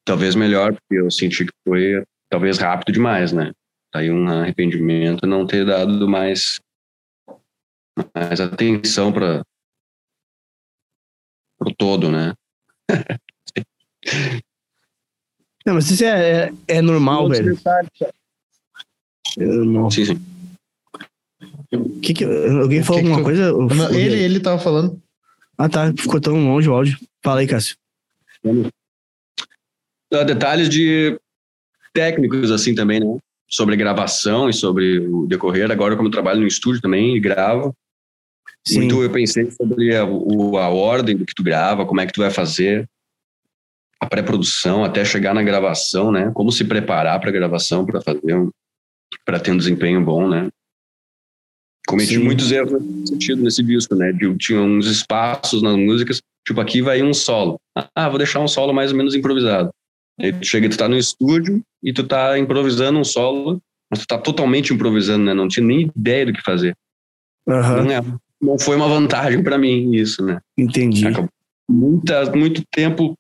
talvez 0.06 0.36
melhor, 0.36 0.74
porque 0.74 1.00
eu 1.00 1.12
senti 1.12 1.46
que 1.46 1.54
foi 1.68 2.04
talvez 2.30 2.58
rápido 2.58 2.92
demais, 2.92 3.32
né? 3.32 3.52
Tá 3.92 4.00
aí 4.00 4.10
um 4.10 4.28
arrependimento 4.28 5.28
não 5.28 5.46
ter 5.46 5.66
dado 5.66 6.08
mais, 6.08 6.60
mais 8.16 8.40
atenção 8.40 9.12
para 9.12 9.44
o 11.60 11.74
todo, 11.76 12.10
né? 12.12 12.34
Não, 15.66 15.76
mas 15.76 15.90
isso 15.90 16.04
é, 16.04 16.48
é, 16.48 16.54
é 16.68 16.82
normal, 16.82 17.30
velho. 17.30 17.58
É 19.38 19.46
normal. 19.46 19.90
Sim, 19.92 20.06
sim. 20.06 20.16
Que 22.02 22.14
que, 22.14 22.26
alguém 22.26 22.84
falou 22.84 23.02
que 23.02 23.08
que 23.08 23.14
alguma 23.14 23.18
tu- 23.18 23.24
coisa? 23.24 23.52
Não, 23.54 23.90
Ele, 23.98 24.22
ele 24.22 24.40
tava 24.42 24.60
falando. 24.60 25.02
Ah, 25.58 25.70
tá. 25.70 25.94
Ficou 25.98 26.20
tão 26.20 26.36
longe 26.48 26.68
o 26.70 26.74
áudio. 26.74 27.00
Fala 27.24 27.40
aí, 27.40 27.48
Cássio. 27.48 27.78
Ah, 30.12 30.24
Detalhes 30.24 30.68
de 30.68 31.18
técnicos, 31.94 32.52
assim, 32.52 32.76
também, 32.76 33.00
né? 33.00 33.18
Sobre 33.48 33.78
gravação 33.78 34.50
e 34.50 34.54
sobre 34.54 35.00
o 35.00 35.26
decorrer. 35.26 35.72
Agora, 35.72 35.96
como 35.96 36.08
eu 36.10 36.12
trabalho 36.12 36.42
no 36.42 36.48
estúdio 36.48 36.82
também 36.82 37.16
e 37.16 37.20
gravo, 37.20 37.74
Sim. 38.66 38.78
Muito 38.80 39.04
eu 39.04 39.10
pensei 39.12 39.50
sobre 39.52 39.96
a, 39.96 40.06
o- 40.06 40.58
a 40.58 40.70
ordem 40.70 41.18
do 41.18 41.26
que 41.26 41.36
tu 41.36 41.44
grava, 41.44 41.86
como 41.86 42.00
é 42.02 42.06
que 42.06 42.14
tu 42.14 42.22
vai 42.22 42.32
fazer 42.32 42.88
a 44.00 44.06
pré-produção 44.06 44.84
até 44.84 45.04
chegar 45.04 45.34
na 45.34 45.44
gravação, 45.44 46.12
né? 46.12 46.32
Como 46.34 46.52
se 46.52 46.64
preparar 46.66 47.20
para 47.20 47.30
a 47.30 47.34
gravação 47.34 47.86
para 47.86 48.02
fazer 48.02 48.36
um, 48.36 48.50
para 49.26 49.40
ter 49.40 49.52
um 49.52 49.58
desempenho 49.58 50.04
bom, 50.04 50.28
né? 50.30 50.50
Cometi 51.88 52.16
Sim. 52.16 52.24
muitos 52.24 52.52
erros 52.52 52.72
nesse 52.82 53.08
sentido 53.14 53.44
nesse 53.44 53.64
disco, 53.64 53.96
né? 53.96 54.12
De, 54.14 54.34
tinha 54.38 54.62
uns 54.62 54.86
espaços 54.88 55.62
nas 55.62 55.76
músicas, 55.76 56.22
tipo 56.48 56.60
aqui 56.62 56.82
vai 56.82 57.02
um 57.04 57.14
solo. 57.14 57.60
Ah, 57.96 58.08
vou 58.10 58.18
deixar 58.18 58.40
um 58.40 58.48
solo 58.48 58.74
mais 58.74 58.92
ou 58.92 58.98
menos 58.98 59.14
improvisado. 59.16 59.70
Aí 60.20 60.32
tu 60.32 60.46
chega, 60.46 60.70
tu 60.70 60.78
tá 60.78 60.88
no 60.88 60.98
estúdio 60.98 61.62
e 61.82 61.92
tu 61.92 62.04
tá 62.06 62.38
improvisando 62.40 63.00
um 63.00 63.04
solo, 63.04 63.62
mas 63.90 64.00
tu 64.00 64.08
tá 64.08 64.18
totalmente 64.18 64.74
improvisando, 64.74 65.26
né? 65.26 65.34
Não 65.34 65.48
tinha 65.48 65.66
nem 65.66 65.92
ideia 65.96 66.26
do 66.26 66.34
que 66.34 66.42
fazer. 66.42 66.76
Aham, 67.48 67.84
Não, 67.84 67.92
é, 67.92 68.02
não 68.44 68.60
foi 68.60 68.76
uma 68.76 68.88
vantagem 68.88 69.42
para 69.42 69.58
mim 69.58 69.94
isso, 69.96 70.24
né? 70.24 70.40
entendi. 70.58 71.08
Acabou 71.08 71.30
muita, 71.70 72.32
muito 72.36 72.62
tempo 72.70 73.18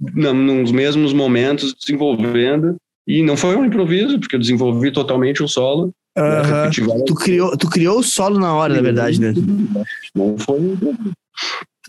nos 0.00 0.72
mesmos 0.72 1.12
momentos 1.12 1.72
desenvolvendo 1.74 2.76
e 3.06 3.22
não 3.22 3.36
foi 3.36 3.56
um 3.56 3.64
improviso, 3.64 4.18
porque 4.18 4.34
eu 4.36 4.40
desenvolvi 4.40 4.90
totalmente 4.90 5.42
o 5.42 5.48
solo. 5.48 5.92
né? 6.16 6.42
Repeti 6.42 6.80
várias 6.80 7.04
Tu 7.04 7.14
criou, 7.14 7.56
tu 7.56 7.70
criou 7.70 7.98
o 8.00 8.02
solo 8.02 8.38
na 8.38 8.54
hora, 8.54 8.74
na 8.74 8.82
verdade, 8.82 9.20
né? 9.20 9.32
Não 10.14 10.36
foi 10.36 10.60
um 10.60 10.72
improviso. 10.74 11.12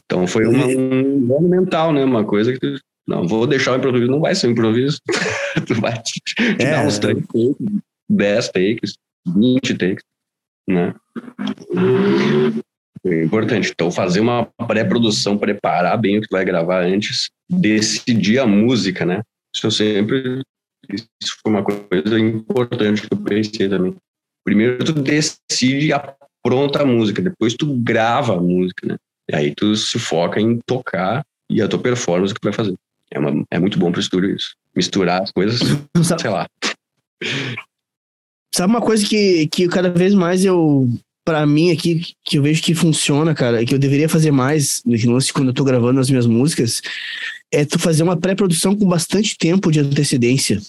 Então 0.06 0.28
foi 0.28 0.46
uma, 0.46 0.66
um 0.68 1.02
engano 1.02 1.48
mental, 1.50 1.92
né? 1.92 2.04
Uma 2.04 2.24
coisa 2.24 2.54
que 2.54 2.60
tu, 2.60 2.80
não, 3.08 3.28
vou 3.28 3.48
deixar 3.48 3.74
o 3.74 3.78
improviso, 3.78 4.12
não 4.12 4.20
vai 4.20 4.36
ser 4.36 4.48
um 4.48 4.52
improviso. 4.52 5.00
tu 5.68 5.74
vai 5.76 5.94
te, 6.02 6.22
te 6.24 6.36
É. 6.60 6.72
dar 6.72 6.86
uns 6.86 7.00
3 7.00 7.18
takes, 7.18 7.56
10 8.10 8.50
takes, 8.50 8.94
20 9.36 9.74
takes, 9.76 10.04
né? 10.70 10.94
É 13.06 13.24
importante. 13.24 13.72
Então, 13.72 13.92
fazer 13.92 14.20
uma 14.20 14.46
pré-produção, 14.68 15.38
preparar 15.38 15.98
bem 15.98 16.18
o 16.18 16.22
que 16.22 16.32
vai 16.32 16.44
gravar 16.44 16.84
antes, 16.84 17.30
decidir 17.50 18.40
a 18.40 18.48
música, 18.48 19.06
né? 19.06 19.22
Isso 19.56 19.68
eu 19.68 19.72
sempre. 19.72 20.42
Isso 20.90 21.38
foi 21.42 21.52
uma 21.52 21.64
coisa 21.64 22.20
importante 22.20 23.02
que 23.02 23.14
eu 23.14 23.18
pensei 23.18 23.70
também. 23.70 23.96
Primeiro, 24.44 24.84
tu 24.84 24.94
decide 24.94 25.88
e 25.88 25.94
apronta 25.94 26.82
a 26.82 26.86
música, 26.86 27.22
depois 27.22 27.56
tu 27.56 27.76
grava 27.78 28.36
a 28.36 28.42
música, 28.42 28.88
né? 28.88 28.96
E 29.32 29.36
aí 29.36 29.56
tu 29.56 29.76
se 29.76 29.98
foca 29.98 30.40
em 30.40 30.60
tocar 30.66 31.24
e 31.50 31.62
a 31.62 31.68
tua 31.68 31.80
performance 31.80 32.34
que 32.34 32.40
tu 32.40 32.46
vai 32.46 32.54
fazer. 32.54 32.76
É, 33.12 33.20
uma, 33.20 33.44
é 33.52 33.60
muito 33.60 33.80
bom 33.80 33.92
pro 33.92 34.02
estúdio 34.02 34.36
isso. 34.36 34.56
Misturar 34.76 35.24
as 35.24 35.32
coisas, 35.32 35.60
sei 36.20 36.30
lá. 36.30 36.48
sabe 38.54 38.74
uma 38.74 38.82
coisa 38.82 39.08
que, 39.08 39.48
que 39.48 39.68
cada 39.68 39.90
vez 39.90 40.14
mais 40.14 40.46
eu. 40.46 40.88
Pra 41.26 41.46
mim 41.46 41.72
aqui, 41.72 42.14
que 42.24 42.38
eu 42.38 42.44
vejo 42.44 42.62
que 42.62 42.76
funciona, 42.76 43.34
cara, 43.34 43.66
que 43.66 43.74
eu 43.74 43.80
deveria 43.80 44.08
fazer 44.08 44.32
mais, 44.32 44.82
que 44.84 45.08
lance 45.08 45.34
quando 45.34 45.48
eu 45.48 45.54
tô 45.54 45.64
gravando 45.64 46.00
as 46.00 46.10
minhas 46.10 46.28
músicas, 46.28 46.84
é 47.52 47.66
tu 47.66 47.80
fazer 47.80 48.04
uma 48.04 48.16
pré-produção 48.16 48.76
com 48.76 48.86
bastante 48.88 49.36
tempo 49.36 49.72
de 49.72 49.80
antecedência. 49.80 50.62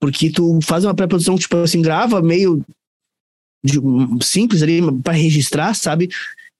Porque 0.00 0.30
tu 0.30 0.60
faz 0.62 0.84
uma 0.84 0.94
pré-produção, 0.94 1.36
tipo 1.36 1.56
assim, 1.56 1.82
grava 1.82 2.22
meio 2.22 2.64
de, 3.64 3.78
simples 4.22 4.62
ali 4.62 4.80
para 5.02 5.14
registrar, 5.14 5.74
sabe? 5.74 6.10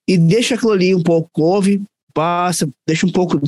E 0.09 0.19
deixa 0.19 0.55
aquilo 0.55 0.73
ali 0.73 0.95
um 0.95 1.03
pouco, 1.03 1.43
ouve, 1.43 1.81
passa, 2.13 2.69
deixa 2.87 3.07
um 3.07 3.11
pouco, 3.11 3.41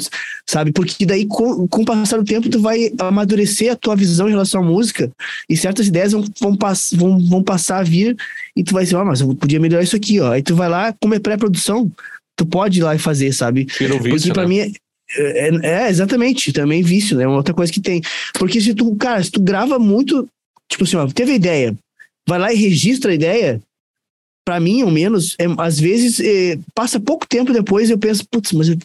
sabe? 0.48 0.72
Porque 0.72 1.06
daí, 1.06 1.26
com, 1.26 1.66
com 1.68 1.82
o 1.82 1.84
passar 1.84 2.18
do 2.18 2.24
tempo, 2.24 2.48
tu 2.48 2.60
vai 2.60 2.92
amadurecer 2.98 3.72
a 3.72 3.76
tua 3.76 3.96
visão 3.96 4.28
em 4.28 4.32
relação 4.32 4.62
à 4.62 4.64
música 4.64 5.10
e 5.48 5.56
certas 5.56 5.86
ideias 5.86 6.12
vão, 6.12 6.24
vão, 6.40 6.56
pass, 6.56 6.90
vão, 6.94 7.18
vão 7.18 7.42
passar 7.42 7.78
a 7.78 7.82
vir 7.82 8.16
e 8.56 8.64
tu 8.64 8.72
vai 8.72 8.84
dizer, 8.84 8.96
ah, 8.96 9.04
mas 9.04 9.20
eu 9.20 9.34
podia 9.34 9.60
melhorar 9.60 9.82
isso 9.82 9.96
aqui, 9.96 10.20
ó. 10.20 10.32
Aí 10.32 10.42
tu 10.42 10.54
vai 10.54 10.68
lá, 10.68 10.94
como 11.00 11.14
é 11.14 11.18
pré-produção, 11.18 11.90
tu 12.36 12.46
pode 12.46 12.80
ir 12.80 12.82
lá 12.82 12.94
e 12.94 12.98
fazer, 12.98 13.32
sabe? 13.32 13.64
Tira 13.64 13.94
o 13.94 13.98
vício, 14.00 14.18
Porque 14.18 14.32
pra 14.32 14.42
né? 14.42 14.48
mim 14.48 14.58
é, 14.58 15.48
é, 15.48 15.50
é, 15.62 15.88
exatamente, 15.88 16.52
também 16.52 16.82
vício, 16.82 17.16
né? 17.16 17.26
Uma 17.26 17.36
outra 17.36 17.54
coisa 17.54 17.72
que 17.72 17.80
tem. 17.80 18.00
Porque 18.38 18.60
se 18.60 18.74
tu, 18.74 18.94
cara, 18.96 19.22
se 19.22 19.30
tu 19.30 19.40
grava 19.40 19.78
muito, 19.78 20.28
tipo 20.68 20.84
assim, 20.84 20.96
ó, 20.96 21.06
teve 21.06 21.32
a 21.32 21.36
ideia, 21.36 21.76
vai 22.28 22.38
lá 22.38 22.52
e 22.52 22.56
registra 22.56 23.10
a 23.10 23.14
ideia, 23.14 23.60
pra 24.44 24.60
mim, 24.60 24.82
ao 24.82 24.90
menos, 24.90 25.34
é, 25.38 25.46
às 25.58 25.80
vezes 25.80 26.20
é, 26.20 26.58
passa 26.74 27.00
pouco 27.00 27.26
tempo 27.26 27.52
depois 27.52 27.88
eu 27.88 27.98
penso, 27.98 28.26
putz, 28.28 28.52
mas 28.52 28.68
eu 28.68 28.76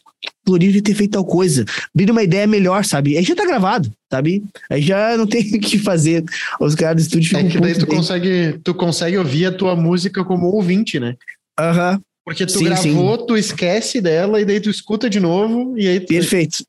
poderia 0.46 0.82
ter 0.82 0.94
feito 0.94 1.12
tal 1.12 1.26
coisa. 1.26 1.66
Vira 1.94 2.12
uma 2.12 2.24
ideia 2.24 2.48
melhor, 2.48 2.86
sabe? 2.86 3.18
Aí 3.18 3.24
já 3.24 3.36
tá 3.36 3.46
gravado, 3.46 3.92
sabe? 4.12 4.44
Aí 4.70 4.82
já 4.82 5.18
não 5.18 5.28
tem 5.28 5.42
o 5.56 5.60
que 5.60 5.78
fazer. 5.78 6.24
Os 6.60 6.76
caras 6.76 6.96
do 6.96 7.02
estúdio 7.06 7.36
É 7.36 7.40
ficam 7.40 7.52
que 7.52 7.60
daí 7.60 7.78
tu 7.78 7.88
consegue, 7.88 8.60
tu 8.64 8.74
consegue 8.74 9.18
ouvir 9.18 9.48
a 9.48 9.52
tua 9.52 9.76
música 9.76 10.24
como 10.24 10.48
ouvinte, 10.48 11.00
né? 11.00 11.16
Aham, 11.60 12.00
Porque 12.26 12.46
tu 12.46 12.60
Sim, 12.60 12.66
gravou, 12.66 13.18
tu 13.18 13.36
esquece 13.36 14.00
dela 14.00 14.40
e 14.40 14.46
daí 14.46 14.62
tu 14.62 14.70
escuta 14.70 15.10
de 15.10 15.20
novo 15.20 15.78
e 15.78 15.88
aí 15.88 16.00
tu... 16.00 16.08
perfeito. 16.08 16.64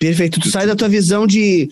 Perfeito. 0.00 0.40
Tu 0.40 0.50
sai 0.50 0.66
da 0.66 0.74
tua 0.74 0.88
visão 0.88 1.28
de. 1.28 1.68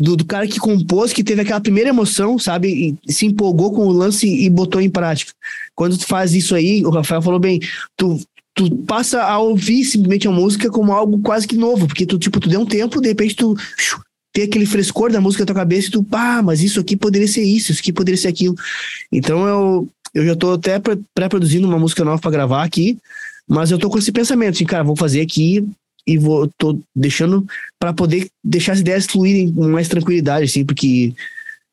Do, 0.00 0.16
do 0.16 0.24
cara 0.24 0.48
que 0.48 0.58
compôs, 0.58 1.12
que 1.12 1.22
teve 1.22 1.42
aquela 1.42 1.60
primeira 1.60 1.90
emoção, 1.90 2.38
sabe? 2.38 2.96
E 3.06 3.12
se 3.12 3.26
empolgou 3.26 3.70
com 3.70 3.86
o 3.86 3.92
lance 3.92 4.26
e 4.26 4.48
botou 4.48 4.80
em 4.80 4.88
prática. 4.88 5.32
Quando 5.74 5.98
tu 5.98 6.06
faz 6.06 6.34
isso 6.34 6.54
aí, 6.54 6.84
o 6.86 6.90
Rafael 6.90 7.20
falou 7.20 7.38
bem, 7.38 7.60
tu, 7.98 8.18
tu 8.54 8.70
passa 8.86 9.22
a 9.22 9.38
ouvir 9.38 9.84
simplesmente 9.84 10.26
a 10.26 10.30
música 10.30 10.70
como 10.70 10.92
algo 10.92 11.18
quase 11.20 11.46
que 11.46 11.54
novo, 11.54 11.86
porque 11.86 12.06
tu, 12.06 12.18
tipo, 12.18 12.40
tu 12.40 12.48
deu 12.48 12.60
um 12.60 12.66
tempo, 12.66 12.98
de 12.98 13.08
repente 13.08 13.36
tu 13.36 13.54
tem 14.32 14.44
aquele 14.44 14.64
frescor 14.64 15.12
da 15.12 15.20
música 15.20 15.42
na 15.42 15.48
tua 15.48 15.56
cabeça 15.56 15.88
e 15.88 15.90
tu, 15.90 16.02
pá, 16.02 16.40
mas 16.40 16.62
isso 16.62 16.80
aqui 16.80 16.96
poderia 16.96 17.28
ser 17.28 17.42
isso, 17.42 17.72
isso 17.72 17.80
aqui 17.80 17.92
poderia 17.92 18.18
ser 18.18 18.28
aquilo. 18.28 18.54
Então 19.12 19.46
eu, 19.46 19.88
eu 20.14 20.24
já 20.24 20.34
tô 20.34 20.54
até 20.54 20.78
pré- 20.78 20.98
pré-produzindo 21.14 21.68
uma 21.68 21.78
música 21.78 22.04
nova 22.04 22.20
pra 22.22 22.30
gravar 22.30 22.64
aqui, 22.64 22.96
mas 23.46 23.70
eu 23.70 23.78
tô 23.78 23.90
com 23.90 23.98
esse 23.98 24.12
pensamento, 24.12 24.54
assim, 24.54 24.64
cara, 24.64 24.84
vou 24.84 24.96
fazer 24.96 25.20
aqui 25.20 25.68
e 26.06 26.18
vou, 26.18 26.48
tô 26.58 26.78
deixando 26.94 27.46
pra 27.78 27.92
poder 27.92 28.28
deixar 28.42 28.72
as 28.72 28.80
ideias 28.80 29.06
fluírem 29.06 29.52
com 29.52 29.68
mais 29.68 29.88
tranquilidade, 29.88 30.44
assim, 30.44 30.64
porque 30.64 31.14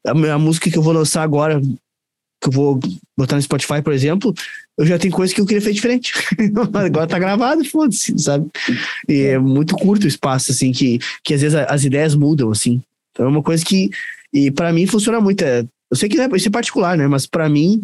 a, 0.05 0.11
a 0.11 0.39
música 0.39 0.69
que 0.69 0.77
eu 0.77 0.81
vou 0.81 0.93
lançar 0.93 1.23
agora, 1.23 1.61
que 1.61 2.47
eu 2.47 2.51
vou 2.51 2.79
botar 3.17 3.35
no 3.35 3.41
Spotify, 3.41 3.81
por 3.81 3.93
exemplo, 3.93 4.33
eu 4.77 4.85
já 4.85 4.99
tenho 4.99 5.13
coisa 5.13 5.33
que 5.33 5.41
eu 5.41 5.45
queria 5.45 5.61
fazer 5.61 5.73
diferente. 5.73 6.13
agora 6.73 7.07
tá 7.07 7.17
gravado, 7.17 7.65
foda-se, 7.65 8.17
sabe? 8.19 8.49
E 9.07 9.21
é 9.21 9.39
muito 9.39 9.75
curto 9.75 10.03
o 10.03 10.07
espaço, 10.07 10.51
assim, 10.51 10.71
que, 10.71 10.99
que 11.23 11.33
às 11.33 11.41
vezes 11.41 11.55
as 11.55 11.83
ideias 11.83 12.13
mudam, 12.13 12.51
assim. 12.51 12.81
Então 13.11 13.25
é 13.25 13.29
uma 13.29 13.41
coisa 13.41 13.65
que, 13.65 13.89
e 14.31 14.51
para 14.51 14.71
mim 14.71 14.85
funciona 14.85 15.19
muito. 15.19 15.43
É, 15.43 15.65
eu 15.89 15.97
sei 15.97 16.07
que 16.07 16.19
é, 16.19 16.27
isso 16.35 16.47
é 16.47 16.51
particular, 16.51 16.95
né? 16.95 17.07
Mas 17.07 17.25
para 17.25 17.49
mim, 17.49 17.83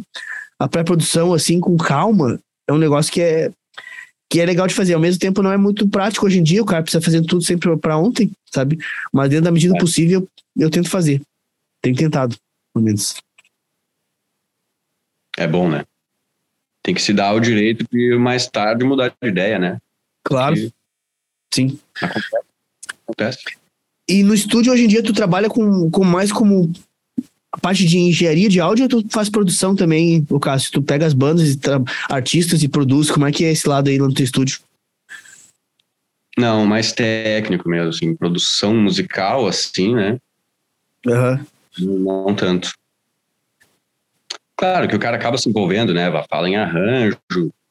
a 0.59 0.67
pré-produção, 0.67 1.33
assim, 1.33 1.59
com 1.59 1.75
calma, 1.77 2.39
é 2.67 2.73
um 2.73 2.77
negócio 2.77 3.11
que 3.11 3.21
é, 3.21 3.51
que 4.29 4.39
é 4.39 4.45
legal 4.45 4.67
de 4.67 4.73
fazer. 4.73 4.93
Ao 4.93 4.99
mesmo 4.99 5.19
tempo, 5.19 5.41
não 5.41 5.51
é 5.51 5.57
muito 5.57 5.87
prático 5.87 6.25
hoje 6.25 6.39
em 6.39 6.43
dia, 6.43 6.61
o 6.61 6.65
cara 6.65 6.81
precisa 6.81 7.03
fazer 7.03 7.21
tudo 7.25 7.43
sempre 7.43 7.75
para 7.77 7.97
ontem, 7.97 8.31
sabe? 8.51 8.77
Mas 9.11 9.29
dentro 9.29 9.45
da 9.45 9.51
medida 9.51 9.75
É. 9.75 9.79
possível, 9.79 10.27
eu 10.57 10.69
tento 10.69 10.89
fazer. 10.89 11.21
Tenho 11.81 11.95
tentado, 11.95 12.35
pelo 12.73 12.85
menos. 12.85 13.15
É 15.37 15.47
bom, 15.47 15.69
né? 15.69 15.85
Tem 16.81 16.93
que 16.93 17.01
se 17.01 17.13
dar 17.13 17.33
o 17.33 17.39
direito 17.39 17.85
de 17.91 18.15
mais 18.17 18.47
tarde 18.47 18.83
mudar 18.83 19.09
de 19.09 19.27
ideia, 19.29 19.57
né? 19.57 19.79
Claro. 20.23 20.55
Sim. 21.53 21.79
acontece. 23.05 23.43
E 24.07 24.21
no 24.23 24.33
estúdio, 24.33 24.73
hoje 24.73 24.83
em 24.85 24.87
dia, 24.87 25.03
tu 25.03 25.13
trabalha 25.13 25.49
com, 25.49 25.89
com 25.89 26.03
mais 26.03 26.31
como 26.31 26.71
a 27.53 27.57
parte 27.59 27.85
de 27.85 27.99
engenharia 27.99 28.49
de 28.49 28.59
áudio 28.59 28.89
tu 28.89 29.05
faz 29.11 29.29
produção 29.29 29.75
também, 29.75 30.25
o 30.27 30.39
Cássio? 30.39 30.71
Tu 30.71 30.81
pega 30.81 31.05
as 31.05 31.13
bandas, 31.13 31.53
e 31.53 31.59
artistas 32.09 32.63
e 32.63 32.67
produz. 32.67 33.11
Como 33.11 33.27
é 33.27 33.31
que 33.31 33.45
é 33.45 33.51
esse 33.51 33.69
lado 33.69 33.89
aí 33.89 33.99
no 33.99 34.11
teu 34.11 34.23
estúdio? 34.23 34.59
Não, 36.35 36.65
mais 36.65 36.91
técnico 36.91 37.69
mesmo, 37.69 37.89
assim, 37.89 38.15
produção 38.15 38.75
musical, 38.75 39.45
assim, 39.45 39.93
né? 39.93 40.17
Aham. 41.07 41.45
Não, 41.77 42.25
não 42.25 42.35
tanto. 42.35 42.73
Claro 44.57 44.87
que 44.87 44.95
o 44.95 44.99
cara 44.99 45.15
acaba 45.15 45.37
se 45.37 45.47
envolvendo, 45.47 45.93
né? 45.93 46.11
Fala 46.27 46.49
em 46.49 46.55
arranjo, 46.55 47.19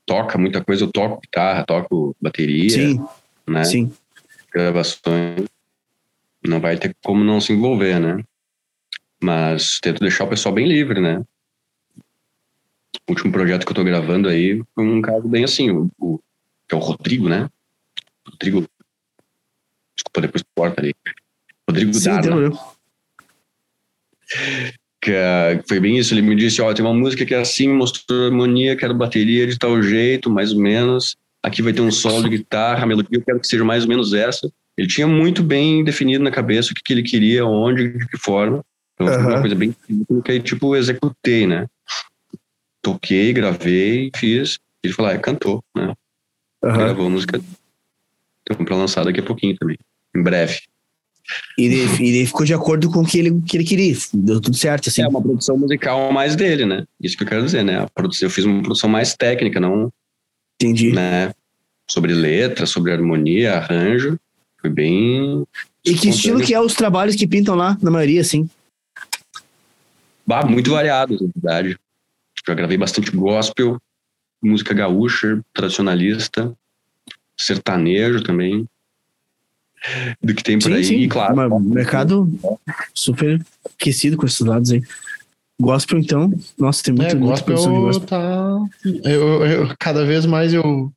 toca 0.07 0.39
muita 0.39 0.62
coisa, 0.62 0.85
eu 0.85 0.93
toco 0.93 1.20
guitarra, 1.20 1.64
toco 1.64 2.14
bateria, 2.20 2.70
Sim, 2.70 3.05
né? 3.49 3.64
sim. 3.64 3.93
Gravações. 4.53 5.45
Não 6.47 6.61
vai 6.61 6.76
ter 6.76 6.95
como 7.03 7.24
não 7.24 7.41
se 7.41 7.53
envolver, 7.53 7.99
né? 7.99 8.22
Mas 9.23 9.79
tento 9.81 10.01
deixar 10.01 10.25
o 10.25 10.29
pessoal 10.29 10.55
bem 10.55 10.66
livre, 10.66 11.01
né? 11.01 11.23
O 13.09 13.12
último 13.12 13.33
projeto 13.33 13.64
que 13.64 13.70
eu 13.70 13.77
tô 13.77 13.85
gravando 13.85 14.29
aí 14.29 14.62
foi 14.75 14.85
um 14.85 15.01
caso 15.01 15.27
bem 15.29 15.45
assim, 15.45 15.70
o, 15.70 15.89
o- 15.99 16.18
que 16.68 16.75
é 16.75 16.79
o 16.79 16.81
Rodrigo, 16.81 17.29
né? 17.29 17.49
Rodrigo. 18.29 18.66
Desculpa, 19.97 20.20
depois 20.20 20.45
corta 20.57 20.81
ali. 20.81 20.95
Rodrigo 21.68 21.95
Sim, 21.95 22.05
Darla. 22.11 22.23
demorou. 22.23 22.59
que 25.01 25.11
eh, 25.12 25.62
foi 25.68 25.79
bem 25.81 25.99
isso. 25.99 26.12
Ele 26.14 26.23
me 26.23 26.35
disse: 26.35 26.61
Ó, 26.62 26.73
tem 26.73 26.85
uma 26.85 26.95
música 26.95 27.25
que 27.25 27.35
é 27.35 27.41
assim, 27.41 27.68
me 27.68 27.75
mostrou 27.75 28.25
a 28.25 28.27
harmonia, 28.27 28.77
quero 28.77 28.95
bateria 28.95 29.47
de 29.47 29.59
tal 29.59 29.81
jeito, 29.83 30.31
mais 30.31 30.53
ou 30.53 30.61
menos. 30.61 31.16
Aqui 31.43 31.61
vai 31.62 31.73
ter 31.73 31.81
um 31.83 31.91
solo 31.91 32.23
de 32.23 32.37
guitarra, 32.39 32.85
a 32.85 32.87
melodia 32.87 33.18
eu 33.18 33.23
quero 33.25 33.41
que 33.41 33.47
seja 33.49 33.64
mais 33.64 33.83
ou 33.85 33.89
menos 33.89 34.12
essa. 34.14 34.51
Ele 34.77 34.87
tinha 34.87 35.07
muito 35.07 35.43
bem 35.43 35.83
definido 35.85 36.23
na 36.23 36.31
cabeça 36.31 36.70
o 36.70 36.75
que, 36.75 36.83
que 36.85 36.93
ele 36.93 37.03
queria, 37.03 37.45
onde, 37.45 37.89
de 37.99 38.07
que 38.09 38.16
forma. 38.16 38.64
Então 38.95 39.07
foi 39.07 39.32
uma 39.32 39.40
coisa 39.40 39.55
bem 39.55 39.74
que 40.24 40.32
aí, 40.32 40.40
tipo, 40.40 40.76
executei, 40.76 41.47
né? 41.47 41.66
Toquei, 42.80 43.32
gravei, 43.32 44.11
fiz. 44.16 44.59
Ele 44.82 44.93
falou: 44.93 45.11
ah, 45.11 45.18
cantou, 45.18 45.64
né? 45.74 45.95
Aham. 46.64 46.78
Gravou 46.78 47.07
a 47.07 47.11
música. 47.11 47.40
Então, 48.43 48.64
pra 48.64 48.76
lançar 48.76 49.05
daqui 49.05 49.20
a 49.20 49.24
pouquinho 49.24 49.57
também, 49.57 49.78
em 50.14 50.22
breve. 50.22 50.61
E 51.57 51.64
ele, 51.64 51.80
ele 52.05 52.26
ficou 52.26 52.45
de 52.45 52.53
acordo 52.53 52.90
com 52.90 53.01
o 53.01 53.07
que 53.07 53.18
ele, 53.18 53.40
que 53.43 53.57
ele 53.57 53.64
queria. 53.64 53.97
Deu 54.12 54.40
tudo 54.40 54.57
certo, 54.57 54.88
assim. 54.88 55.03
É 55.03 55.09
uma 55.09 55.22
produção 55.22 55.57
musical 55.57 56.12
mais 56.12 56.34
dele, 56.34 56.66
né? 56.66 56.84
Isso 57.01 57.16
que 57.16 57.22
eu 57.22 57.28
quero 57.28 57.45
dizer, 57.45 57.64
né? 57.64 57.86
Produção, 57.95 58.26
eu 58.26 58.30
fiz 58.30 58.45
uma 58.45 58.62
produção 58.62 58.90
mais 58.90 59.14
técnica, 59.14 59.61
não 59.61 59.93
Entendi. 60.57 60.93
né? 60.93 61.32
Sobre 61.88 62.12
letra, 62.12 62.66
sobre 62.66 62.93
harmonia, 62.93 63.55
arranjo. 63.55 64.18
Foi 64.61 64.70
bem. 64.70 65.45
E 65.84 65.95
que 65.95 66.09
estilo 66.09 66.40
que 66.40 66.55
é 66.55 66.61
os 66.61 66.74
trabalhos 66.74 67.16
que 67.16 67.26
pintam 67.26 67.55
lá, 67.55 67.76
na 67.80 67.90
maioria, 67.90 68.20
assim? 68.20 68.49
Bah, 70.27 70.45
muito 70.45 70.70
variado, 70.70 71.14
na 71.14 71.31
verdade. 71.35 71.79
Já 72.47 72.55
gravei 72.55 72.77
bastante 72.77 73.11
gospel, 73.11 73.81
música 74.43 74.75
gaúcha, 74.75 75.41
tradicionalista, 75.53 76.53
sertanejo 77.39 78.23
também. 78.23 78.66
Do 80.23 80.35
que 80.35 80.45
tem 80.45 80.59
por 80.59 80.68
Sim, 80.68 80.75
aí, 80.75 80.85
sim. 80.85 80.95
e 80.95 81.09
claro. 81.09 81.35
Mas 81.35 81.62
mercado 81.62 82.29
super 82.95 83.45
aquecido 83.75 84.16
com 84.16 84.27
esses 84.27 84.41
lados 84.41 84.70
aí. 84.70 84.83
Gospel, 85.61 85.99
então, 85.99 86.33
nossa, 86.59 86.83
tem 86.83 86.95
muito, 86.95 87.11
é, 87.11 87.14
muita 87.14 87.43
produção 87.43 87.73
de 87.73 87.81
gospel 87.81 88.09
gospel. 88.09 88.09
tá. 88.09 89.11
Eu, 89.11 89.45
eu- 89.47 89.75
cada 89.79 90.05
vez 90.05 90.25
mais 90.27 90.53
eu. 90.55 90.93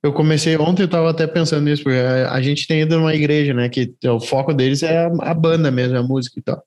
Eu 0.00 0.12
comecei 0.12 0.56
ontem, 0.56 0.84
eu 0.84 0.88
tava 0.88 1.10
até 1.10 1.26
pensando 1.26 1.64
nisso, 1.64 1.82
porque 1.82 1.98
a, 1.98 2.30
a 2.32 2.40
gente 2.40 2.68
tem 2.68 2.82
ido 2.82 2.96
numa 2.96 3.12
igreja, 3.14 3.52
né? 3.52 3.68
Que 3.68 3.92
o 4.06 4.20
foco 4.20 4.54
deles 4.54 4.84
é 4.84 5.06
a, 5.06 5.10
a 5.30 5.34
banda 5.34 5.72
mesmo, 5.72 5.96
a 5.98 6.02
música 6.04 6.38
e 6.38 6.42
tal. 6.42 6.62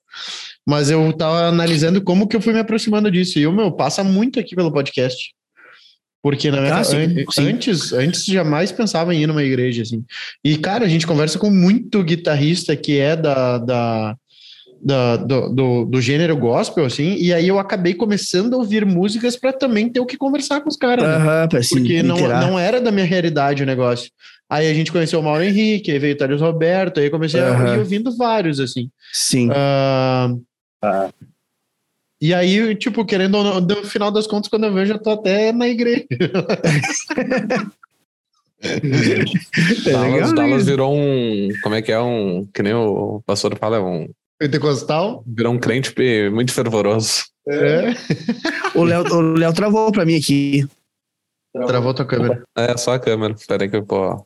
Mas 0.67 0.89
eu 0.91 1.11
tava 1.13 1.45
analisando 1.47 2.01
como 2.03 2.27
que 2.27 2.35
eu 2.35 2.41
fui 2.41 2.53
me 2.53 2.59
aproximando 2.59 3.09
disso. 3.11 3.39
E 3.39 3.47
o 3.47 3.51
meu 3.51 3.71
passa 3.71 4.03
muito 4.03 4.39
aqui 4.39 4.55
pelo 4.55 4.71
podcast. 4.71 5.33
Porque 6.23 6.51
na 6.51 6.61
minha, 6.61 6.75
Ah, 6.75 6.83
sim, 6.83 7.25
sim. 7.31 7.47
antes, 7.49 7.91
antes 7.93 8.25
jamais 8.25 8.71
pensava 8.71 9.13
em 9.13 9.23
ir 9.23 9.27
numa 9.27 9.43
igreja, 9.43 9.81
assim. 9.81 10.03
E, 10.43 10.55
cara, 10.55 10.85
a 10.85 10.87
gente 10.87 11.07
conversa 11.07 11.39
com 11.39 11.49
muito 11.49 12.03
guitarrista 12.03 12.75
que 12.75 12.99
é 12.99 13.15
da, 13.15 13.57
da, 13.57 14.15
da- 14.83 15.17
do, 15.17 15.49
do, 15.49 15.85
do 15.85 15.99
gênero 16.01 16.37
gospel, 16.37 16.85
assim, 16.85 17.15
e 17.15 17.33
aí 17.33 17.47
eu 17.47 17.57
acabei 17.57 17.95
começando 17.95 18.53
a 18.53 18.57
ouvir 18.57 18.85
músicas 18.85 19.35
para 19.35 19.51
também 19.51 19.89
ter 19.89 19.99
o 19.99 20.05
que 20.05 20.15
conversar 20.15 20.61
com 20.61 20.69
os 20.69 20.77
caras, 20.77 21.07
né? 21.09 21.15
Aham, 21.15 21.47
pra 21.47 21.63
se 21.63 21.69
Porque 21.75 22.03
não, 22.03 22.17
não 22.39 22.59
era 22.59 22.79
da 22.79 22.91
minha 22.91 23.05
realidade 23.05 23.63
o 23.63 23.65
negócio. 23.65 24.11
Aí 24.47 24.69
a 24.69 24.73
gente 24.75 24.91
conheceu 24.91 25.19
o 25.19 25.23
Mauro 25.23 25.43
Henrique, 25.43 25.89
aí 25.91 25.97
veio 25.97 26.13
o 26.13 26.17
Thales 26.17 26.39
Roberto, 26.41 26.99
aí 26.99 27.07
eu 27.07 27.11
comecei 27.11 27.39
a 27.41 27.49
Aham. 27.49 27.75
ir 27.75 27.79
ouvindo 27.79 28.15
vários, 28.15 28.59
assim. 28.59 28.91
Sim. 29.11 29.49
Ah, 30.81 31.09
E 32.19 32.33
aí, 32.33 32.75
tipo, 32.75 33.05
querendo 33.05 33.35
ou 33.35 33.43
não, 33.43 33.61
no 33.61 33.83
final 33.85 34.11
das 34.11 34.27
contas, 34.27 34.49
quando 34.49 34.65
eu 34.65 34.73
vejo, 34.73 34.93
eu 34.93 34.99
tô 34.99 35.11
até 35.11 35.51
na 35.51 35.67
igreja. 35.67 36.05
É 38.63 39.91
Dallas, 39.91 40.33
Dallas 40.33 40.65
virou 40.67 40.95
um. 40.95 41.49
Como 41.63 41.73
é 41.73 41.81
que 41.81 41.91
é? 41.91 41.99
Um. 41.99 42.45
Que 42.45 42.61
nem 42.61 42.73
o 42.73 43.21
pastor 43.25 43.57
fala, 43.57 43.77
é 43.77 43.79
um. 43.79 44.07
Pentecostal? 44.37 45.23
Virou 45.25 45.53
um 45.53 45.59
crente 45.59 45.93
muito 46.31 46.53
fervoroso. 46.53 47.25
É. 47.47 47.93
O 48.73 48.85
Léo, 48.85 49.03
o 49.13 49.21
Léo 49.33 49.53
travou 49.53 49.91
pra 49.91 50.05
mim 50.05 50.15
aqui. 50.15 50.65
Travou 51.67 51.93
tua 51.93 52.05
câmera. 52.05 52.41
É 52.55 52.77
só 52.77 52.93
a 52.93 52.99
câmera. 52.99 53.35
Pera 53.47 53.63
aí 53.63 53.69
que 53.69 53.75
eu 53.75 53.83
pô. 53.83 54.25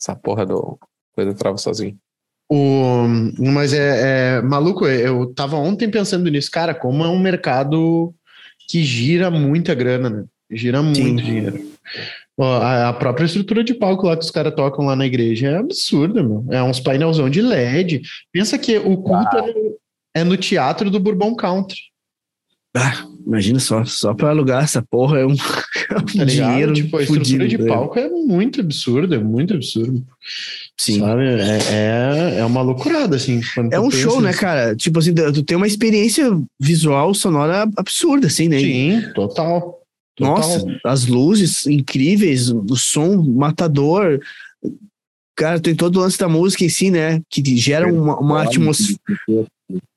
Essa 0.00 0.14
porra 0.14 0.46
do. 0.46 0.78
Coisa 1.12 1.34
trava 1.34 1.56
sozinho. 1.56 1.98
O, 2.52 3.06
mas 3.38 3.72
é, 3.72 4.38
é 4.38 4.42
maluco, 4.42 4.84
eu 4.84 5.32
tava 5.34 5.56
ontem 5.56 5.88
pensando 5.88 6.28
nisso, 6.28 6.50
cara, 6.50 6.74
como 6.74 7.04
é 7.04 7.08
um 7.08 7.18
mercado 7.18 8.12
que 8.68 8.82
gira 8.82 9.30
muita 9.30 9.72
grana, 9.72 10.10
né? 10.10 10.24
Gira 10.50 10.82
muito 10.82 10.96
Sim. 10.96 11.16
dinheiro. 11.16 11.60
Ó, 12.36 12.56
a, 12.56 12.88
a 12.88 12.92
própria 12.92 13.24
estrutura 13.24 13.62
de 13.62 13.72
palco 13.74 14.06
lá 14.06 14.16
que 14.16 14.24
os 14.24 14.30
caras 14.30 14.54
tocam 14.54 14.86
lá 14.86 14.96
na 14.96 15.06
igreja 15.06 15.48
é 15.48 15.56
absurda, 15.58 16.22
meu. 16.22 16.44
É 16.50 16.60
uns 16.60 16.80
painelzão 16.80 17.30
de 17.30 17.40
LED. 17.40 18.02
Pensa 18.32 18.58
que 18.58 18.78
o 18.78 18.96
culto 18.96 19.36
é, 19.36 19.46
no, 19.46 19.76
é 20.16 20.24
no 20.24 20.36
teatro 20.36 20.90
do 20.90 20.98
Bourbon 20.98 21.36
Country. 21.36 21.78
Ah, 22.74 23.04
imagina 23.26 23.58
só, 23.58 23.84
só 23.84 24.14
pra 24.14 24.30
alugar 24.30 24.62
essa 24.62 24.80
porra 24.80 25.18
é 25.18 25.26
um, 25.26 25.34
é 25.90 25.96
um 25.96 26.18
Tá 26.18 26.24
dinheiro 26.24 26.72
tipo, 26.72 26.96
a 26.96 27.02
estrutura 27.02 27.24
fudido, 27.24 27.48
de 27.48 27.58
né? 27.58 27.66
palco 27.66 27.98
é 27.98 28.08
muito 28.08 28.60
absurda, 28.60 29.16
é 29.16 29.18
muito 29.18 29.54
absurdo. 29.54 30.06
Sim. 30.78 31.00
Sabe? 31.00 31.24
É, 31.24 31.58
é, 31.70 32.38
é 32.38 32.44
uma 32.44 32.62
loucurada, 32.62 33.16
assim. 33.16 33.40
É 33.72 33.80
um 33.80 33.90
show, 33.90 34.20
né, 34.20 34.32
cara? 34.32 34.76
Tipo 34.76 35.00
assim, 35.00 35.12
tu 35.12 35.42
tem 35.42 35.56
uma 35.56 35.66
experiência 35.66 36.30
visual, 36.60 37.12
sonora 37.12 37.68
absurda, 37.76 38.28
assim, 38.28 38.48
né? 38.48 38.60
Sim, 38.60 39.02
total. 39.14 39.80
total. 40.16 40.36
Nossa, 40.36 40.64
as 40.84 41.06
luzes 41.06 41.66
incríveis, 41.66 42.50
o 42.50 42.76
som 42.76 43.20
matador. 43.22 44.20
Cara, 45.36 45.58
tem 45.58 45.74
todo 45.74 45.96
o 45.96 46.00
lance 46.00 46.18
da 46.18 46.28
música 46.28 46.64
em 46.64 46.68
si, 46.68 46.90
né? 46.90 47.20
Que 47.28 47.56
gera 47.56 47.92
uma, 47.92 48.18
uma 48.18 48.42
atmosfera. 48.42 48.98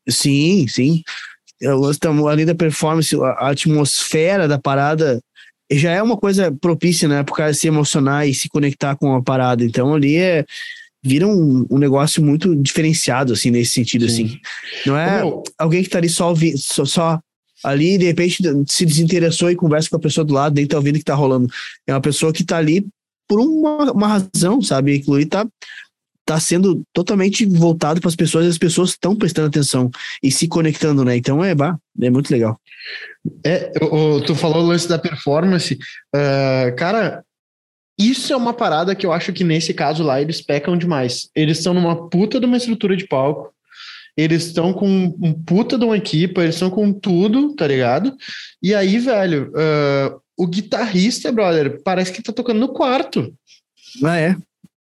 Sim, 0.10 0.68
sim. 0.68 1.04
Da- 1.64 2.10
além 2.30 2.46
da 2.46 2.56
performance, 2.56 3.16
a, 3.16 3.50
atmosfera 3.50 4.48
da 4.48 4.60
parada 4.60 5.22
já 5.72 5.92
é 5.92 6.04
uma 6.04 6.18
coisa 6.18 6.52
propícia, 6.52 7.08
né? 7.08 7.24
Pro 7.24 7.36
cara 7.36 7.54
se 7.54 7.68
emocionar 7.68 8.28
e 8.28 8.34
se 8.34 8.50
conectar 8.50 8.96
com 8.96 9.16
a 9.16 9.22
parada. 9.22 9.64
Então 9.64 9.94
ali 9.94 10.18
é. 10.18 10.46
Vira 11.06 11.28
um, 11.28 11.68
um 11.70 11.78
negócio 11.78 12.24
muito 12.24 12.56
diferenciado, 12.56 13.34
assim, 13.34 13.52
nesse 13.52 13.74
sentido, 13.74 14.08
Sim. 14.08 14.26
assim. 14.26 14.40
Não 14.86 14.98
é 14.98 15.18
Meu, 15.18 15.44
alguém 15.58 15.84
que 15.84 15.90
tá 15.90 15.98
ali 15.98 16.08
só, 16.08 16.30
ouvi, 16.30 16.58
só, 16.58 16.86
só 16.86 17.20
ali 17.62 17.98
de 17.98 18.06
repente 18.06 18.42
se 18.68 18.86
desinteressou 18.86 19.52
e 19.52 19.56
conversa 19.56 19.90
com 19.90 19.98
a 19.98 20.00
pessoa 20.00 20.24
do 20.24 20.34
lado, 20.34 20.56
nem 20.56 20.66
tá 20.66 20.78
ouvindo 20.78 20.96
o 20.96 21.00
que 21.00 21.04
tá 21.04 21.14
rolando. 21.14 21.50
É 21.86 21.94
uma 21.94 22.00
pessoa 22.00 22.32
que 22.32 22.46
tá 22.46 22.56
ali 22.58 22.86
por 23.28 23.40
uma, 23.40 23.92
uma 23.92 24.08
razão, 24.08 24.62
sabe? 24.62 25.04
Ali 25.10 25.26
tá, 25.26 25.46
tá 26.34 26.40
sendo 26.40 26.82
totalmente 26.92 27.46
voltado 27.46 28.02
para 28.02 28.10
as 28.10 28.16
pessoas 28.16 28.46
e 28.46 28.50
as 28.50 28.58
pessoas 28.58 28.90
estão 28.92 29.16
prestando 29.16 29.48
atenção 29.48 29.90
e 30.22 30.32
se 30.32 30.48
conectando, 30.48 31.04
né? 31.06 31.16
Então 31.16 31.44
é, 31.44 31.54
bah, 31.54 31.78
é 32.02 32.10
muito 32.10 32.32
legal. 32.32 32.60
É, 33.46 33.72
o- 33.82 34.20
tu 34.22 34.34
falou 34.36 34.64
o 34.64 34.68
lance 34.68 34.88
da 34.88 34.98
performance. 34.98 35.78
ah, 36.16 36.72
cara, 36.78 37.24
isso 38.00 38.34
é 38.34 38.36
uma 38.36 38.54
parada 38.54 38.96
que 38.96 39.06
eu 39.06 39.14
acho 39.14 39.32
que 39.32 39.44
nesse 39.44 39.74
caso 39.74 40.04
lá 40.04 40.20
eles 40.20 40.42
pecam 40.42 40.76
demais. 40.76 41.30
Eles 41.36 41.60
estão 41.60 41.74
numa 41.74 42.10
puta 42.10 42.40
de 42.40 42.46
uma 42.48 42.58
estrutura 42.58 42.98
de 42.98 43.08
palco. 43.08 43.54
Eles 44.18 44.46
estão 44.48 44.74
com 44.74 44.88
um 45.22 45.34
puta 45.34 45.78
de 45.78 45.86
uma 45.86 45.98
equipa, 45.98 46.42
eles 46.44 46.56
estão 46.56 46.70
com 46.70 46.92
tudo, 46.94 47.56
tá 47.56 47.66
ligado? 47.68 48.16
E 48.62 48.74
aí, 48.74 48.98
velho, 48.98 49.52
ah, 49.56 50.16
o 50.38 50.48
guitarrista, 50.48 51.32
brother, 51.32 51.80
parece 51.84 52.12
que 52.12 52.24
tá 52.24 52.34
tocando 52.34 52.60
no 52.60 52.70
quarto. 52.70 53.32
Ah, 54.04 54.18
é. 54.18 54.36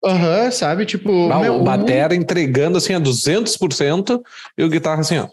Aham, 0.05 0.51
sabe? 0.51 0.85
Tipo, 0.85 1.29
meu, 1.41 1.57
o 1.57 1.65
Batera 1.65 2.15
entregando 2.15 2.79
assim 2.79 2.95
a 2.95 3.01
200% 3.01 4.21
e 4.59 4.65
o 4.65 4.69
guitarra 4.69 5.01
assim, 5.01 5.19
ó. 5.19 5.29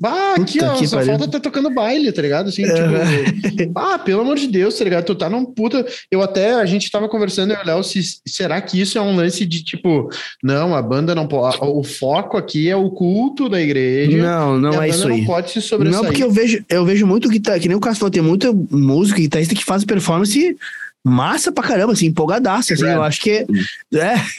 Bah, 0.00 0.34
aqui, 0.34 0.58
Puta 0.58 0.72
ó, 0.72 0.78
que 0.78 0.86
só 0.88 0.96
pariu. 0.96 1.12
falta 1.12 1.28
tá 1.28 1.38
tocando 1.38 1.70
baile, 1.70 2.10
tá 2.10 2.20
ligado? 2.22 2.48
Assim, 2.48 2.64
Aham. 2.64 3.04
tipo, 3.56 3.78
ah, 3.78 3.98
pelo 3.98 4.22
amor 4.22 4.36
de 4.36 4.48
Deus, 4.48 4.76
tá 4.76 4.82
ligado? 4.82 5.04
Tu 5.04 5.14
tá 5.14 5.30
num 5.30 5.44
puta. 5.44 5.86
Eu 6.10 6.22
até, 6.22 6.54
a 6.54 6.66
gente 6.66 6.90
tava 6.90 7.08
conversando, 7.08 7.52
eu 7.52 7.58
e 7.58 7.62
o 7.62 7.66
Léo, 7.66 7.84
se, 7.84 8.00
será 8.26 8.60
que 8.60 8.80
isso 8.80 8.98
é 8.98 9.00
um 9.00 9.14
lance 9.14 9.46
de 9.46 9.62
tipo, 9.62 10.08
não, 10.42 10.74
a 10.74 10.82
banda 10.82 11.14
não 11.14 11.28
pode. 11.28 11.56
O 11.60 11.84
foco 11.84 12.36
aqui 12.36 12.68
é 12.68 12.74
o 12.74 12.90
culto 12.90 13.48
da 13.48 13.60
igreja. 13.60 14.16
Não, 14.16 14.56
e 14.56 14.60
não 14.60 14.80
a 14.80 14.86
é 14.86 14.90
isso 14.90 15.06
não 15.06 15.14
aí. 15.14 15.24
pode 15.24 15.52
se 15.52 15.62
sobressair. 15.62 16.02
Não, 16.02 16.08
porque 16.08 16.24
eu 16.24 16.30
vejo, 16.32 16.64
eu 16.68 16.84
vejo 16.84 17.06
muito 17.06 17.28
guitarra, 17.28 17.60
que 17.60 17.68
nem 17.68 17.76
o 17.76 17.80
falou, 17.80 18.10
tem 18.10 18.22
muita 18.22 18.52
música, 18.70 19.20
guitarrista 19.20 19.54
que 19.54 19.64
faz 19.64 19.84
performance 19.84 20.56
massa 21.04 21.50
pra 21.52 21.64
caramba, 21.66 21.92
assim, 21.92 22.06
empolgadaço, 22.06 22.72
assim, 22.72 22.84
eu 22.86 23.02
acho 23.02 23.20
que 23.20 23.30
é, 23.30 23.46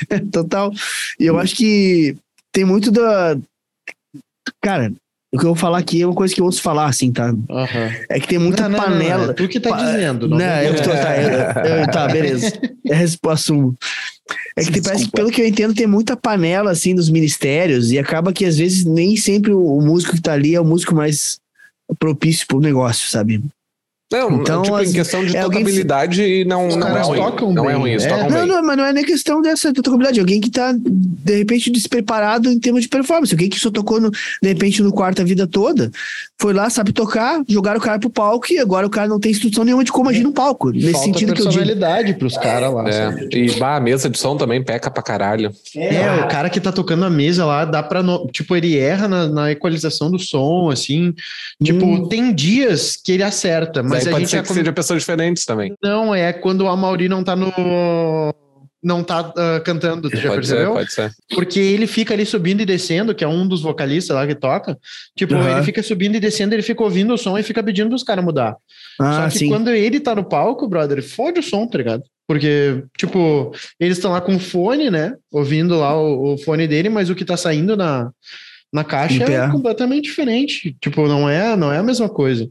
é, 0.10 0.20
total, 0.32 0.72
e 1.20 1.26
eu 1.26 1.38
acho 1.40 1.56
que 1.56 2.16
tem 2.52 2.64
muito 2.66 2.90
da, 2.92 3.38
cara, 4.62 4.92
o 5.34 5.38
que 5.40 5.46
eu 5.46 5.50
vou 5.50 5.56
falar 5.56 5.80
aqui 5.80 6.02
é 6.02 6.06
uma 6.06 6.14
coisa 6.16 6.34
que 6.34 6.40
eu 6.40 6.46
ouço 6.46 6.62
falar, 6.62 6.86
assim, 6.86 7.12
tá, 7.12 7.34
é 8.10 8.20
que 8.20 8.28
tem 8.28 8.38
muita 8.38 8.70
Não, 8.70 8.78
não, 8.78 8.78
não, 8.78 8.86
panela, 8.92 9.24
não, 9.26 9.32
é 9.32 9.34
tu 9.34 9.48
que 9.48 9.60
tá 9.60 9.70
Pa- 9.72 9.78
dizendo. 9.84 10.28
não, 10.28 10.38
Não, 10.38 10.46
eu 10.62 10.76
que 10.76 10.84
tô, 10.84 10.90
tá, 10.92 11.18
eu- 11.22 11.80
eu- 11.80 11.92
tá, 11.92 12.08
beleza. 12.08 12.52
É 12.86 12.94
res- 12.96 13.18
assumo. 13.30 13.74
É 14.58 14.64
que 14.64 14.72
tem- 14.74 14.84
parece 14.84 15.06
que, 15.06 15.12
pelo 15.12 15.32
que 15.32 15.42
eu 15.42 15.48
entendo, 15.48 15.74
tem 15.74 15.88
muita 15.88 16.18
panela, 16.18 16.70
assim, 16.72 16.94
dos 16.94 17.10
ministérios, 17.10 17.92
e 17.94 17.98
acaba 17.98 18.34
que, 18.34 18.44
às 18.46 18.58
vezes, 18.58 18.84
nem 18.84 19.16
sempre 19.16 19.52
o, 19.54 19.78
o 19.78 19.82
músico 19.82 20.14
que 20.16 20.22
tá 20.22 20.34
ali 20.34 20.54
é 20.54 20.60
o 20.60 20.66
músico 20.66 20.94
mais 20.94 21.40
propício 21.98 22.46
pro 22.46 22.60
negócio, 22.60 23.10
sabe? 23.10 23.42
Não, 24.14 24.42
Então, 24.42 24.62
tipo, 24.62 24.76
as- 24.76 24.90
em 24.90 24.94
questão 24.94 25.26
de 25.26 25.36
é 25.36 25.42
alguém- 25.42 25.60
tocabilidade, 25.64 26.46
não, 26.46 26.68
Os 26.68 26.76
não 26.76 26.88
é 26.88 26.92
caras 26.92 27.08
ruim. 27.08 27.18
tocam 27.20 27.52
não 27.54 27.70
é 27.70 27.74
ruim, 27.74 27.92
eles 27.92 28.06
é. 28.06 28.10
tocam 28.10 28.30
Não, 28.30 28.40
bem. 28.40 28.48
não, 28.48 28.64
mas 28.64 28.78
não 28.78 28.86
é 28.86 28.94
nem 28.94 29.04
questão 29.04 29.42
dessa 29.42 29.74
tocabilidade. 29.74 30.20
Alguém 30.20 30.40
que 30.40 30.50
tá, 30.52 30.74
de 30.78 31.36
repente, 31.38 31.70
despreparado 31.72 32.50
em 32.50 32.60
termos 32.60 32.84
de 32.84 32.88
performance. 32.90 33.34
Alguém 33.34 33.50
que 33.50 33.60
só 33.60 33.72
tocou, 33.72 34.00
no- 34.00 34.12
de 34.12 34.48
repente, 34.48 34.82
no 34.84 34.92
quarto 34.94 35.22
a 35.22 35.26
vida 35.26 35.48
toda, 35.48 35.92
foi 36.40 36.54
lá, 36.54 36.70
sabe 36.70 36.92
tocar, 36.94 37.42
jogaram 37.48 37.80
o 37.80 37.82
cara 37.84 38.00
pro 38.00 38.10
palco 38.10 38.52
e 38.52 38.60
agora 38.60 38.86
o 38.86 38.90
cara 38.90 39.08
não 39.08 39.20
tem 39.20 39.32
instrução 39.32 39.64
nenhuma 39.64 39.84
de 39.84 39.92
como 39.92 40.10
agir 40.10 40.24
no 40.24 40.32
palco. 40.32 40.70
Nesse 40.72 40.92
Falta 40.92 41.06
sentido 41.06 41.34
que 41.34 41.42
eu 41.42 41.48
digo. 41.48 41.58
personalidade 41.58 42.14
pros 42.16 42.38
caras 42.38 42.74
lá. 42.74 42.92
sabe? 42.92 43.30
É, 43.34 43.38
e 43.38 43.52
bah, 43.60 43.78
a 43.78 43.80
mesa 43.80 44.10
de 44.10 44.18
som 44.20 44.38
também 44.38 44.64
peca 44.64 44.92
pra 44.92 45.02
caralho. 45.02 45.52
É, 45.76 46.24
o 46.24 46.28
cara 46.28 46.50
que 46.50 46.60
tá 46.60 46.72
tocando 46.72 47.06
a 47.06 47.10
mesa 47.10 47.46
lá, 47.46 47.66
dá 47.66 47.82
pra. 47.82 48.04
no- 48.04 48.28
Tipo, 48.32 48.56
ele 48.56 48.78
erra 48.78 49.08
na, 49.08 49.28
na 49.28 49.52
equalização 49.52 50.10
do 50.12 50.20
som, 50.20 50.70
assim. 50.72 51.14
Tipo, 51.64 51.86
Hum. 51.86 52.08
tem 52.08 52.34
dias 52.34 52.98
que 53.02 53.12
ele 53.12 53.24
acerta, 53.24 53.82
mas 53.82 54.03
Mas 54.06 54.08
a 54.08 54.12
pode 54.12 54.22
gente 54.24 54.30
ser 54.32 54.42
que 54.42 54.48
come- 54.48 54.60
seja 54.60 54.74
pessoas 54.74 55.00
diferentes 55.00 55.46
também. 55.46 55.74
Não, 55.82 56.14
é 56.14 56.32
quando 56.34 56.62
o 56.62 56.68
Amauri 56.68 57.08
não 57.10 57.24
tá 57.24 57.36
no. 57.36 57.52
Não 58.86 59.02
tá 59.02 59.32
ah, 59.38 59.62
cantando, 59.64 60.10
tu 60.10 60.18
já 60.18 60.30
pode 60.30 60.46
ser, 60.46 60.56
percebeu? 60.56 60.74
pode 60.74 60.92
ser. 60.92 61.10
Porque 61.34 61.58
ele 61.58 61.88
fica 61.88 62.14
ali 62.14 62.26
subindo 62.26 62.60
e 62.60 62.66
descendo, 62.66 63.16
que 63.16 63.24
é 63.24 63.28
um 63.28 63.48
dos 63.48 63.62
vocalistas 63.62 64.14
lá 64.14 64.28
que 64.28 64.36
toca. 64.36 64.78
Tipo, 65.16 65.36
Aham. 65.36 65.52
ele 65.52 65.64
fica 65.64 65.82
subindo 65.82 66.16
e 66.16 66.20
descendo, 66.20 66.54
ele 66.54 66.62
fica 66.62 66.84
ouvindo 66.84 67.14
o 67.14 67.18
som 67.18 67.38
e 67.38 67.44
fica 67.44 67.64
pedindo 67.64 67.88
pros 67.88 68.04
caras 68.04 68.26
mudar. 68.26 68.58
Ah, 69.00 69.22
Só 69.22 69.30
que 69.30 69.40
sim. 69.40 69.48
quando 69.48 69.70
ele 69.70 70.02
tá 70.02 70.14
no 70.14 70.26
palco, 70.26 70.68
brother, 70.68 71.02
fode 71.02 71.40
o 71.40 71.44
som, 71.44 71.66
tá 71.66 71.78
ligado? 71.78 72.04
Porque, 72.28 72.84
tipo, 72.98 73.54
eles 73.80 73.98
estão 73.98 74.12
lá 74.12 74.20
com 74.20 74.38
fone, 74.38 74.90
né? 74.90 75.14
Ouvindo 75.32 75.80
lá 75.80 75.96
o, 75.98 76.34
o 76.34 76.38
fone 76.40 76.68
dele, 76.68 76.90
mas 76.90 77.10
o 77.10 77.16
que 77.16 77.24
tá 77.24 77.38
saindo 77.38 77.78
na, 77.78 78.12
na 78.74 78.84
caixa 78.84 79.24
é 79.24 79.52
completamente 79.52 80.06
diferente. 80.06 80.76
Tipo, 80.82 81.08
não 81.08 81.30
é, 81.30 81.56
não 81.56 81.72
é 81.72 81.78
a 81.78 81.84
mesma 81.84 82.10
coisa. 82.10 82.50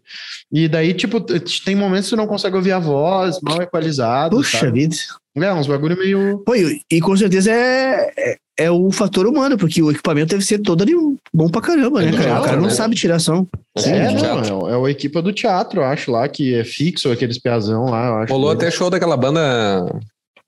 E 0.53 0.69
daí, 0.69 0.95
tipo, 0.95 1.21
tem 1.65 1.75
momentos 1.75 2.09
que 2.09 2.11
tu 2.15 2.17
não 2.17 2.29
consegue 2.29 2.55
ouvir 2.55 2.71
a 2.71 2.79
voz, 2.79 3.41
mal 3.43 3.61
equalizado. 3.61 4.37
Puxa 4.37 4.59
sabe? 4.59 4.83
vida. 4.83 4.97
É, 5.35 5.53
uns 5.53 5.67
bagulho 5.67 5.99
meio. 5.99 6.43
Pô, 6.47 6.55
e, 6.55 6.81
e 6.89 7.01
com 7.01 7.17
certeza 7.17 7.51
é, 7.51 8.13
é, 8.17 8.37
é 8.57 8.71
o 8.71 8.93
fator 8.93 9.27
humano, 9.27 9.59
porque 9.59 9.83
o 9.83 9.91
equipamento 9.91 10.29
deve 10.31 10.45
ser 10.45 10.59
todo 10.61 10.83
ali 10.83 10.93
bom 11.35 11.49
pra 11.49 11.61
caramba, 11.61 12.03
né, 12.03 12.09
É 12.09 12.13
cara? 12.13 12.21
o 12.21 12.25
teatro, 12.25 12.45
cara 12.45 12.57
não 12.59 12.69
né? 12.69 12.71
sabe 12.71 12.95
tirar 12.95 13.19
som. 13.19 13.47
Sim, 13.77 13.93
é, 13.93 14.13
não, 14.13 14.69
é, 14.69 14.73
é 14.73 14.87
a 14.87 14.91
equipa 14.91 15.21
do 15.21 15.33
teatro, 15.33 15.81
eu 15.81 15.85
acho, 15.85 16.13
lá, 16.13 16.29
que 16.29 16.55
é 16.55 16.63
fixo, 16.63 17.11
aqueles 17.11 17.39
peazão 17.39 17.87
lá, 17.87 18.07
eu 18.07 18.15
acho. 18.19 18.33
Rolou 18.33 18.51
até 18.51 18.71
show 18.71 18.91
daquela 18.91 19.17
banda 19.17 19.87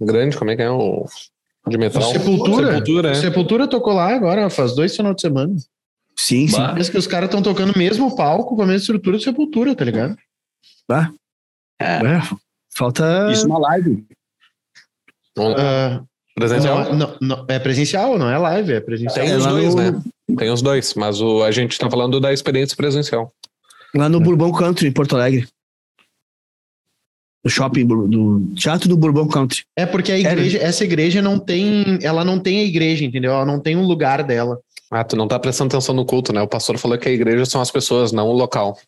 grande, 0.01 0.37
como 0.37 0.51
é 0.51 0.57
que 0.57 0.63
é? 0.63 0.71
O 0.71 1.07
de 1.69 1.79
metal. 1.79 2.03
Sepultura. 2.03 2.67
Sepultura, 2.73 3.11
é. 3.11 3.15
Sepultura 3.15 3.69
tocou 3.69 3.93
lá 3.95 4.15
agora, 4.15 4.51
faz 4.51 4.75
dois 4.75 4.95
final 4.97 5.15
de 5.15 5.21
semana. 5.21 5.55
Sim, 6.17 6.47
sim. 6.47 6.57
Parece 6.57 6.91
que 6.91 6.99
os 6.99 7.07
caras 7.07 7.29
estão 7.29 7.43
tocando 7.43 7.73
o 7.75 7.79
mesmo 7.79 8.15
palco 8.17 8.55
com 8.55 8.63
a 8.63 8.67
mesma 8.67 8.81
estrutura 8.81 9.19
de 9.19 9.25
Sepultura, 9.25 9.75
tá 9.75 9.85
ligado? 9.85 10.17
É, 11.81 11.85
É, 11.85 12.23
falta. 12.77 13.31
isso 13.33 13.49
na 13.49 13.59
live. 13.59 14.05
Um- 15.37 15.55
Ah, 15.57 16.03
presencial. 16.35 16.85
não, 16.95 16.99
não, 16.99 17.17
não, 17.21 17.45
é 17.49 17.59
presencial, 17.59 18.19
não 18.19 18.31
é 18.31 18.39
live, 18.39 18.73
é 18.75 18.81
presencial. 18.81 19.25
Tem 19.25 19.35
É, 19.35 19.37
os 19.37 19.47
dois, 19.47 19.75
no- 19.75 19.83
né? 19.93 20.03
Tem 20.39 20.51
os 20.51 20.63
dois, 20.63 20.95
mas 20.95 21.21
o, 21.21 21.43
a 21.43 21.51
gente 21.51 21.79
tá 21.79 21.91
falando 21.91 22.21
da 22.21 22.33
experiência 22.33 22.77
presencial. 22.77 23.33
Lá 23.95 24.09
no 24.09 24.21
Bourbon 24.21 24.53
Country, 24.53 24.89
em 24.89 24.93
Porto 24.93 25.17
Alegre. 25.17 25.49
No 27.45 27.51
shopping 27.51 27.87
do, 27.87 28.09
do 28.09 28.41
Teatro 28.55 28.89
do 28.89 28.97
Bourbon 28.97 29.29
Country. 29.29 29.65
É 29.77 29.85
porque 29.85 30.11
a 30.11 30.19
igreja, 30.19 30.59
essa 30.59 30.83
igreja 30.83 31.21
não 31.21 31.39
tem, 31.39 31.99
ela 32.03 32.25
não 32.25 32.39
tem 32.39 32.61
a 32.61 32.65
igreja, 32.65 33.05
entendeu? 33.05 33.33
Ela 33.33 33.45
não 33.45 33.61
tem 33.61 33.77
um 33.77 33.85
lugar 33.85 34.23
dela. 34.23 34.59
Ah, 34.91 35.05
tu 35.05 35.17
não 35.17 35.29
tá 35.29 35.39
prestando 35.39 35.75
atenção 35.75 35.95
no 35.95 36.05
culto, 36.05 36.33
né? 36.33 36.41
O 36.41 36.49
pastor 36.49 36.79
falou 36.79 36.97
que 36.97 37.09
a 37.09 37.13
igreja 37.13 37.45
são 37.45 37.61
as 37.61 37.71
pessoas, 37.71 38.13
não 38.13 38.29
o 38.29 38.33
local. 38.33 38.79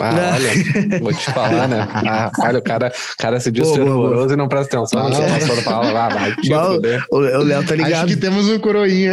Ah, 0.00 0.34
olha, 0.34 0.98
vou 1.00 1.12
te 1.12 1.24
falar, 1.32 1.68
né? 1.68 1.88
Ah, 1.92 2.30
olha, 2.40 2.58
o 2.58 2.62
cara, 2.62 2.88
o 2.88 3.16
cara 3.22 3.38
se 3.40 3.50
diz 3.50 3.70
fervoroso 3.70 4.34
e 4.34 4.36
não 4.36 4.48
presta 4.48 4.78
atenção 4.78 5.00
Ah. 5.06 5.10
passou 5.10 5.62
da 5.62 5.72
aula. 5.72 6.06
Ah, 6.06 6.08
vai, 6.08 6.36
te 6.36 6.48
Bom, 6.48 6.74
fuder. 6.74 7.04
o 7.10 7.16
o 7.18 7.42
Léo 7.44 7.64
tá 7.64 7.74
Acho 7.74 7.82
ligado. 7.84 8.08
que 8.08 8.16
temos 8.16 8.48
um 8.48 8.58
coroinha. 8.58 9.12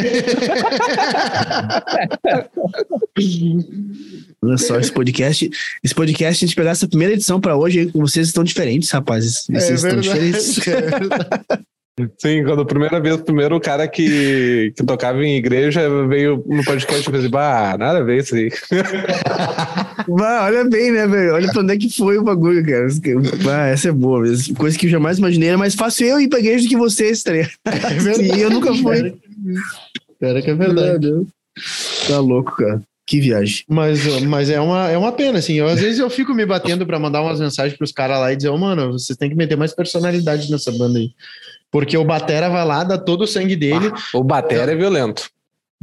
Olha 4.41 4.57
só, 4.57 4.79
esse 4.79 4.91
podcast. 4.91 5.49
Esse 5.83 5.95
podcast, 5.95 6.43
a 6.43 6.47
gente 6.47 6.55
pegar 6.55 6.71
essa 6.71 6.87
primeira 6.87 7.13
edição 7.13 7.39
pra 7.41 7.55
hoje, 7.57 7.79
aí, 7.79 7.91
vocês 7.93 8.27
estão 8.27 8.43
diferentes, 8.43 8.89
rapazes. 8.91 9.45
Vocês 9.49 9.83
estão 9.83 9.99
diferentes. 9.99 10.59
É. 10.67 11.59
Sim, 12.19 12.43
quando 12.43 12.61
a 12.61 12.65
primeira 12.65 12.99
vez, 12.99 13.17
primeiro 13.17 13.55
o 13.55 13.59
cara 13.59 13.87
que, 13.87 14.71
que 14.75 14.83
tocava 14.83 15.23
em 15.23 15.37
igreja 15.37 15.89
veio 16.05 16.43
no 16.45 16.63
podcast 16.63 17.09
e 17.09 17.11
fez, 17.11 17.27
bah, 17.27 17.75
nada 17.77 17.99
a 17.99 18.03
ver 18.03 18.19
isso 18.19 18.35
aí. 18.35 18.51
Bah, 20.07 20.45
olha 20.45 20.63
bem, 20.63 20.91
né, 20.91 21.07
velho? 21.07 21.33
Olha 21.33 21.51
pra 21.51 21.61
onde 21.61 21.73
é 21.73 21.77
que 21.77 21.89
foi 21.89 22.17
o 22.17 22.23
bagulho, 22.23 22.63
cara. 22.63 22.87
Bah, 23.43 23.67
essa 23.67 23.89
é 23.89 23.91
boa 23.91 24.21
mesmo. 24.21 24.55
Coisa 24.55 24.77
que 24.77 24.85
eu 24.85 24.91
jamais 24.91 25.17
imaginei. 25.17 25.49
Era 25.49 25.57
mais 25.57 25.73
fácil 25.73 26.07
eu 26.07 26.21
ir 26.21 26.29
pra 26.29 26.39
igreja 26.39 26.63
do 26.63 26.69
que 26.69 26.77
vocês, 26.77 27.23
tá 27.23 27.31
ligado? 27.31 27.51
É 27.65 27.99
verdade. 27.99 28.37
E 28.37 28.41
eu 28.41 28.49
nunca 28.49 28.73
fui. 28.75 29.15
Cara, 30.21 30.41
que 30.41 30.51
é 30.51 30.55
verdade. 30.55 31.09
Tá 32.07 32.19
louco, 32.19 32.55
cara. 32.55 32.81
Que 33.07 33.19
viagem. 33.19 33.63
Mas, 33.67 34.21
mas 34.23 34.49
é, 34.49 34.59
uma, 34.59 34.89
é 34.89 34.97
uma 34.97 35.11
pena, 35.11 35.39
assim. 35.39 35.55
Eu, 35.55 35.67
às 35.67 35.79
vezes 35.79 35.99
eu 35.99 36.09
fico 36.09 36.33
me 36.33 36.45
batendo 36.45 36.85
pra 36.85 36.99
mandar 36.99 37.21
umas 37.21 37.39
mensagens 37.39 37.77
pros 37.77 37.91
caras 37.91 38.19
lá 38.19 38.31
e 38.31 38.35
dizer, 38.35 38.49
ô, 38.49 38.57
mano, 38.57 38.91
vocês 38.91 39.17
têm 39.17 39.29
que 39.29 39.35
meter 39.35 39.57
mais 39.57 39.73
personalidade 39.73 40.51
nessa 40.51 40.71
banda 40.71 40.99
aí. 40.99 41.09
Porque 41.71 41.97
o 41.97 42.05
Batera 42.05 42.49
vai 42.49 42.65
lá, 42.65 42.83
dá 42.83 42.97
todo 42.97 43.23
o 43.23 43.27
sangue 43.27 43.55
dele. 43.55 43.91
O 44.13 44.23
Batera 44.23 44.71
é 44.71 44.75
violento. 44.75 45.29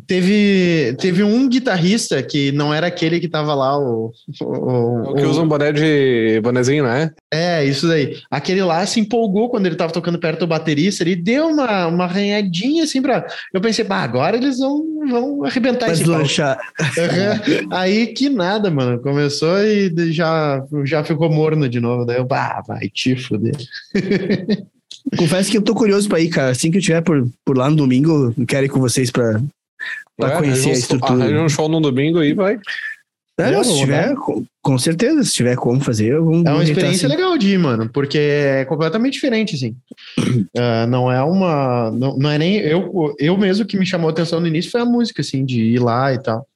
Teve, 0.06 0.94
teve 0.98 1.22
um 1.22 1.48
guitarrista 1.48 2.22
que 2.22 2.52
não 2.52 2.74
era 2.74 2.88
aquele 2.88 3.18
que 3.20 3.28
tava 3.28 3.54
lá, 3.54 3.78
o. 3.78 4.12
o, 4.42 5.10
O 5.10 5.14
que 5.14 5.24
usa 5.24 5.40
um 5.40 5.48
boné 5.48 5.72
de 5.72 6.40
bonezinho, 6.42 6.84
né? 6.84 7.10
É, 7.32 7.64
isso 7.64 7.88
daí. 7.88 8.18
Aquele 8.30 8.62
lá 8.62 8.84
se 8.84 9.00
empolgou 9.00 9.48
quando 9.48 9.64
ele 9.64 9.76
tava 9.76 9.92
tocando 9.92 10.18
perto 10.18 10.40
do 10.40 10.46
baterista, 10.46 11.02
ele 11.02 11.16
deu 11.16 11.46
uma, 11.46 11.86
uma 11.86 12.04
arranhadinha 12.04 12.84
assim 12.84 13.00
pra. 13.00 13.24
Eu 13.52 13.62
pensei, 13.62 13.84
bah, 13.84 14.02
agora 14.02 14.36
eles 14.36 14.58
vão, 14.58 14.82
vão 15.08 15.44
arrebentar 15.44 15.88
Mas 15.88 16.00
esse 16.00 16.10
lanchar. 16.10 16.58
Uhum. 16.80 17.68
Aí 17.70 18.08
que 18.08 18.28
nada, 18.28 18.70
mano. 18.70 19.00
Começou 19.00 19.58
e 19.60 20.12
já, 20.12 20.62
já 20.84 21.02
ficou 21.02 21.30
morno 21.30 21.66
de 21.66 21.80
novo. 21.80 22.04
Daí 22.04 22.18
eu, 22.18 22.26
bah, 22.26 22.62
vai 22.66 22.90
te 22.90 23.16
fuder. 23.16 23.56
Confesso 25.16 25.50
que 25.50 25.58
eu 25.58 25.62
tô 25.62 25.74
curioso 25.74 26.08
pra 26.08 26.20
ir, 26.20 26.28
cara. 26.28 26.50
Assim 26.50 26.70
que 26.70 26.78
eu 26.78 26.82
tiver 26.82 27.02
por, 27.02 27.26
por 27.44 27.56
lá 27.56 27.68
no 27.70 27.76
domingo, 27.76 28.34
eu 28.36 28.46
quero 28.46 28.66
ir 28.66 28.68
com 28.68 28.80
vocês 28.80 29.10
pra, 29.10 29.40
pra 30.16 30.32
É, 30.34 30.36
conhecer 30.38 30.70
a 30.70 30.72
estrutura. 30.72 31.24
Arranja 31.24 31.42
um 31.42 31.48
show 31.48 31.68
no 31.68 31.80
domingo 31.80 32.18
aí, 32.18 32.32
vai. 32.32 32.58
É, 33.36 33.50
não, 33.50 33.64
se 33.64 33.76
tiver, 33.76 34.14
com, 34.14 34.44
com 34.62 34.78
certeza, 34.78 35.24
se 35.24 35.34
tiver 35.34 35.56
como 35.56 35.80
fazer, 35.80 36.12
eu 36.12 36.24
vou 36.24 36.34
É 36.46 36.52
uma 36.52 36.62
experiência 36.62 37.08
assim. 37.08 37.16
legal 37.16 37.36
de 37.36 37.54
ir, 37.54 37.58
mano, 37.58 37.88
porque 37.92 38.16
é 38.16 38.64
completamente 38.64 39.14
diferente, 39.14 39.56
assim. 39.56 39.76
Ah, 40.56 40.86
não 40.86 41.10
é 41.10 41.20
uma. 41.22 41.90
Não, 41.90 42.16
não 42.16 42.30
é 42.30 42.38
nem. 42.38 42.58
Eu, 42.58 43.12
eu 43.18 43.36
mesmo 43.36 43.66
que 43.66 43.76
me 43.76 43.84
chamou 43.84 44.08
a 44.08 44.12
atenção 44.12 44.38
no 44.40 44.46
início 44.46 44.70
foi 44.70 44.80
a 44.80 44.84
música, 44.84 45.20
assim, 45.20 45.44
de 45.44 45.60
ir 45.60 45.80
lá 45.80 46.14
e 46.14 46.18
tal. 46.22 46.46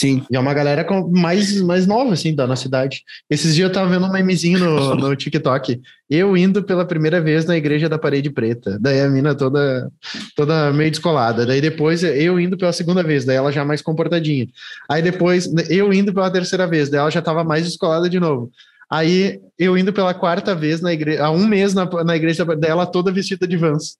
Sim. 0.00 0.24
E 0.30 0.36
é 0.36 0.40
uma 0.40 0.54
galera 0.54 0.86
mais, 1.10 1.60
mais 1.60 1.86
nova, 1.86 2.14
assim, 2.14 2.34
da 2.34 2.46
nossa 2.46 2.62
cidade. 2.62 3.04
Esses 3.28 3.54
dias 3.54 3.68
eu 3.68 3.74
tava 3.74 3.90
vendo 3.90 4.06
um 4.06 4.10
memezinho 4.10 4.58
no, 4.58 4.94
no 4.94 5.12
TikTok. 5.14 5.78
Eu 6.08 6.34
indo 6.38 6.62
pela 6.62 6.86
primeira 6.86 7.20
vez 7.20 7.44
na 7.44 7.54
igreja 7.54 7.86
da 7.86 7.98
parede 7.98 8.30
preta. 8.30 8.78
Daí 8.80 9.02
a 9.02 9.10
mina 9.10 9.34
toda, 9.34 9.92
toda 10.34 10.72
meio 10.72 10.90
descolada. 10.90 11.44
Daí 11.44 11.60
depois 11.60 12.02
eu 12.02 12.40
indo 12.40 12.56
pela 12.56 12.72
segunda 12.72 13.02
vez, 13.02 13.26
daí 13.26 13.36
ela 13.36 13.52
já 13.52 13.62
mais 13.62 13.82
comportadinha. 13.82 14.48
Aí 14.88 15.02
depois 15.02 15.46
eu 15.68 15.92
indo 15.92 16.14
pela 16.14 16.30
terceira 16.30 16.66
vez, 16.66 16.88
daí 16.88 17.00
ela 17.00 17.10
já 17.10 17.20
tava 17.20 17.44
mais 17.44 17.66
descolada 17.66 18.08
de 18.08 18.18
novo. 18.18 18.50
Aí 18.90 19.38
eu 19.58 19.76
indo 19.76 19.92
pela 19.92 20.14
quarta 20.14 20.54
vez 20.54 20.80
na 20.80 20.94
igreja, 20.94 21.26
há 21.26 21.30
um 21.30 21.46
mês 21.46 21.74
na, 21.74 21.84
na 22.02 22.16
igreja 22.16 22.42
dela 22.56 22.86
toda 22.86 23.12
vestida 23.12 23.46
de 23.46 23.58
Vans. 23.58 23.98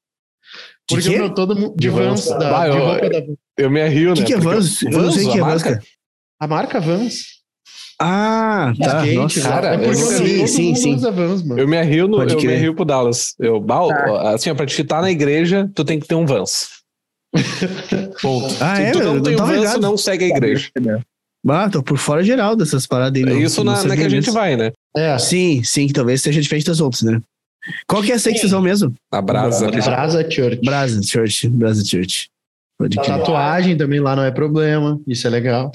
De 0.90 1.02
Porque 1.02 1.10
quê? 1.10 1.18
meu, 1.18 1.30
todo 1.34 1.54
mundo 1.56 1.70
de 1.76 1.76
De 1.82 1.88
Vans, 1.88 2.26
Vans. 2.26 2.38
da, 2.38 2.60
Ah, 2.62 2.68
de 2.68 2.76
eu- 2.76 2.84
roupa 2.84 3.08
da 3.10 3.20
Vans. 3.20 3.36
Eu 3.58 3.70
me 3.70 3.80
arrio, 3.82 4.10
O 4.12 4.14
que, 4.14 4.20
né? 4.20 4.26
que 4.26 4.32
é 4.32 4.36
Porque 4.36 4.54
Vans? 4.54 4.82
Eu 4.82 4.90
não 4.92 5.10
sei 5.12 5.26
o 5.26 5.32
que 5.32 5.38
é 5.38 5.42
Vans, 5.42 5.62
cara. 5.62 5.82
A 6.40 6.46
marca 6.46 6.80
Vans. 6.80 7.24
Ah, 8.02 8.72
tá. 8.80 8.98
Skate, 9.04 9.14
Nossa. 9.16 9.42
cara, 9.42 9.68
é 9.74 9.78
porque 9.78 10.00
eu- 10.00 10.06
todo 10.06 10.26
sim, 10.26 10.46
sim, 10.46 10.74
sim. 10.74 10.96
Vans, 10.96 11.42
mano. 11.42 11.60
Eu 11.60 11.68
me 11.68 11.76
arrio, 11.78 12.08
no, 12.08 12.16
Pode 12.16 12.32
eu 12.34 12.40
me 12.40 12.54
arrio 12.54 12.74
pro 12.74 12.84
Dallas. 12.84 13.34
Eu, 13.38 13.60
bal, 13.60 13.90
assim, 14.28 14.50
ó, 14.50 14.54
pra 14.54 14.64
te 14.66 14.80
estar 14.80 15.02
na 15.02 15.10
igreja, 15.10 15.70
tu 15.74 15.84
tem 15.84 16.00
que 16.00 16.06
ter 16.08 16.14
um 16.14 16.24
Vans. 16.24 16.68
Ponto. 18.22 18.54
Ah, 18.60 18.76
Se 18.76 18.82
é, 18.82 18.90
tu 18.92 18.98
não 19.00 19.16
Eu 19.16 19.22
tem 19.22 19.36
não 19.36 19.44
um 19.44 19.48
Vans, 19.48 19.58
ligado. 19.58 19.80
não 19.80 19.96
segue 19.96 20.24
a 20.24 20.28
igreja. 20.28 20.70
Ah, 21.48 21.70
tô 21.70 21.82
por 21.82 21.96
fora 21.98 22.22
geral 22.22 22.54
dessas 22.56 22.86
paradas 22.86 23.22
aí. 23.22 23.28
É 23.28 23.32
não- 23.34 23.40
isso 23.40 23.62
não 23.64 23.72
na, 23.72 23.78
na 23.78 23.82
que 23.84 23.88
sabia 24.02 24.06
a 24.06 24.08
gente 24.08 24.30
vai, 24.30 24.56
né? 24.56 24.72
É, 24.96 25.18
Sim, 25.18 25.62
sim, 25.62 25.86
que 25.86 25.92
talvez 25.92 26.20
seja 26.22 26.40
diferente 26.40 26.66
das 26.66 26.80
outras, 26.80 27.02
né? 27.02 27.20
Qual 27.86 28.02
que 28.02 28.12
é 28.12 28.18
vocês 28.18 28.50
vão 28.50 28.62
mesmo? 28.62 28.94
A 29.12 29.20
brasa. 29.20 29.70
Brasa 29.70 30.30
Church. 30.30 30.60
Brasa 30.64 31.02
Church. 31.02 31.48
Brasa 31.48 31.84
Church. 31.84 32.28
Pode 32.78 32.98
A 32.98 33.02
crer. 33.02 33.18
tatuagem 33.18 33.76
também 33.76 34.00
lá 34.00 34.16
não 34.16 34.24
é 34.24 34.30
problema. 34.30 34.98
Isso 35.06 35.26
é 35.26 35.30
legal. 35.30 35.70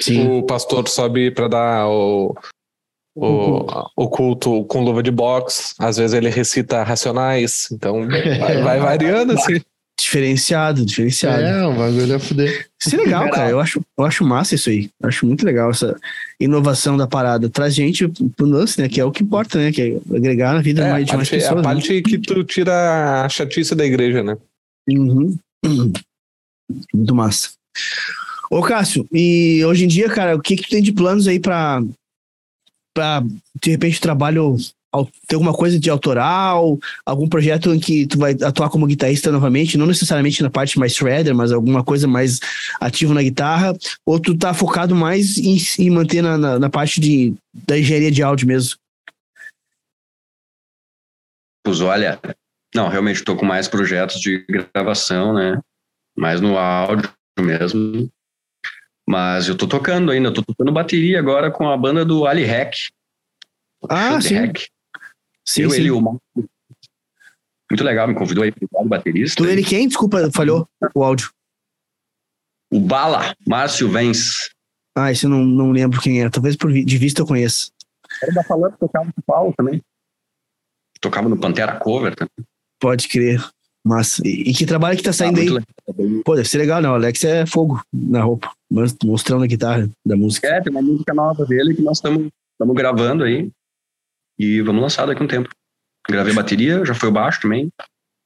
Sim. 0.00 0.28
O 0.28 0.42
pastor 0.42 0.86
sobe 0.88 1.30
pra 1.30 1.48
dar 1.48 1.88
o, 1.88 2.36
o, 3.16 3.66
o 3.96 4.08
culto 4.08 4.64
com 4.64 4.82
luva 4.82 5.02
de 5.02 5.10
boxe. 5.10 5.74
Às 5.78 5.96
vezes 5.96 6.12
ele 6.14 6.28
recita 6.28 6.82
racionais. 6.82 7.68
Então 7.72 8.06
vai, 8.06 8.60
vai 8.62 8.80
variando, 8.80 9.32
assim. 9.32 9.60
Diferenciado, 9.98 10.84
diferenciado. 10.84 11.42
É, 11.42 11.66
o 11.66 11.74
bagulho 11.74 12.14
é 12.14 12.18
fuder. 12.18 12.66
Isso 12.80 12.94
é 12.94 12.98
legal, 12.98 13.30
cara. 13.30 13.50
Eu 13.50 13.60
acho, 13.60 13.80
eu 13.96 14.04
acho 14.04 14.24
massa 14.24 14.54
isso 14.54 14.68
aí. 14.68 14.90
Eu 15.00 15.08
acho 15.08 15.24
muito 15.24 15.44
legal 15.46 15.70
essa 15.70 15.96
inovação 16.44 16.96
da 16.96 17.06
parada. 17.06 17.48
Traz 17.48 17.74
gente 17.74 18.06
pro 18.36 18.46
lance, 18.46 18.80
né? 18.80 18.88
Que 18.88 19.00
é 19.00 19.04
o 19.04 19.10
que 19.12 19.22
importa, 19.22 19.58
né? 19.58 19.70
Que 19.72 19.82
é 20.10 20.16
agregar 20.16 20.54
na 20.54 20.60
vida 20.62 20.84
É, 20.86 20.90
mais- 20.90 21.06
de 21.06 21.12
mais 21.16 21.28
parte, 21.28 21.34
é 21.34 21.38
pessoas. 21.38 21.52
a 21.52 21.56
né? 21.56 21.62
parte 21.62 22.02
que 22.02 22.18
tu 22.18 22.44
tira 22.44 23.24
a 23.24 23.28
chatice 23.28 23.74
da 23.74 23.84
igreja, 23.84 24.22
né? 24.22 24.36
Uhum. 24.90 25.36
Muito 26.94 27.14
massa. 27.14 27.50
Ô, 28.50 28.60
Cássio, 28.62 29.06
e 29.12 29.64
hoje 29.64 29.84
em 29.84 29.88
dia, 29.88 30.08
cara, 30.10 30.36
o 30.36 30.40
que 30.40 30.56
que 30.56 30.64
tu 30.64 30.70
tem 30.70 30.82
de 30.82 30.92
planos 30.92 31.26
aí 31.26 31.38
pra, 31.40 31.82
pra 32.94 33.22
de 33.62 33.70
repente, 33.70 34.00
trabalho, 34.00 34.56
ter 35.26 35.34
alguma 35.34 35.52
coisa 35.52 35.78
de 35.78 35.88
autoral, 35.88 36.78
algum 37.04 37.28
projeto 37.28 37.72
em 37.72 37.80
que 37.80 38.06
tu 38.06 38.18
vai 38.18 38.36
atuar 38.42 38.68
como 38.68 38.86
guitarrista 38.86 39.32
novamente, 39.32 39.78
não 39.78 39.86
necessariamente 39.86 40.42
na 40.42 40.50
parte 40.50 40.78
mais 40.78 40.94
shredder, 40.94 41.34
mas 41.34 41.52
alguma 41.52 41.82
coisa 41.82 42.06
mais 42.06 42.40
ativa 42.80 43.14
na 43.14 43.22
guitarra, 43.22 43.74
ou 44.04 44.20
tu 44.20 44.36
tá 44.36 44.52
focado 44.52 44.94
mais 44.94 45.38
em, 45.38 45.56
em 45.78 45.90
manter 45.90 46.22
na, 46.22 46.36
na, 46.36 46.58
na 46.58 46.70
parte 46.70 47.00
de, 47.00 47.34
da 47.66 47.78
engenharia 47.78 48.10
de 48.10 48.22
áudio 48.22 48.46
mesmo? 48.46 48.76
Pois 51.64 51.80
olha, 51.80 52.20
não, 52.74 52.88
realmente 52.88 53.16
estou 53.16 53.36
com 53.36 53.46
mais 53.46 53.68
projetos 53.68 54.20
de 54.20 54.44
gravação, 54.74 55.32
né? 55.32 55.60
Mais 56.16 56.40
no 56.40 56.58
áudio 56.58 57.10
mesmo. 57.38 58.10
Mas 59.08 59.48
eu 59.48 59.56
tô 59.56 59.66
tocando 59.66 60.10
ainda, 60.10 60.28
eu 60.28 60.32
tô 60.32 60.42
tocando 60.42 60.72
bateria 60.72 61.18
agora 61.18 61.50
com 61.50 61.68
a 61.68 61.76
banda 61.76 62.04
do 62.04 62.26
Ali 62.26 62.44
Hack. 62.44 62.74
Ah, 63.88 64.20
sim. 64.20 64.34
Hack. 64.34 64.68
Sim, 65.46 65.62
eu, 65.62 65.70
sim. 65.70 65.76
ele 65.76 65.88
e 65.88 65.90
o. 65.90 66.00
Muito 66.00 67.84
legal, 67.84 68.06
me 68.06 68.14
convidou 68.14 68.44
aí 68.44 68.52
para 68.52 68.84
baterista. 68.84 69.42
Tu, 69.42 69.48
ele 69.48 69.62
quem? 69.64 69.88
Desculpa, 69.88 70.30
falhou 70.32 70.68
o 70.94 71.02
áudio. 71.02 71.30
O 72.70 72.80
Bala, 72.80 73.34
Márcio 73.46 73.88
Vence. 73.90 74.50
Ah, 74.96 75.10
esse 75.10 75.24
eu 75.24 75.30
não, 75.30 75.44
não 75.44 75.70
lembro 75.72 76.00
quem 76.00 76.22
é. 76.22 76.28
Talvez 76.28 76.54
por 76.56 76.70
de 76.72 76.98
vista 76.98 77.22
eu 77.22 77.26
conheça. 77.26 77.70
Era 78.22 78.32
da 78.32 78.44
Falando, 78.44 78.76
tocava 78.76 79.06
no 79.06 79.22
Paulo 79.26 79.54
também. 79.56 79.82
Tocava 81.00 81.28
no 81.28 81.36
Pantera 81.38 81.78
Cover 81.78 82.14
também. 82.14 82.46
Pode 82.78 83.08
crer. 83.08 83.42
Massa. 83.84 84.22
E, 84.24 84.50
e 84.50 84.54
que 84.54 84.64
trabalho 84.64 84.96
que 84.96 85.02
tá 85.02 85.12
saindo 85.12 85.38
Ah, 85.38 85.42
aí? 85.42 85.48
legal. 85.48 86.22
Pô, 86.24 86.36
deve 86.36 86.48
ser 86.48 86.58
legal, 86.58 86.80
né? 86.80 86.88
O 86.88 86.94
Alex 86.94 87.24
é 87.24 87.46
fogo 87.46 87.82
na 87.92 88.22
roupa, 88.22 88.52
mas 88.70 88.94
mostrando 89.02 89.42
a 89.44 89.46
guitarra 89.46 89.90
da 90.06 90.14
música. 90.16 90.46
É, 90.46 90.60
tem 90.60 90.70
uma 90.70 90.82
música 90.82 91.12
nova 91.12 91.44
dele 91.46 91.74
que 91.74 91.82
nós 91.82 91.98
estamos 91.98 92.30
gravando 92.74 93.24
aí. 93.24 93.50
E 94.42 94.60
vamos 94.60 94.82
lançar 94.82 95.06
daqui 95.06 95.22
a 95.22 95.24
um 95.24 95.28
tempo. 95.28 95.48
Gravei 96.10 96.34
bateria, 96.34 96.84
já 96.84 96.94
foi 96.94 97.08
o 97.10 97.12
baixo 97.12 97.40
também. 97.40 97.70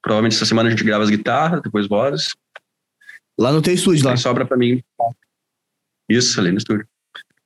Provavelmente 0.01 0.35
essa 0.35 0.45
semana 0.45 0.67
a 0.67 0.71
gente 0.71 0.83
grava 0.83 1.03
as 1.03 1.11
guitarras, 1.11 1.61
depois 1.61 1.87
vozes. 1.87 2.29
Lá 3.39 3.51
no 3.51 3.61
teu 3.61 3.71
estúdio, 3.75 4.03
lá. 4.03 4.11
Aí 4.13 4.17
sobra 4.17 4.43
pra 4.43 4.57
mim. 4.57 4.81
Isso, 6.09 6.39
ali 6.39 6.51
no 6.51 6.57
estúdio. 6.57 6.87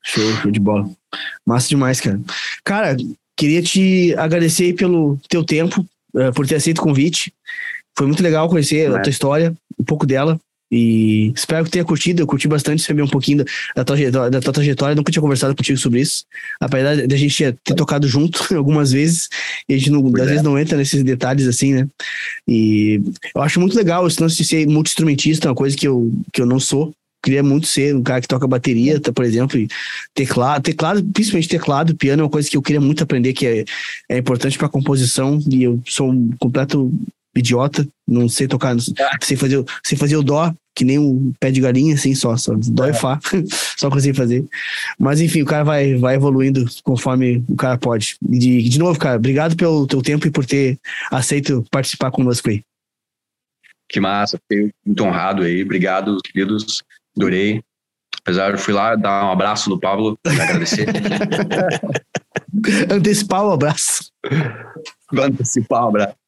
Show, 0.05 0.24
show 0.41 0.49
de 0.51 0.59
bola. 0.59 0.89
Massa 1.45 1.67
demais, 1.67 1.99
cara. 1.99 2.22
Cara, 2.63 2.95
queria 3.36 3.61
te 3.61 4.15
agradecer 4.15 4.74
pelo 4.74 5.19
teu 5.28 5.43
tempo, 5.43 5.86
eh, 6.15 6.32
por 6.32 6.47
ter 6.47 6.55
aceito 6.55 6.80
o 6.80 6.84
convite. 6.84 7.34
Foi 7.97 8.07
muito 8.07 8.24
legal 8.24 8.47
conhecer 8.47 8.89
a 8.89 8.99
É. 8.99 9.01
tua 9.01 9.09
história, 9.09 9.53
um 9.78 9.84
pouco 9.84 10.05
dela. 10.05 10.39
E 10.72 11.34
espero 11.36 11.65
que 11.65 11.72
tenha 11.72 11.84
curtido. 11.84 12.22
Eu 12.22 12.28
curti 12.28 12.47
bastante 12.47 12.82
saber 12.82 13.01
um 13.01 13.07
pouquinho 13.07 13.39
da, 13.39 13.43
da, 13.76 13.84
tua, 13.84 13.95
trajetória- 13.97 14.32
da 14.32 14.39
tua 14.39 14.53
trajetória. 14.53 14.95
Nunca 14.95 15.11
tinha 15.11 15.22
conversado 15.22 15.55
contigo 15.55 15.78
sobre 15.78 15.99
isso. 15.99 16.24
Apesar 16.59 17.05
da 17.05 17.17
gente 17.17 17.53
ter 17.63 17.76
tocado 17.76 18.07
junto 18.07 18.41
algumas 18.55 18.91
vezes, 18.91 19.28
e 19.67 19.74
a 19.74 19.78
gente 19.78 19.89
não, 19.89 20.07
às 20.07 20.22
é. 20.22 20.26
vezes 20.26 20.43
não 20.43 20.57
entra 20.57 20.78
nesses 20.78 21.03
detalhes 21.03 21.45
assim, 21.47 21.74
né? 21.74 21.88
E 22.47 23.01
eu 23.36 23.41
acho 23.41 23.59
muito 23.59 23.76
legal 23.76 24.07
esse 24.07 24.22
lance 24.22 24.38
de 24.38 24.45
ser 24.45 24.65
multi-instrumentista, 24.67 25.49
uma 25.49 25.55
coisa 25.55 25.76
que 25.76 25.88
eu, 25.88 26.11
que 26.32 26.41
eu 26.41 26.45
não 26.45 26.59
sou. 26.59 26.93
queria 27.24 27.43
muito 27.43 27.67
ser 27.67 27.95
um 27.95 28.01
cara 28.01 28.22
que 28.22 28.28
toca 28.28 28.47
bateria, 28.47 28.99
tá, 28.99 29.11
por 29.11 29.26
exemplo, 29.26 29.59
e 29.59 29.67
teclado, 30.15 30.63
teclado, 30.63 31.03
principalmente 31.03 31.49
teclado, 31.49 31.95
piano 31.95 32.22
é 32.22 32.24
uma 32.24 32.32
coisa 32.32 32.49
que 32.49 32.57
eu 32.57 32.61
queria 32.61 32.82
muito 32.82 33.03
aprender, 33.03 33.34
que 33.34 33.45
é, 33.45 33.65
é 34.09 34.17
importante 34.17 34.57
para 34.57 34.69
composição, 34.69 35.39
e 35.51 35.63
eu 35.63 35.80
sou 35.86 36.11
um 36.11 36.30
completo 36.39 36.91
idiota, 37.36 37.88
não 38.07 38.27
sei 38.27 38.47
tocar, 38.47 38.75
não 38.75 38.82
sei 39.21 39.38
fazer, 39.38 39.63
sei 39.84 39.97
fazer 39.97 40.17
o 40.17 40.23
dó, 40.23 40.53
que 40.75 40.86
nem 40.86 40.97
um 40.97 41.34
pé 41.39 41.51
de 41.51 41.61
galinha, 41.61 41.95
assim, 41.95 42.15
só, 42.15 42.36
só 42.38 42.53
dó 42.55 42.88
e 42.88 42.93
fá, 42.93 43.19
só 43.77 43.89
consigo 43.89 44.15
fazer. 44.15 44.45
Mas 44.97 45.21
enfim, 45.21 45.41
o 45.41 45.45
cara 45.45 45.63
vai, 45.63 45.95
vai 45.95 46.15
evoluindo 46.15 46.65
conforme 46.84 47.43
o 47.47 47.55
cara 47.55 47.77
pode. 47.77 48.15
E 48.29 48.39
de, 48.39 48.69
de 48.69 48.79
novo, 48.79 48.99
cara, 48.99 49.17
obrigado 49.17 49.55
pelo 49.55 49.88
teu 49.88 50.01
tempo 50.01 50.27
e 50.27 50.32
por 50.32 50.45
ter 50.45 50.79
aceito 51.11 51.63
participar 51.69 52.11
conosco 52.11 52.49
aí. 52.49 52.63
Que 53.89 53.99
massa, 53.99 54.38
fiquei 54.38 54.71
muito 54.86 55.03
honrado 55.03 55.43
aí. 55.43 55.63
Obrigado, 55.63 56.17
queridos. 56.23 56.82
Adorei. 57.17 57.61
Apesar, 58.23 58.51
eu 58.51 58.57
fui 58.57 58.73
lá 58.73 58.95
dar 58.95 59.25
um 59.25 59.32
abraço 59.32 59.69
no 59.69 59.79
Pablo, 59.79 60.17
agradecer. 60.25 60.88
Antecipar 62.89 63.43
o 63.43 63.51
abraço. 63.51 64.11
Antecipar 65.11 65.86
o 65.86 65.88
abraço. 65.89 66.20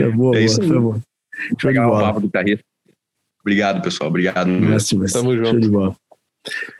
É 0.00 0.08
boa, 0.10 0.36
é 0.36 0.44
isso 0.44 0.60
boa, 0.60 0.68
foi 0.68 0.80
bom. 0.80 1.00
Show 1.58 1.72
de 1.72 1.78
bola. 1.78 2.00
Papo 2.00 2.20
do 2.20 2.26
guitarrista. 2.26 2.64
Obrigado, 3.40 3.82
pessoal. 3.82 4.10
Obrigado. 4.10 4.48
Nossa, 4.48 4.96
Tamo 5.12 5.36
junto. 5.36 5.50
Show 5.50 5.60
de 5.60 5.68
bola. 5.68 5.96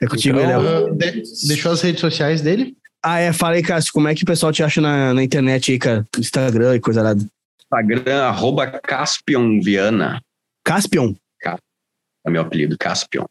É 0.01 0.07
contigo, 0.07 0.39
então, 0.39 0.63
Léo. 0.63 0.95
De, 0.95 1.23
deixou 1.47 1.73
as 1.73 1.83
redes 1.83 2.01
sociais 2.01 2.41
dele? 2.41 2.77
Ah, 3.03 3.19
é. 3.19 3.33
Fala 3.33 3.55
aí, 3.55 3.63
Cássio, 3.63 3.93
como 3.93 4.09
é 4.09 4.15
que 4.15 4.23
o 4.23 4.27
pessoal 4.27 4.53
te 4.53 4.63
acha 4.63 4.81
na, 4.81 5.15
na 5.15 5.23
internet 5.23 5.73
aí, 5.73 5.79
cara? 5.79 6.07
Instagram 6.19 6.77
e 6.77 6.81
coisa 6.81 7.03
lá. 7.03 7.15
Instagram, 7.15 8.23
arroba 8.23 8.67
Caspion 8.67 9.61
Viana. 9.61 10.21
Caspion? 10.65 11.15
É 12.27 12.31
meu 12.31 12.43
apelido, 12.43 12.77
Caspion. 12.77 13.25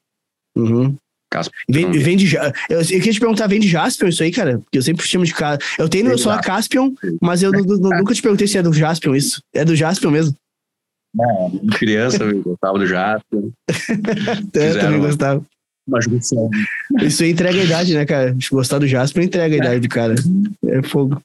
Uhum. 0.55 0.95
Caspion. 1.29 1.53
Vem, 1.69 1.91
vem 1.91 2.17
de, 2.17 2.35
eu, 2.35 2.51
eu 2.69 2.85
queria 2.85 3.13
te 3.13 3.19
perguntar, 3.19 3.47
vem 3.47 3.59
de 3.59 3.67
Jaspion 3.67 4.07
isso 4.07 4.23
aí, 4.23 4.31
cara? 4.31 4.59
Porque 4.59 4.77
eu 4.77 4.81
sempre 4.81 5.05
chamo 5.05 5.25
de 5.25 5.33
cara. 5.33 5.59
Eu 5.77 5.89
tenho 5.89 6.17
só 6.17 6.31
a 6.31 6.41
Caspion, 6.41 6.93
mas 7.21 7.43
eu 7.43 7.51
nunca 7.51 8.13
te 8.13 8.21
perguntei 8.21 8.47
se 8.47 8.57
é 8.57 8.63
do 8.63 8.73
Jaspion 8.73 9.15
isso. 9.15 9.41
É 9.53 9.65
do 9.65 9.75
Jaspion 9.75 10.11
mesmo? 10.11 10.35
Não, 11.13 11.61
criança, 11.77 12.23
eu 12.23 12.41
gostava 12.41 12.77
do 12.77 12.87
Jaspion. 12.87 13.49
é, 14.53 14.73
também 14.79 14.99
gostava. 14.99 15.45
Uma 15.87 16.01
junção. 16.01 16.49
Isso 17.01 17.23
aí 17.23 17.31
entrega 17.31 17.59
a 17.59 17.63
idade, 17.63 17.93
né, 17.93 18.05
cara? 18.05 18.35
Gostar 18.51 18.79
do 18.79 18.87
Jaspion 18.87 19.23
entrega 19.23 19.55
a 19.55 19.57
idade 19.57 19.79
do 19.81 19.89
cara. 19.89 20.15
É 20.67 20.81
fogo. 20.81 21.21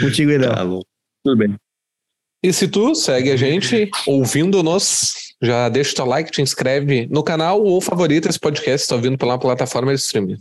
Contigo, 0.00 0.30
Edão. 0.30 0.54
Tá 0.54 0.64
bom. 0.64 0.82
Tudo 1.24 1.36
bem. 1.36 1.56
E 2.44 2.52
se 2.52 2.66
tu 2.66 2.94
segue 2.94 3.30
a 3.30 3.36
gente 3.36 3.88
ouvindo-nos, 4.06 5.31
já 5.42 5.68
deixa 5.68 5.92
o 5.92 5.94
teu 5.96 6.06
like, 6.06 6.30
te 6.30 6.40
inscreve 6.40 7.08
no 7.10 7.22
canal 7.22 7.62
ou 7.62 7.80
favorita 7.80 8.28
esse 8.28 8.38
podcast, 8.38 8.84
está 8.84 8.94
ouvindo 8.94 9.18
pela 9.18 9.36
plataforma 9.36 9.92
de 9.92 10.00
streaming. 10.00 10.38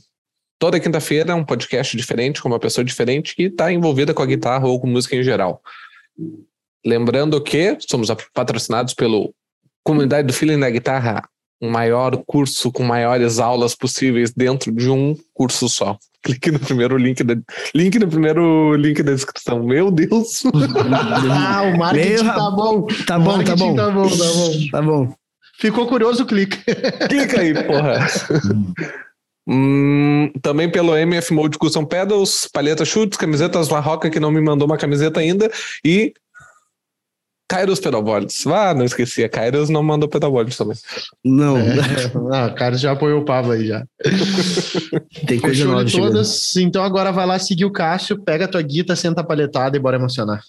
Toda 0.60 0.80
quinta-feira 0.80 1.36
um 1.36 1.43
podcast 1.43 1.97
diferente, 1.97 2.39
com 2.39 2.47
uma 2.47 2.60
pessoa 2.60 2.86
diferente 2.86 3.36
que 3.36 3.43
está 3.43 3.72
envolvida 3.72 4.14
com 4.14 4.22
a 4.22 4.28
guitarra 4.28 4.68
ou 4.68 4.80
com 4.80 4.86
música 4.86 5.16
em 5.16 5.24
geral. 5.24 5.60
Lembrando 6.86 7.41
que 7.41 7.78
somos 7.80 8.10
patrocinados 8.32 8.93
pelo 8.93 9.34
Comunidade 9.84 10.28
do 10.28 10.34
Feeling 10.34 10.60
da 10.60 10.70
Guitarra, 10.70 11.28
um 11.60 11.72
maior 11.72 12.16
curso 12.28 12.72
com 12.72 12.84
maiores 12.84 13.39
aulas 13.39 13.74
possíveis 13.74 14.32
dentro 14.32 14.72
de 14.72 14.88
um 14.88 15.18
curso 15.34 15.68
só. 15.68 15.97
Clique 16.24 16.51
no 16.51 16.59
primeiro 16.59 16.97
link 16.97 17.24
da, 17.24 17.36
link 17.74 17.97
no 17.97 18.07
primeiro 18.07 18.76
link 18.76 19.01
da 19.01 19.13
descrição. 19.13 19.63
Meu 19.63 19.89
Deus! 19.89 20.43
ah, 21.32 21.63
o 21.63 21.78
marketing 21.78 22.24
Meu, 22.24 22.34
tá 22.34 22.51
bom. 22.51 22.88
Tá 23.07 23.19
bom, 23.19 23.43
tá 23.43 23.55
bom. 23.55 23.76
Tá 23.76 23.89
bom, 23.89 24.09
tá 24.09 24.15
bom. 24.15 24.69
Tá 24.72 24.82
bom. 24.82 25.13
Ficou 25.59 25.88
curioso, 25.88 26.26
clica. 26.26 26.57
Clica 27.07 27.41
aí, 27.41 27.53
porra. 27.63 28.07
Hum, 29.47 30.32
também 30.41 30.69
pelo 30.69 30.95
MF 30.95 31.34
Mode 31.34 31.57
Custom 31.57 31.86
Pedals, 31.86 32.47
palheta 32.51 32.86
chutes, 32.86 33.17
camisetas 33.17 33.69
La 33.69 33.80
Roca, 33.80 34.09
que 34.09 34.19
não 34.19 34.32
me 34.32 34.41
mandou 34.41 34.67
uma 34.67 34.78
camiseta 34.78 35.19
ainda, 35.19 35.51
e 35.84 36.13
Kairos 37.52 37.82
Pedalboards. 37.82 38.47
Ah, 38.47 38.74
não 38.74 38.86
esqueci. 38.86 39.26
A 39.26 39.30
Kairos 39.30 39.70
não 39.70 39.84
mandou 39.84 40.08
Pedalboards 40.08 40.56
também. 40.56 40.78
Não. 41.24 41.58
É, 41.58 41.76
ah, 42.32 42.45
a 42.45 42.49
Kairos 42.49 42.80
já 42.80 42.93
apoiou 42.93 43.20
o 43.22 43.26
Pavo 43.26 43.52
aí 43.52 43.68
já. 43.68 43.84
Tem 45.28 45.38
coisa 45.38 45.66
nova 45.66 45.84
de 45.84 45.97
todas. 45.97 46.56
Então 46.56 46.82
agora 46.82 47.12
vai 47.12 47.26
lá 47.26 47.38
seguir 47.38 47.66
o 47.66 47.72
Cássio, 47.72 48.24
pega 48.24 48.45
a 48.45 48.47
tua 48.47 48.62
guita, 48.62 48.95
senta 48.95 49.20
a 49.20 49.24
palhetada 49.24 49.76
e 49.76 49.80
bora 49.82 49.97
emocionar. 49.97 50.41